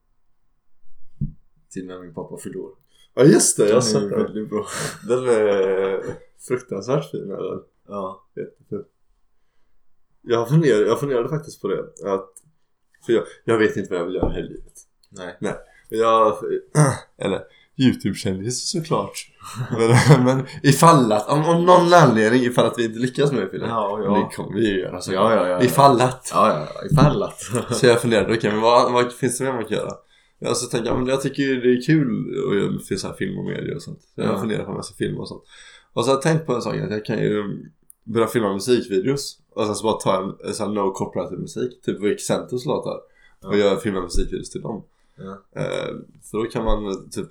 Till 1.70 1.87
när 1.87 2.00
min 2.00 2.14
pappa 2.14 2.37
fyllde 2.38 2.59
år. 2.59 2.70
Ja 3.14 3.24
just 3.24 3.57
det, 3.57 3.68
jag 3.68 3.74
har 3.77 3.81
Den 3.81 3.88
är 3.88 4.00
sett 4.00 4.11
den. 4.11 4.22
väldigt 4.22 4.48
bra. 4.50 4.66
Den 5.09 5.29
är 5.29 6.03
fruktansvärt 6.48 7.11
fin 7.11 7.31
är 7.31 7.42
den. 7.42 7.62
Ja. 7.88 8.24
Jättefin. 8.37 8.85
Jag 10.22 10.48
funderade, 10.48 10.87
jag 10.87 11.00
funderade 11.00 11.29
faktiskt 11.29 11.61
på 11.62 11.68
det. 11.68 11.81
Att, 12.14 12.31
för 13.07 13.12
jag, 13.12 13.25
jag 13.45 13.59
vet 13.59 13.77
inte 13.77 13.90
vad 13.90 14.01
jag 14.01 14.07
vill 14.07 14.14
göra 14.14 14.31
här 14.33 14.38
i 14.40 14.43
livet. 14.43 14.73
Nej. 15.40 15.55
Jag, 15.88 16.37
eller 17.19 17.40
Youtube-kändis 17.77 18.71
såklart. 18.71 19.31
men, 19.79 20.25
men 20.25 20.47
ifall 20.62 21.12
att, 21.12 21.29
om, 21.29 21.45
om 21.45 21.64
någon 21.64 21.95
anledning 21.95 22.43
ifall 22.43 22.67
att 22.67 22.79
vi 22.79 22.85
inte 22.85 22.99
lyckas 22.99 23.33
med 23.33 23.49
det. 23.53 23.59
Ja, 23.59 24.01
ja. 24.05 24.29
Det 24.31 24.37
kommer 24.37 24.59
vi 24.59 24.69
ju 24.69 24.81
göra 24.81 25.01
så. 25.01 25.12
Ja, 25.12 25.35
ja, 25.35 25.49
ja. 25.49 25.62
Ifall 25.62 26.01
att. 26.01 26.31
Ja, 26.35 26.49
ja, 26.49 26.69
ja. 26.75 26.87
Ifall 26.90 27.23
att. 27.23 27.40
Så 27.71 27.87
jag 27.87 28.01
funderade, 28.01 28.35
okej 28.37 28.51
men 28.53 28.61
vad, 28.61 28.93
vad 28.93 29.12
finns 29.12 29.38
det 29.38 29.45
mer 29.45 29.53
man 29.53 29.64
kan 29.64 29.77
göra? 29.79 29.93
Jag 30.38 30.57
så 30.57 30.67
tänkte 30.67 30.90
jag, 30.90 30.99
men 30.99 31.07
jag 31.07 31.23
tycker 31.23 31.43
det 31.43 31.73
är 31.73 31.87
kul 31.87 32.09
att 32.49 32.57
göra 32.90 32.99
så 32.99 33.07
här 33.07 33.14
film 33.14 33.38
och 33.38 33.45
media 33.45 33.75
och 33.75 33.83
sånt. 33.83 34.03
Så 34.14 34.21
jag 34.21 34.27
Ja. 34.35 34.38
funderar 34.40 34.64
på 34.64 34.71
om 34.71 34.77
jag 34.77 34.85
ska 34.85 34.95
filma 34.95 35.21
och 35.21 35.29
sånt. 35.29 35.43
Och 35.93 36.05
så 36.05 36.11
har 36.11 36.17
jag 36.17 36.23
tänkt 36.23 36.47
på 36.47 36.55
en 36.55 36.62
sak 36.62 36.77
att 36.77 36.90
jag 36.90 37.05
kan 37.05 37.19
ju 37.19 37.45
börja 38.05 38.27
filma 38.27 38.53
musikvideos. 38.53 39.38
Och 39.51 39.67
sen 39.67 39.75
så 39.75 39.85
bara 39.85 39.97
ta 39.97 40.37
en, 40.47 40.55
sån 40.55 40.75
no 40.75 40.90
copyrighted 40.90 41.38
musik, 41.38 41.83
typ 41.83 42.03
Rick 42.03 42.21
Santos 42.21 42.67
låtar. 42.67 43.01
Och 43.43 43.57
göra 43.57 43.77
filma 43.77 44.01
musikvideos 44.01 44.51
till 44.51 44.61
dem. 44.61 44.83
Ja. 45.17 45.61
Eh, 45.61 45.95
för 46.31 46.38
då 46.38 46.45
kan 46.45 46.64
man 46.64 47.11
typ 47.11 47.29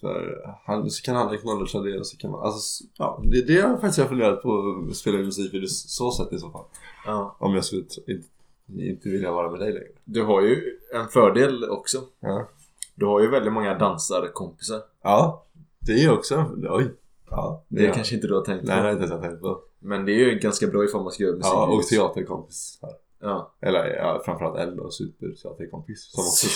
för 0.00 0.40
han, 0.64 0.90
så 0.90 1.02
kan 1.02 1.16
han 1.16 1.34
acknowledgea 1.34 1.82
det 1.82 1.98
och 1.98 2.06
så 2.06 2.16
kan 2.16 2.30
man, 2.30 2.42
alltså 2.42 2.84
ja, 2.98 3.22
det, 3.24 3.42
det 3.42 3.60
har 3.60 3.72
faktiskt 3.72 3.98
jag 3.98 4.08
funderat 4.08 4.42
på 4.42 4.84
att 4.90 4.96
spela 4.96 5.18
in 5.18 5.24
musikvideos 5.24 5.84
så 5.88 6.10
sätt 6.10 6.32
i 6.32 6.38
så 6.38 6.50
fall. 6.50 6.64
ja. 7.06 7.36
Om 7.38 7.54
jag 7.54 7.64
skulle 7.64 7.82
inte, 7.82 8.26
inte 8.68 9.08
vilja 9.08 9.32
vara 9.32 9.50
med 9.50 9.60
dig 9.60 9.72
längre. 9.72 9.88
Du 10.04 10.22
har 10.22 10.42
ju 10.42 10.78
en 10.94 11.08
fördel 11.08 11.64
också. 11.64 12.02
Ja. 12.20 12.48
Du 12.94 13.06
har 13.06 13.20
ju 13.20 13.30
väldigt 13.30 13.52
många 13.52 13.78
dansarkompisar. 13.78 14.82
Ja, 15.02 15.44
det 15.78 15.92
är 15.92 15.98
ju 15.98 16.10
också, 16.10 16.50
oj. 16.68 16.90
Ja, 17.30 17.64
Det 17.68 17.82
ja. 17.84 17.94
kanske 17.94 18.14
inte 18.14 18.26
du 18.26 18.34
har 18.34 18.44
tänkt 18.44 18.64
Nej, 18.64 18.76
det 18.76 18.80
på. 18.80 18.82
har 18.82 18.88
jag 18.88 19.02
inte 19.02 19.12
ens 19.14 19.26
tänkt 19.26 19.40
på. 19.40 19.60
Men 19.78 20.04
det 20.04 20.12
är 20.12 20.16
ju 20.32 20.38
ganska 20.38 20.66
bra 20.66 20.84
ifall 20.84 21.02
man 21.02 21.12
ska 21.12 21.22
göra 21.22 21.36
musik. 21.36 21.52
Ja, 21.52 21.66
och 21.66 21.82
teaterkompis. 21.82 22.78
Ja. 23.20 23.54
Eller 23.60 23.86
ja, 23.96 24.22
framförallt 24.24 24.58
en 24.58 24.76
då, 24.76 24.90
superteaterkompis. 24.90 26.02
Som 26.10 26.20
också 26.24 26.46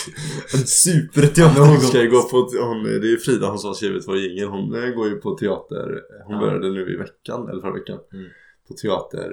En 0.54 0.58
Men 0.58 0.66
superteater. 0.66 1.60
hon 1.60 1.80
ska 1.80 2.02
ju 2.02 2.10
gå 2.10 2.22
på, 2.22 2.36
hon, 2.36 2.82
det 2.84 2.90
är 2.90 3.10
ju 3.10 3.18
Frida 3.18 3.48
hon 3.48 3.58
som 3.58 3.68
har 3.68 3.74
skrivit 3.74 4.08
vår 4.08 4.16
jingel. 4.18 4.48
Hon 4.48 4.74
eh, 4.74 4.90
går 4.90 5.08
ju 5.08 5.14
på 5.16 5.34
teater, 5.34 6.02
hon 6.24 6.34
Ja. 6.34 6.40
började 6.40 6.70
nu 6.70 6.94
i 6.94 6.96
veckan, 6.96 7.48
eller 7.48 7.60
förra 7.60 7.72
veckan. 7.74 7.98
Mm. 8.12 8.26
På 8.68 8.74
teater 8.74 9.28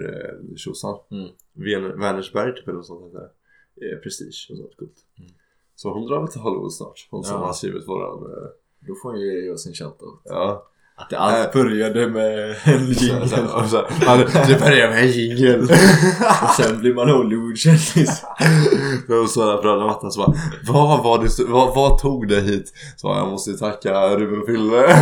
eh. 1.12 1.18
Mm. 1.18 2.00
Vänersberg 2.00 2.56
typ 2.56 2.68
eller 2.68 2.78
något 2.78 2.86
sånt 2.86 3.14
det. 3.14 3.30
Eh, 3.92 3.98
Prestige 4.00 4.48
och 4.52 4.58
sånt 4.58 4.78
coolt. 4.78 4.96
Mm. 5.20 5.32
Så 5.76 5.94
hon 5.94 6.08
drar 6.08 6.20
väl 6.20 6.28
till 6.32 6.42
Hollywood 6.42 6.74
snart. 6.74 7.08
Hon 7.12 7.24
som 7.24 7.40
Ja. 7.42 7.46
har 7.46 7.54
skrivit 7.54 7.88
våran, 7.88 8.20
Då 8.80 8.96
får 9.04 9.12
hon 9.12 9.22
ju 9.22 9.44
ge 9.46 9.52
oss 9.52 9.68
en 9.68 9.74
shoutout. 9.74 10.22
ja. 10.24 10.68
Att 10.98 11.10
det 11.10 11.18
allt 11.20 11.54
började 11.54 12.08
med 12.08 12.56
en 12.64 12.86
jingel. 12.86 13.22
och 13.22 13.28
det- 14.48 14.60
börjar 14.60 14.90
med 14.90 15.04
en 15.04 15.12
jingel. 15.12 15.62
Och 16.44 16.50
sen 16.58 16.80
blir 16.80 16.94
man 16.94 17.10
Hollywoodkändis. 17.10 18.22
Då 19.08 19.28
så 19.28 19.46
där 19.46 19.58
på 19.58 19.64
röda 19.68 19.86
mattan 19.86 20.12
så 20.12 20.20
bara 20.20 20.34
vad, 20.68 21.04
var 21.04 21.24
det, 21.24 21.52
vad, 21.52 21.76
vad 21.76 21.98
tog 22.00 22.28
det 22.28 22.42
hit? 22.42 22.74
Så 22.98 23.08
jag 23.08 23.28
måste 23.28 23.54
tacka 23.58 24.10
Ruben 24.18 24.40
och 24.42 24.46
Fille. 24.46 25.00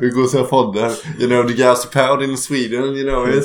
Vi 0.00 0.08
går 0.10 0.22
och 0.22 0.30
ser 0.30 0.42
podden. 0.44 0.90
You 1.20 1.28
know 1.30 1.48
the 1.48 1.54
gas 1.54 1.90
pound 1.90 2.22
in 2.22 2.36
Sweden, 2.38 2.84
you 2.84 3.08
know 3.10 3.28
it. 3.34 3.44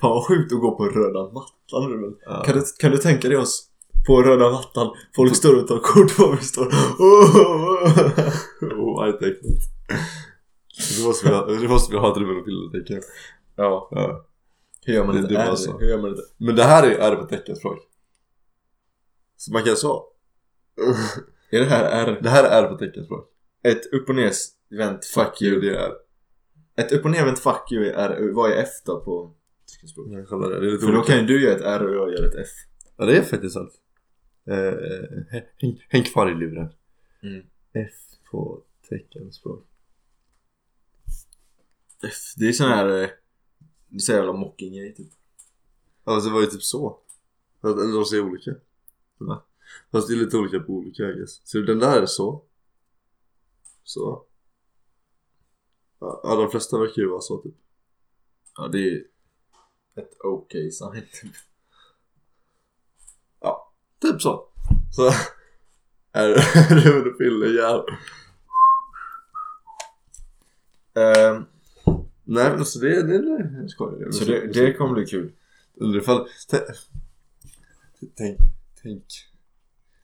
Fan 0.00 0.10
vad 0.10 0.26
sjukt 0.26 0.52
att 0.52 0.60
gå 0.60 0.76
på 0.76 0.84
röda 0.84 1.22
mattan 1.22 1.90
Ruben. 1.92 2.12
Ja. 2.26 2.42
Kan, 2.46 2.54
du, 2.54 2.62
kan 2.80 2.90
du 2.90 2.96
tänka 2.98 3.28
dig 3.28 3.38
oss 3.38 3.62
på 4.06 4.22
röda 4.22 4.50
mattan? 4.50 4.90
Folk 5.16 5.36
står 5.36 5.54
och 5.62 5.68
tar 5.68 5.78
kort 5.78 6.16
på 6.16 6.36
vi 6.40 6.44
står. 6.46 6.66
Oh, 6.98 7.36
Oh, 8.78 9.08
I 9.08 9.12
take 9.12 9.26
it. 9.30 9.62
Det 10.98 11.04
måste 11.06 11.28
vi 11.28 11.34
ha, 11.34 11.46
det 11.46 11.68
måste 11.68 11.92
vi 11.92 11.98
ha 11.98 12.10
ett 12.10 12.16
och 12.38 12.44
Fille 12.44 12.70
tänker 12.72 12.94
jag. 12.94 13.02
Ja, 13.56 13.88
Ja. 13.90 14.26
hur 14.86 14.94
gör 14.94 15.04
man 15.04 15.14
Det- 15.14 15.20
inte? 15.20 15.34
det 15.34 15.40
Är. 15.40 15.78
Hur 15.80 15.86
gör 15.88 15.98
man 16.02 16.10
inte? 16.10 16.22
Men 16.36 16.56
det 16.56 16.62
här 16.64 16.82
är, 16.86 16.98
är 16.98 17.10
det 17.10 17.16
på 17.16 17.26
teckenspråk. 17.26 17.78
Så 19.36 19.52
man 19.52 19.62
kan 19.64 19.76
så. 19.76 20.06
Är 21.50 21.58
det 21.60 21.64
här 21.66 21.84
är 22.06 22.20
Det 22.22 22.28
här 22.28 22.44
är 22.44 22.68
på 22.68 22.78
teckenspråk. 22.78 23.30
ett 23.62 23.92
upp 23.92 24.08
och 24.08 24.14
nervänt 24.14 25.04
fuck 25.04 25.42
you? 25.42 25.60
Det 25.60 25.76
är. 25.76 25.92
Ett 26.76 26.92
upp 26.92 27.04
och 27.04 27.10
nervänt 27.10 27.38
fuck 27.38 27.72
you 27.72 27.84
är, 27.86 28.32
vad 28.32 28.50
är 28.50 28.56
F 28.56 28.68
då 28.86 29.00
på 29.04 29.34
teckenspråk? 29.72 30.06
Jag 30.10 30.28
kollar 30.28 30.50
det. 30.50 30.60
det 30.60 30.66
är 30.66 30.70
lite 30.70 30.84
För 30.86 30.92
då 30.92 30.98
olika. 30.98 31.12
kan 31.12 31.20
ju 31.20 31.26
du 31.26 31.42
göra 31.44 31.54
ett 31.56 31.62
R 31.62 31.86
och 31.86 31.94
jag 31.94 32.12
gör 32.18 32.26
ett 32.28 32.34
F. 32.34 32.48
Ja 32.96 33.04
det 33.04 33.16
är 33.16 33.22
faktiskt 33.22 33.54
sant. 33.54 33.72
Eh, 34.46 34.74
häng, 35.60 35.84
häng 35.88 36.02
kvar 36.04 36.30
i 36.30 36.34
luren. 36.34 36.68
Mm. 37.22 37.42
F 37.72 37.92
på 38.30 38.62
teckenspråk. 38.88 39.64
Det 42.36 42.48
är 42.48 42.52
sån 42.52 42.68
här, 42.68 43.02
eh, 43.02 43.08
det 43.88 43.96
är 43.96 44.00
så 44.00 44.12
jävla 44.12 44.32
mocking 44.32 44.94
typ. 44.96 45.12
Ja 46.04 46.20
det 46.20 46.30
var 46.30 46.40
ju 46.40 46.46
typ 46.46 46.62
så. 46.62 46.98
Fast- 47.62 47.76
de 47.78 48.04
ser 48.04 48.20
olika. 48.20 48.50
Va? 49.18 49.42
Fast 49.92 50.08
det 50.08 50.14
är 50.14 50.16
lite 50.18 50.36
olika 50.36 50.60
på 50.60 50.72
olika 50.72 51.02
I 51.02 51.14
guess. 51.14 51.40
Så 51.44 51.58
den 51.58 51.78
där 51.78 52.02
är 52.02 52.06
så. 52.06 52.42
Så. 53.84 54.24
Ja 55.98 56.36
de 56.36 56.50
flesta 56.50 56.78
verkar 56.78 57.02
ju 57.02 57.08
vara 57.08 57.20
så 57.20 57.38
typ. 57.42 57.54
Ja 58.56 58.68
det 58.68 58.78
är 58.92 59.04
ett 59.94 60.12
okej 60.24 60.72
sign 60.72 60.92
typ. 61.12 61.32
Ja, 63.40 63.72
Typ 64.00 64.22
så. 64.22 64.48
Så. 64.92 65.10
Är 66.12 66.28
du 66.84 67.10
och 67.10 67.16
Fille 67.18 67.46
ja. 67.46 67.86
Nej 72.24 72.50
men 72.50 72.58
alltså 72.58 72.78
det, 72.78 73.02
det, 73.02 73.18
det 73.62 73.68
skojar. 73.68 74.10
så 74.10 74.24
det, 74.24 74.46
det 74.46 74.72
kommer 74.72 74.94
bli 74.94 75.06
kul. 75.06 75.32
Undrar 75.74 76.00
ifall... 76.00 76.26
tä- 76.50 76.72
Tänk, 78.16 78.38
tänk. 78.82 79.04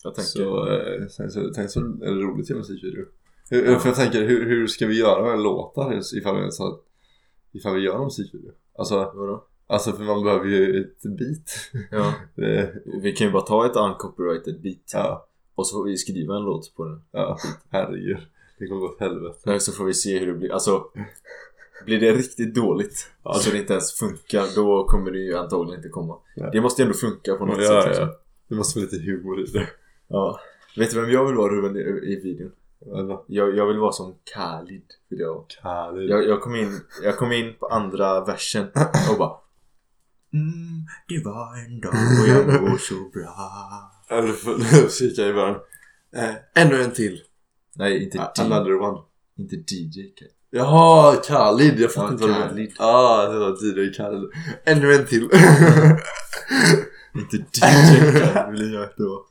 Jag 0.03 0.15
tänker. 0.15 0.29
Så, 0.31 0.69
eh, 0.73 1.07
sen 1.09 1.31
så, 1.31 1.51
tänk 1.55 1.71
så 1.71 1.81
är 1.81 2.15
det 2.15 2.21
roligt 2.23 2.51
i 2.51 2.53
en 2.53 2.59
musikvideo. 2.59 3.05
Hur, 3.51 3.79
För 3.79 3.89
jag 3.89 3.97
tänker, 3.97 4.27
hur, 4.27 4.47
hur 4.47 4.67
ska 4.67 4.87
vi 4.87 4.99
göra 4.99 5.33
en 5.33 5.43
låtar 5.43 6.01
ifall 6.19 6.37
vi, 6.37 6.43
har- 6.43 6.79
ifall 7.53 7.75
vi 7.75 7.81
gör 7.81 7.97
en 7.99 8.05
musikvideo? 8.05 8.53
Alltså, 8.79 8.95
Vadå? 9.15 9.45
alltså 9.67 9.93
för 9.93 10.05
man 10.05 10.25
behöver 10.25 10.47
ju 10.47 10.81
ett 10.81 11.03
beat. 11.03 11.51
Ja. 11.91 12.15
Det, 12.35 12.75
Vi 13.03 13.13
kan 13.13 13.27
ju 13.27 13.33
bara 13.33 13.43
ta 13.43 13.67
ett 13.67 13.77
uncopyrighted 13.77 14.61
beat. 14.63 14.91
ja, 14.93 15.29
Och 15.55 15.67
så 15.67 15.77
får 15.77 15.85
vi 15.85 15.97
skriva 15.97 16.37
en 16.37 16.43
låt 16.43 16.75
på 16.77 16.85
den. 16.85 17.03
ja, 17.11 17.39
herregud. 17.71 18.19
Det 18.59 18.67
kommer 18.67 18.81
gå 18.81 18.87
åt 18.89 19.01
helvete. 19.01 19.39
Eller 19.51 19.59
så 19.59 19.73
får 19.73 19.85
vi 19.85 19.95
se 19.95 20.19
hur 20.19 20.27
det 20.27 20.33
blir. 20.39 20.53
Alltså. 20.53 20.85
Blir 21.85 22.01
det 22.01 22.13
riktigt 22.13 22.55
dåligt, 22.55 23.11
alltså 23.23 23.51
det 23.51 23.59
inte 23.59 23.73
ens 23.73 23.93
funkar, 23.93 24.47
då 24.55 24.85
kommer 24.85 25.11
det 25.11 25.19
ju 25.19 25.37
antagligen 25.37 25.79
inte 25.79 25.89
komma. 25.89 26.17
Ja. 26.35 26.51
Det 26.51 26.61
måste 26.61 26.83
ju 26.83 26.87
ändå 26.87 26.99
funka 26.99 27.35
på 27.35 27.47
något 27.47 27.63
Ja, 27.63 27.69
sätt. 27.83 27.89
liksom. 27.89 28.05
ja. 28.09 28.17
Det 28.49 28.55
måste 28.55 28.79
vara 28.79 28.89
lite 28.93 29.05
humor 29.11 29.41
i 29.41 29.45
det. 29.45 29.69
ja. 30.09 30.41
Vet 30.77 30.91
du 30.91 31.01
vem 31.01 31.11
jag 31.11 31.27
vill 31.27 31.35
vara 31.37 31.53
Ruben 31.53 31.77
i, 31.77 31.81
i 32.13 32.21
videon? 32.23 32.53
Jag, 33.27 33.57
jag 33.57 33.67
vill 33.67 33.79
vara 33.79 33.93
som 33.93 34.15
Khalid. 34.35 34.85
Vill 35.09 35.21
jag. 35.21 35.45
Khalid. 35.63 36.11
Jag, 36.11 36.25
jag, 36.29 36.41
kom 36.41 36.55
in, 36.57 36.81
jag 37.03 37.17
kom 37.19 37.33
in 37.33 37.55
på 37.61 37.67
andra 37.67 38.25
versen 38.25 38.67
och 39.11 39.19
bara 39.19 39.33
Mm, 40.33 40.87
det 41.09 41.25
var 41.25 41.57
en 41.67 41.81
dag 41.81 41.93
och 41.93 42.29
jag 42.29 42.63
mår 42.63 42.79
så 42.79 42.95
bra 42.95 43.35
Eller 44.09 44.35
jag 45.21 45.29
i 45.31 45.33
början. 45.33 45.57
Eh, 46.17 46.35
ännu 46.55 46.83
en 46.83 46.93
till. 46.93 47.23
Nej, 47.77 48.05
inte. 48.05 48.21
Another 48.39 48.81
one. 48.81 48.99
Inte 49.37 49.57
DJ. 49.57 50.13
Jaha, 50.53 51.17
Khalid. 51.17 51.81
Jag 51.81 51.93
fattar 51.93 52.07
Ja, 52.07 52.13
inte 52.13 52.27
vad 52.27 52.31
du 52.31 52.35
menar. 52.35 52.49
Khalid. 52.49 52.73
Ah, 52.79 53.27
det 53.27 53.39
var 53.39 53.53
tidigare 53.57 53.93
Khalid. 53.93 54.31
Ännu 54.65 54.95
en 54.95 55.07
till. 55.07 55.23
Inte 57.15 57.37
DJ 57.37 58.01
vill 58.51 58.73
jag 58.73 58.89
då. 58.97 59.27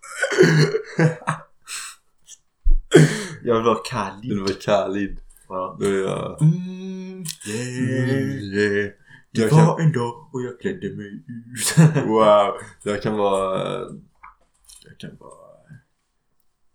Jag 3.43 3.55
vill 3.55 3.63
vara 3.63 3.77
Khalid. 3.91 4.37
det 4.37 4.41
var 4.41 4.61
Khalid. 4.61 5.19
Ja. 5.49 5.77
Då 5.79 5.85
är 5.85 5.99
jag... 6.03 6.41
Mm, 6.41 7.25
yeah. 7.47 8.19
Yeah. 8.43 8.91
Det 9.31 9.41
Jag 9.41 9.49
kan, 9.49 9.65
var 9.65 9.79
en 9.79 9.91
dag 9.91 10.29
och 10.33 10.41
jag 10.41 10.59
klädde 10.59 10.95
mig 10.95 11.05
ut. 11.07 11.77
wow. 12.07 12.53
Jag 12.83 13.01
kan 13.01 13.17
vara... 13.17 13.79
Jag 14.85 14.97
kan 14.99 15.17
vara... 15.19 15.49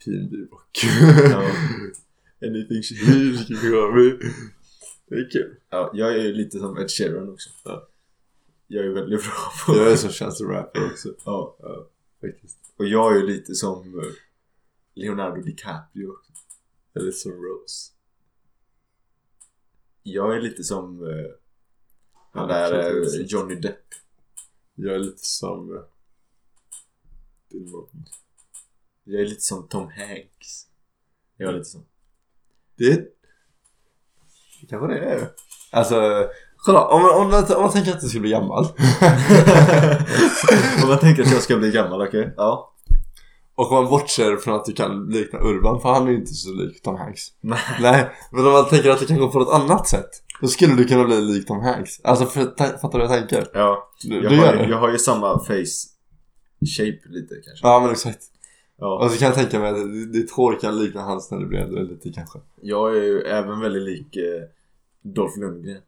PNB 0.04 0.36
Rock. 0.36 0.84
Ja. 1.30 1.42
Anything 2.46 2.82
she 2.82 2.94
hears 2.94 3.46
can 3.46 3.70
go. 3.70 4.18
Det 5.08 5.14
är 5.14 5.30
kul. 5.30 5.56
ja, 5.70 5.90
jag 5.94 6.16
är 6.16 6.32
lite 6.32 6.58
som 6.58 6.78
Ed 6.78 6.90
Sheeran 6.90 7.32
också. 7.32 7.50
Ja. 7.64 7.88
Jag 8.66 8.84
är 8.84 8.90
väldigt 8.90 9.20
bra 9.24 9.32
på 9.66 9.76
Jag 9.76 9.92
är 9.92 9.96
som 9.96 10.10
chance 10.10 10.44
rapper 10.44 10.86
också. 10.86 11.14
Ja. 11.24 11.56
Faktiskt. 12.20 12.58
Och 12.76 12.86
jag 12.86 13.16
är 13.16 13.22
lite 13.22 13.54
som 13.54 13.98
eh, 13.98 14.04
Leonardo 14.94 15.42
DiCaprio. 15.42 16.16
Eller 16.94 17.10
som 17.10 17.32
Rose. 17.32 17.92
Jag 20.02 20.36
är 20.36 20.40
lite 20.40 20.64
som 20.64 21.06
eh, 21.06 21.30
han 22.32 22.48
Ja, 22.48 22.70
där 22.70 23.00
precis. 23.00 23.32
Johnny 23.32 23.54
Depp. 23.54 23.86
Jag 24.74 24.94
är 24.94 24.98
lite 24.98 25.24
som... 25.24 25.84
Dylan. 27.50 28.06
Jag 29.04 29.20
är 29.20 29.26
lite 29.26 29.40
som 29.40 29.68
Tom 29.68 29.90
Hanks. 29.90 30.66
Jag 31.36 31.48
är 31.48 31.52
lite 31.52 31.64
som. 31.70 31.86
Det... 32.78 32.94
Det 34.60 34.66
kanske 34.70 34.86
det 34.94 34.98
är. 34.98 35.28
Alltså, 35.72 36.24
kolla 36.56 36.84
om 36.86 37.02
man, 37.02 37.10
om 37.10 37.44
om 37.56 37.62
man 37.62 37.72
tänker 37.72 37.92
att 37.92 38.00
du 38.00 38.08
skulle 38.08 38.20
bli 38.20 38.30
gammal. 38.30 38.64
Om 40.82 40.88
man 40.88 40.98
tänker 40.98 41.22
att 41.22 41.32
jag 41.32 41.42
ska 41.42 41.56
bli 41.56 41.70
gammal, 41.70 42.02
okej? 42.02 42.34
Ja. 42.36 42.70
Och 43.56 43.72
om 43.72 43.74
man 43.82 43.90
bortser 43.90 44.36
från 44.36 44.54
att 44.54 44.64
du 44.64 44.72
kan 44.72 45.06
likna 45.06 45.38
Urban, 45.38 45.80
för 45.80 45.88
han 45.92 46.06
är 46.06 46.10
ju 46.10 46.16
inte 46.16 46.34
så 46.34 46.52
lik 46.52 46.82
Tom 46.82 46.96
Hanks. 46.96 47.20
Nej. 47.40 47.58
Nej, 47.80 48.10
men 48.32 48.46
om 48.46 48.52
man 48.52 48.68
tänker 48.68 48.90
att 48.90 49.00
det 49.00 49.06
kan 49.06 49.18
gå 49.18 49.28
på 49.28 49.38
något 49.38 49.54
annat 49.54 49.88
sätt. 49.88 50.10
Då 50.40 50.48
skulle 50.48 50.74
du 50.74 50.84
kunna 50.84 51.04
bli 51.04 51.20
lik 51.20 51.46
Tom 51.46 51.60
Hanks. 51.60 52.00
Alltså, 52.04 52.26
för, 52.26 52.44
ta- 52.44 52.78
fattar 52.78 52.98
du 52.98 53.06
vad 53.06 53.16
jag 53.16 53.28
tänker? 53.28 53.46
Ja. 53.54 53.88
Du, 54.02 54.22
Jag 54.22 54.32
du 54.32 54.38
har, 54.38 54.54
jag 54.54 54.78
har 54.78 54.90
ju 54.92 54.98
samma 54.98 55.38
face 55.38 55.74
shape 56.76 57.08
lite 57.08 57.34
kanske. 57.44 57.66
Ja, 57.66 57.80
men 57.80 57.90
exakt. 57.90 58.20
Ja. 58.76 59.04
Och 59.04 59.10
så 59.10 59.18
kan 59.18 59.26
jag 59.26 59.34
tänka 59.34 59.60
mig 59.60 59.70
att 59.70 60.12
ditt 60.12 60.30
hår 60.30 60.58
kan 60.60 60.78
likna 60.78 61.02
hans 61.02 61.30
när 61.30 61.38
du 61.38 61.46
blir 61.46 61.58
äldre 61.58 61.82
lite 61.84 62.12
kanske. 62.12 62.38
Jag 62.60 62.96
är 62.96 63.02
ju 63.02 63.20
även 63.20 63.60
väldigt 63.60 63.82
lik 63.82 64.16
eh, 64.16 64.42
Dolph 65.02 65.38
Lundgren. 65.38 65.82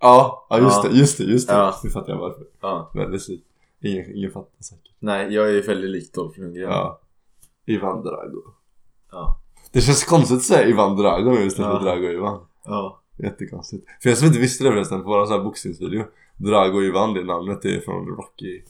Ja, 0.00 0.46
ja 0.50 0.58
just 0.58 0.84
Ja. 0.84 0.90
det, 0.90 0.96
just 0.98 1.18
det, 1.18 1.24
just 1.24 1.48
det. 1.48 1.54
Ja. 1.54 1.80
Nu 1.84 1.90
fattar 1.90 2.12
jag 2.12 2.18
varför. 2.18 2.44
Ja. 2.60 2.90
Väldigt 2.94 3.28
lik. 3.28 3.44
Ingen, 3.80 4.16
ingen 4.16 4.30
fattar 4.30 4.62
säkert. 4.62 4.92
Nej, 4.98 5.34
jag 5.34 5.50
är 5.54 5.62
väldigt 5.62 5.90
lik 5.90 6.12
Dolph 6.12 6.40
Lundgren. 6.40 6.70
Ja. 6.70 7.00
Ivan 7.66 8.02
Drago. 8.02 8.42
Ja. 9.10 9.40
Det 9.72 9.80
känns 9.80 10.04
konstigt 10.04 10.36
att 10.36 10.42
säga 10.42 10.68
Ivan 10.68 10.96
Drago 10.96 11.30
nu 11.30 11.44
istället 11.46 11.70
för 11.70 11.78
Ja. 11.78 11.82
Drago 11.94 12.06
Ivan. 12.12 12.46
Ja. 12.64 13.00
Jättekonstigt. 13.18 13.86
För 14.02 14.08
jag 14.08 14.18
som 14.18 14.26
inte 14.26 14.38
visste 14.40 14.64
det 14.64 14.70
förresten, 14.70 15.02
på 15.02 15.08
våra 15.08 15.26
sån 15.26 15.36
här 15.36 15.44
boxningsvideo. 15.44 16.04
Drago 16.36 16.82
Ivan, 16.82 17.14
det 17.14 17.24
namnet 17.24 17.64
är 17.64 17.80
från 17.80 18.06
Rocky 18.06 18.62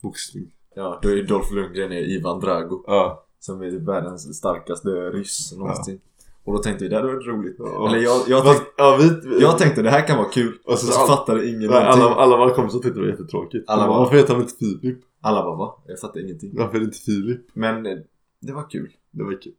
boxning. 0.00 0.52
Ja, 0.74 0.98
då 1.02 1.08
är 1.08 1.22
Dolph 1.22 1.54
Lundgren 1.54 1.92
är 1.92 2.00
Ivan 2.16 2.40
Drago. 2.40 2.84
Ja. 2.86 3.26
Som 3.40 3.62
är 3.62 3.70
världens 3.70 4.36
starkaste 4.36 4.88
ryss 4.88 5.52
någonsin. 5.58 6.00
Och 6.44 6.52
då 6.52 6.58
tänkte 6.58 6.84
vi, 6.84 6.88
det 6.90 6.96
hade 6.96 7.08
varit 7.12 7.26
roligt. 7.26 7.56
Ja. 7.58 7.88
Eller 7.88 7.98
jag, 7.98 8.20
jag, 8.28 8.44
tänkte, 8.44 8.64
ja, 8.76 8.98
vi, 9.00 9.40
jag 9.40 9.58
tänkte 9.58 9.82
det 9.82 9.90
här 9.90 10.06
kan 10.06 10.18
vara 10.18 10.28
kul. 10.28 10.58
Och 10.64 10.72
Och 10.72 10.78
så- 10.78 10.86
så, 10.86 11.00
all- 11.00 11.08
fattade 11.08 11.48
ingen 11.48 11.70
Nej, 11.70 11.84
alla, 11.84 12.04
alla 12.04 12.36
våra 12.36 12.50
kompisar 12.54 12.78
tyckte 12.78 12.98
det 12.98 13.04
var 13.04 13.10
jättetråkigt. 13.12 13.68
Alla 13.70 13.86
var- 13.88 13.98
Varför 13.98 14.16
heter 14.16 14.32
han 14.34 14.42
inte 14.42 14.54
Filip? 14.58 14.98
Alla 15.20 15.42
bara 15.42 15.56
va? 15.56 15.82
Jag 15.86 15.98
fattade 16.00 16.24
ingenting. 16.24 16.50
Varför 16.56 16.74
är 16.76 16.78
det 16.80 16.84
inte 16.84 16.98
Filip? 16.98 17.40
Men 17.52 17.86
eh, 17.86 17.98
det 18.40 18.52
var 18.52 18.70
kul. 18.70 18.92
Det 19.10 19.22
var 19.24 19.42
kul. 19.42 19.52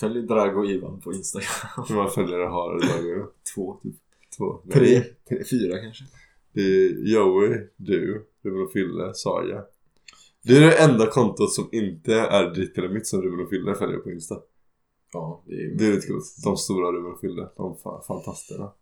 Följ 0.00 0.22
Drago 0.22 0.64
Ivan 0.64 1.00
på 1.00 1.12
Instagram. 1.12 1.84
Hur 1.88 1.94
många 1.94 2.08
följare 2.08 2.42
har 2.44 2.78
Drago? 2.80 3.26
Två, 3.54 3.78
typ. 3.82 3.94
Två? 4.38 4.60
Tre, 4.72 5.02
tre, 5.28 5.44
fyra 5.50 5.78
kanske. 5.78 6.04
Det 6.52 6.60
är 6.60 7.12
Joey, 7.14 7.58
du, 7.76 8.26
Ruben 8.44 8.62
och 8.62 8.72
Fille, 8.72 9.14
Saga. 9.14 9.62
Det 10.46 10.56
är 10.56 10.60
det 10.60 10.78
enda 10.78 11.06
kontot 11.06 11.52
som 11.52 11.68
inte 11.72 12.14
är 12.14 12.88
mitt 12.88 13.06
som 13.06 13.22
Ruben 13.22 13.40
och 13.44 13.50
Fille 13.50 13.74
följer 13.74 13.98
på 13.98 14.10
Insta. 14.10 14.38
Ja, 15.12 15.42
det 15.46 15.54
är, 15.54 15.74
Det 15.74 15.86
är 15.86 15.92
lite 15.92 16.06
coolt. 16.06 16.24
De 16.44 16.56
stora 16.56 16.92
Ruben 16.92 17.12
och 17.12 17.20
Fille. 17.20 17.48
De 17.56 17.76
fa- 17.76 18.02
fantasterna. 18.06 18.72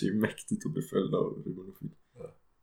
det 0.00 0.06
är 0.08 0.14
mäktigt 0.14 0.66
att 0.66 0.72
bli 0.72 0.82
följd 0.82 1.14
av 1.14 1.42
Ruben 1.46 1.68
och 1.68 1.78
Phil. 1.80 1.90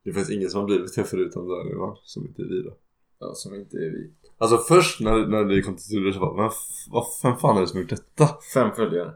Det 0.04 0.14
finns 0.14 0.30
ingen 0.30 0.50
som 0.50 0.60
har 0.60 0.66
blivit 0.68 0.96
det 0.96 1.04
förutom 1.04 1.48
Daniel 1.48 1.78
va? 1.78 1.98
Som 2.04 2.26
inte 2.28 2.42
är 2.42 2.46
vi 2.46 2.62
då. 2.62 2.74
Ja, 3.20 3.34
som 3.36 3.56
inte 3.56 3.78
är 3.78 3.90
vi. 3.92 4.10
Alltså 4.38 4.58
först 4.58 5.00
när, 5.00 5.28
när 5.28 5.44
det 5.46 5.62
kom 5.62 5.76
till 5.76 5.86
Tudor 5.90 6.12
så 6.12 6.20
bara, 6.20 6.34
men 6.42 6.52
vad 6.92 7.06
vem 7.24 7.38
fan 7.38 7.58
är 7.58 7.62
det 7.62 7.68
som 7.68 7.78
har 7.78 7.82
gjort 7.82 7.90
detta? 7.90 8.30
Fem 8.54 8.72
följare. 8.76 9.14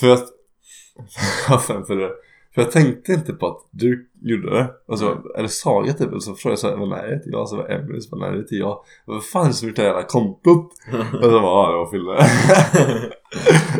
För 0.00 0.08
att... 0.08 0.28
Ja, 1.48 1.58
fem 1.58 1.84
följare. 1.84 2.12
För 2.56 2.62
jag 2.62 2.72
tänkte 2.72 3.12
inte 3.12 3.32
på 3.32 3.46
att 3.46 3.66
du 3.70 4.08
gjorde 4.22 4.50
det. 4.50 4.74
Och 4.86 4.98
så, 4.98 5.12
Mm. 5.12 5.22
eller 5.38 5.48
Saga 5.48 5.92
typ. 5.92 6.12
Och 6.12 6.22
så 6.22 6.34
frågade 6.34 6.52
jag 6.52 6.58
så 6.58 6.68
här, 6.68 6.76
men 6.76 6.88
nej 6.88 7.02
det 7.02 7.12
är 7.12 7.16
inte 7.16 7.28
jag. 7.30 7.48
Så 7.48 7.56
var 7.56 7.68
Emily 7.70 8.00
så 8.00 8.16
nej 8.16 8.30
det 8.30 8.36
är 8.36 8.40
inte 8.40 8.54
jag. 8.54 8.84
Vad 9.04 9.24
fan 9.24 9.54
som 9.54 9.68
gjort 9.68 9.76
det 9.76 9.82
jävla 9.84 10.02
kontot? 10.02 10.72
Och 11.14 11.24
så 11.24 11.40
bara, 11.40 11.66
ja 11.66 11.70
det 11.70 11.76
var 11.76 11.90
Fille. 11.90 12.28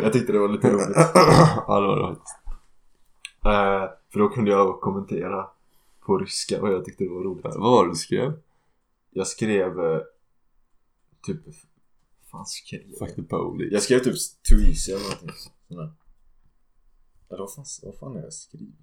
jag 0.03 0.13
tyckte 0.13 0.31
det 0.33 0.39
var 0.39 0.49
lite 0.49 0.69
roligt. 0.71 0.95
ja 1.67 1.79
det 1.81 1.87
var 1.87 1.97
det 2.01 2.07
faktiskt. 2.15 2.35
Eh, 3.45 3.89
för 4.13 4.19
då 4.19 4.29
kunde 4.29 4.51
jag 4.51 4.81
kommentera 4.81 5.47
på 6.05 6.17
ryska 6.17 6.61
och 6.61 6.69
jag 6.69 6.85
tyckte 6.85 7.03
det 7.03 7.09
var 7.09 7.23
roligt. 7.23 7.45
Vad 7.45 7.71
var 7.71 7.85
det 7.85 7.91
du 7.91 7.95
skrev? 7.95 8.33
Jag 9.11 9.27
skrev 9.27 9.79
eh, 9.79 9.99
typ... 11.25 11.41
fan 12.31 12.45
skrev 12.45 12.81
jag? 12.87 13.07
Fuck 13.07 13.15
the 13.15 13.23
police. 13.23 13.73
Jag 13.73 13.81
skrev 13.81 13.99
typ 13.99 14.13
easy 14.67 14.91
eller 14.91 15.03
någonting. 15.03 15.29
sånt 15.35 15.53
där. 15.69 15.91
Eller 17.29 17.39
vad 17.39 17.53
fan, 17.53 17.65
vad 17.83 17.95
fan 17.95 18.15
har 18.15 18.21
jag 18.21 18.33
skrivit? 18.33 18.75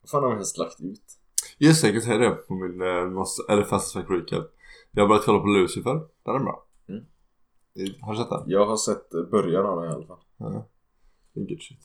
Vad 0.00 0.10
fan 0.10 0.22
har 0.22 0.30
jag 0.30 0.36
ens 0.36 0.56
lagt 0.56 0.80
ut? 0.80 1.18
Just 1.58 1.82
det, 1.82 1.88
jag 1.88 1.94
kan 1.94 2.02
säga 2.02 2.18
det 2.18 2.30
på 2.30 2.54
min, 2.54 2.80
eh, 2.80 3.24
eller 3.48 3.64
Fast 3.64 3.92
Fact 3.92 4.10
Recap. 4.10 4.44
Jag 4.90 5.02
har 5.02 5.08
börjat 5.08 5.24
kolla 5.24 5.40
på 5.40 5.46
Lucifer. 5.46 5.94
Den 6.24 6.34
är 6.34 6.38
bra. 6.38 6.66
Mm. 6.88 7.04
Har 8.00 8.12
du 8.12 8.18
sett 8.18 8.30
den? 8.30 8.42
Jag 8.46 8.66
har 8.66 8.76
sett 8.76 9.14
eh, 9.14 9.22
början 9.22 9.66
av 9.66 9.82
den 9.82 9.90
i 9.90 9.94
alla 9.94 10.06
fall. 10.06 10.20
Ja. 10.36 10.66
Det 11.32 11.40
är 11.40 11.44
good 11.44 11.62
shit. 11.62 11.78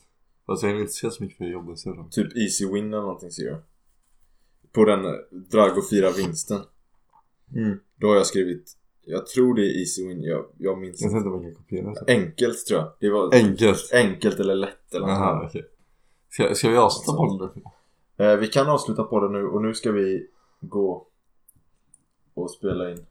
Fast 0.46 0.62
jag 0.62 0.70
hinner 0.70 0.80
inte 0.82 0.92
se 0.92 1.10
så 1.10 1.22
mycket 1.22 1.38
för 1.38 1.44
jag 1.44 1.52
jobbar 1.52 1.74
så 1.74 1.88
jävla 1.88 2.04
Typ 2.08 2.36
easy 2.36 2.66
win 2.66 2.84
eller 2.92 3.02
någonting 3.02 3.30
ser 3.30 3.46
jag. 3.46 3.58
På 4.72 4.84
den 4.84 5.04
eh, 5.04 5.12
Drago 5.30 5.82
4 5.90 6.10
vinsten. 6.10 6.60
mm. 7.54 7.78
Då 7.96 8.08
har 8.08 8.14
jag 8.16 8.26
skrivit 8.26 8.76
Jag 9.10 9.26
tror 9.26 9.54
det 9.54 9.62
är 9.62 9.78
easy 9.80 10.08
win, 10.08 10.22
jag, 10.22 10.44
jag 10.58 10.78
minns 10.78 11.00
Jag 11.02 11.12
inte. 11.12 11.28
man 11.28 11.42
kan 11.42 11.54
kopiera 11.54 11.92
det. 11.94 12.12
Enkelt 12.12 12.66
tror 12.66 12.80
jag. 12.80 12.92
Det 13.00 13.10
var 13.10 13.34
Enkelt. 13.34 13.90
enkelt 13.94 14.40
eller 14.40 14.54
lätt 14.54 14.94
eller 14.94 15.06
något 15.06 15.16
Jaha, 15.16 15.46
okej. 15.46 15.64
Ska, 16.30 16.54
ska 16.54 16.68
vi 16.70 16.76
avsluta 16.76 17.16
bollen 17.16 17.50
nu? 18.16 18.24
eh, 18.24 18.36
Vi 18.36 18.46
kan 18.46 18.66
avsluta 18.68 19.02
på 19.04 19.20
det 19.20 19.28
nu 19.28 19.46
och 19.46 19.62
nu 19.62 19.74
ska 19.74 19.92
vi 19.92 20.26
gå 20.60 21.06
och 22.34 22.50
spela 22.50 22.90
in 22.90 23.06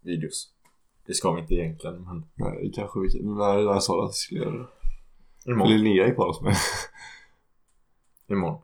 videos. 0.00 0.48
Det 1.06 1.14
ska 1.14 1.32
vi 1.32 1.40
inte 1.40 1.54
egentligen 1.54 2.02
men 2.02 2.24
Nej, 2.34 2.72
kanske 2.74 3.00
vi. 3.00 3.22
När 3.22 3.58
jag 3.58 3.82
sa 3.82 4.02
att 4.02 4.06
jag 4.08 4.14
skulle 4.14 4.40
göra 4.40 4.50
det. 4.58 4.66
imorgon. 5.52 5.72
Linnea 5.72 6.06
gick 6.06 6.16
på 6.16 6.22
oss 6.22 6.40
med. 6.42 6.56
imorgon. 8.28 8.60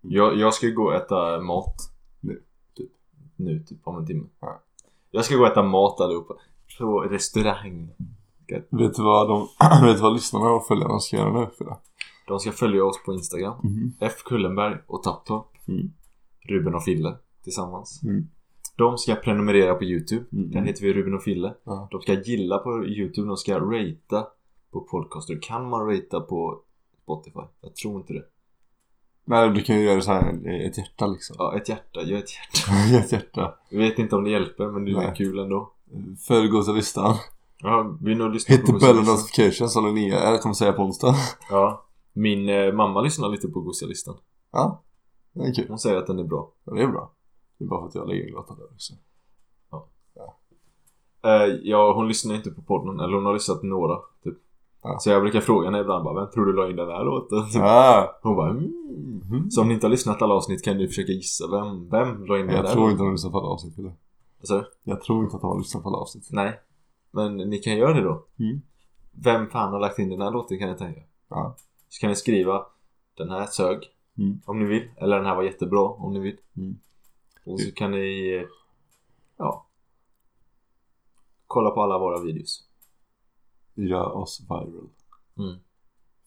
Jag, 0.00 0.36
jag 0.38 0.54
ska 0.54 0.66
gå 0.68 0.82
och 0.84 0.94
äta 0.94 1.40
mat. 1.40 1.74
Nu, 2.20 2.42
typ. 2.74 2.90
Nu, 3.36 3.60
typ 3.68 3.78
om 3.86 3.96
en 3.96 4.06
timme. 4.06 4.26
Ja. 4.40 4.62
Jag 5.14 5.24
ska 5.24 5.36
gå 5.36 5.42
och 5.42 5.48
äta 5.48 5.62
mat 5.62 6.00
allihopa. 6.00 6.34
På 6.78 7.00
restaurang. 7.00 7.88
Vet 8.70 8.94
du 8.94 9.02
vad 9.02 9.28
de, 9.28 9.48
vet 9.86 10.00
vad 10.00 10.12
lyssnarna 10.12 10.50
och 10.50 10.66
följarna 10.66 10.98
ska 10.98 11.16
göra 11.16 11.40
nu 11.40 11.46
för 11.58 11.64
det? 11.64 11.76
De 12.26 12.38
ska 12.38 12.52
följa 12.52 12.84
oss 12.84 13.04
på 13.04 13.12
Instagram. 13.12 13.54
Mhm. 13.62 13.92
F 14.00 14.12
Kullenberg 14.24 14.78
och 14.86 15.02
Tapptorp. 15.02 15.46
Mm. 15.68 15.92
Ruben 16.48 16.74
och 16.74 16.84
Fille 16.84 17.16
tillsammans. 17.44 18.02
Mm. 18.02 18.28
De 18.76 18.98
ska 18.98 19.14
prenumerera 19.14 19.74
på 19.74 19.84
YouTube. 19.84 20.24
Mm. 20.32 20.50
Där 20.50 20.60
heter 20.60 20.82
vi 20.82 20.92
Ruben 20.92 21.14
och 21.14 21.22
Fille. 21.22 21.54
Ja. 21.64 21.88
De 21.90 22.00
ska 22.00 22.12
gilla 22.12 22.58
på 22.58 22.86
YouTube. 22.86 23.28
De 23.28 23.36
ska 23.36 23.60
ratea 23.60 24.26
på 24.72 24.80
podcaster. 24.80 25.38
Kan 25.42 25.68
man 25.68 25.86
ratea 25.86 26.20
på 26.20 26.60
Spotify? 27.02 27.40
Jag 27.60 27.74
tror 27.74 28.00
inte 28.00 28.12
det. 28.12 28.24
Nej, 29.24 29.50
du 29.50 29.62
kan 29.62 29.76
ju 29.76 29.84
göra 29.84 30.00
så 30.00 30.12
här 30.12 30.48
ett 30.66 30.78
hjärta 30.78 31.06
liksom. 31.06 31.36
Ja, 31.38 31.56
ett 31.56 31.68
hjärta. 31.68 32.02
Gör 32.02 32.18
ett 32.18 32.30
hjärta. 32.30 32.96
ett 33.04 33.12
hjärta. 33.12 33.54
Jag 33.68 33.78
vet 33.78 33.98
inte 33.98 34.16
om 34.16 34.24
det 34.24 34.30
hjälper 34.30 34.66
men 34.66 34.84
det 34.84 34.90
är 34.90 34.96
Nej. 34.96 35.14
kul 35.16 35.38
ändå. 35.38 35.72
Följ 36.28 36.48
Gåsa-listan. 36.48 37.14
Ja, 37.58 37.96
vi 38.00 38.14
nog 38.14 38.32
lyssna 38.32 38.56
Hit 38.56 38.66
the 38.66 38.72
på 38.72 38.72
and 38.72 38.80
Gosia-listan. 38.80 39.14
notification 39.14 39.68
som 39.68 39.96
jag 39.96 40.42
kommer 40.42 40.54
säga 40.54 40.72
på 40.72 40.82
onsdag. 40.82 41.14
Ja. 41.50 41.84
Min 42.12 42.48
eh, 42.48 42.72
mamma 42.72 43.00
lyssnar 43.00 43.28
lite 43.28 43.48
på 43.48 43.60
Gosia-listan. 43.60 44.14
Ja, 44.52 44.82
det 45.32 45.40
är 45.44 45.54
kul. 45.54 45.66
Hon 45.68 45.78
säger 45.78 45.96
att 45.96 46.06
den 46.06 46.18
är 46.18 46.24
bra. 46.24 46.50
Ja, 46.64 46.72
det 46.72 46.82
är 46.82 46.86
bra. 46.86 47.10
Det 47.58 47.64
är 47.64 47.68
bara 47.68 47.80
för 47.80 47.88
att 47.88 47.94
jag 47.94 48.08
lägger 48.08 48.32
låtar 48.32 48.56
där 48.56 48.64
också. 48.64 48.94
Eh, 51.24 51.54
ja, 51.62 51.92
hon 51.94 52.08
lyssnar 52.08 52.34
inte 52.34 52.50
på 52.50 52.62
podden. 52.62 53.00
Eller 53.00 53.14
hon 53.14 53.26
har 53.26 53.32
lyssnat 53.32 53.62
några. 53.62 53.98
Typ. 54.24 54.34
Ja. 54.82 54.98
Så 54.98 55.10
jag 55.10 55.22
brukar 55.22 55.40
fråga 55.40 55.66
henne 55.66 55.80
ibland 55.80 56.04
bara, 56.04 56.20
vem 56.20 56.30
tror 56.30 56.46
du 56.46 56.52
la 56.52 56.70
in 56.70 56.76
den 56.76 56.88
här 56.88 57.04
låten? 57.04 57.46
Typ. 57.52 57.54
Ja. 57.54 58.18
Hon 58.22 58.36
bara, 58.36 58.50
mm. 58.50 58.72
Mhm. 59.30 59.50
Så 59.50 59.60
om 59.62 59.68
ni 59.68 59.74
inte 59.74 59.86
har 59.86 59.90
lyssnat 59.90 60.22
alla 60.22 60.34
avsnitt 60.34 60.64
kan 60.64 60.76
ni 60.76 60.86
försöka 60.86 61.12
gissa 61.12 61.50
vem, 61.50 61.88
vem 61.88 62.24
la 62.24 62.38
in 62.38 62.46
den 62.46 62.56
Jag 62.56 62.70
tror 62.72 62.90
inte 62.90 63.02
att 63.02 63.06
de 63.06 63.12
lyssnar 63.12 63.30
på 63.30 63.38
alla 63.38 63.48
avsnitt. 63.48 63.78
Eller? 63.78 63.92
Du? 64.48 64.64
Jag 64.84 65.00
tror 65.00 65.24
inte 65.24 65.36
att 65.36 65.42
de 65.42 65.50
har 65.50 65.58
lyssnat 65.58 65.82
på 65.82 65.88
alla 65.88 65.98
avsnitt. 65.98 66.28
Nej. 66.30 66.60
Men 67.10 67.36
ni 67.36 67.58
kan 67.58 67.76
göra 67.76 67.94
det 67.94 68.02
då. 68.02 68.24
Mm. 68.38 68.60
Vem 69.12 69.50
fan 69.50 69.72
har 69.72 69.80
lagt 69.80 69.98
in 69.98 70.08
den 70.08 70.20
här 70.20 70.30
låten 70.30 70.58
kan 70.58 70.70
ni 70.70 70.78
tänka. 70.78 71.00
Ja. 71.28 71.56
Så 71.88 72.00
kan 72.00 72.10
ni 72.10 72.16
skriva 72.16 72.66
Den 73.16 73.30
här 73.30 73.46
sög. 73.46 73.78
Mm. 74.18 74.40
Om 74.44 74.58
ni 74.58 74.64
vill. 74.64 74.90
Eller 74.96 75.16
den 75.16 75.26
här 75.26 75.36
var 75.36 75.42
jättebra 75.42 75.88
om 75.88 76.12
ni 76.12 76.20
vill. 76.20 76.36
Mm. 76.56 76.78
Och 77.46 77.60
så 77.60 77.72
kan 77.72 77.90
ni 77.90 78.46
Ja 79.36 79.66
Kolla 81.46 81.70
på 81.70 81.82
alla 81.82 81.98
våra 81.98 82.20
videos. 82.20 82.64
Gör 83.74 84.16
oss 84.16 84.40
viral. 84.40 84.88
Mm. 85.38 85.58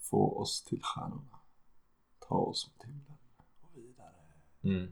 Få 0.01 0.37
oss 0.39 0.63
till 0.63 0.79
stjärnorna. 0.83 1.39
Ta 2.27 2.35
oss 2.35 2.67
mot 2.73 2.85
himlen. 2.87 3.17
Och 3.61 3.69
vidare. 3.75 4.77
Mm. 4.79 4.91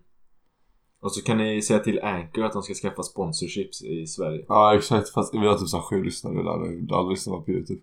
Och 0.99 1.11
så 1.11 1.21
kan 1.21 1.37
ni 1.37 1.61
säga 1.61 1.79
till 1.79 2.03
Anchor 2.03 2.43
att 2.43 2.53
de 2.53 2.63
ska 2.63 2.73
skaffa 2.73 3.03
sponsorships 3.03 3.81
i 3.83 4.07
Sverige. 4.07 4.45
Ja 4.49 4.75
exakt, 4.77 5.09
fast 5.09 5.33
vi 5.33 5.37
har 5.37 5.57
typ 5.57 5.67
såhär 5.69 5.83
sju 5.83 6.03
lyssnare 6.03 6.33
där. 6.43 6.95
Alla 6.95 7.09
lyssnar 7.09 7.41
på 7.41 7.51
youtube. 7.51 7.81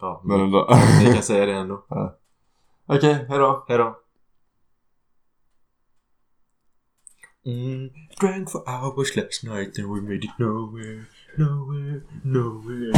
Ja, 0.00 0.20
Men 0.24 0.36
men 0.36 0.46
ändå. 0.46 0.68
ni 1.00 1.12
kan 1.12 1.22
säga 1.22 1.46
det 1.46 1.52
ändå. 1.52 1.84
Okej, 2.86 3.14
hejdå. 3.28 3.64
Hejdå. 3.68 3.98
Mm, 7.44 7.90
drank 8.20 8.50
for 8.50 8.62
hours 8.66 9.16
last 9.16 9.44
night 9.44 9.78
and 9.78 9.88
we 9.94 10.00
made 10.00 10.24
it 10.24 10.38
nowhere, 10.38 11.04
nowhere, 11.36 12.00
nowhere. 12.22 12.92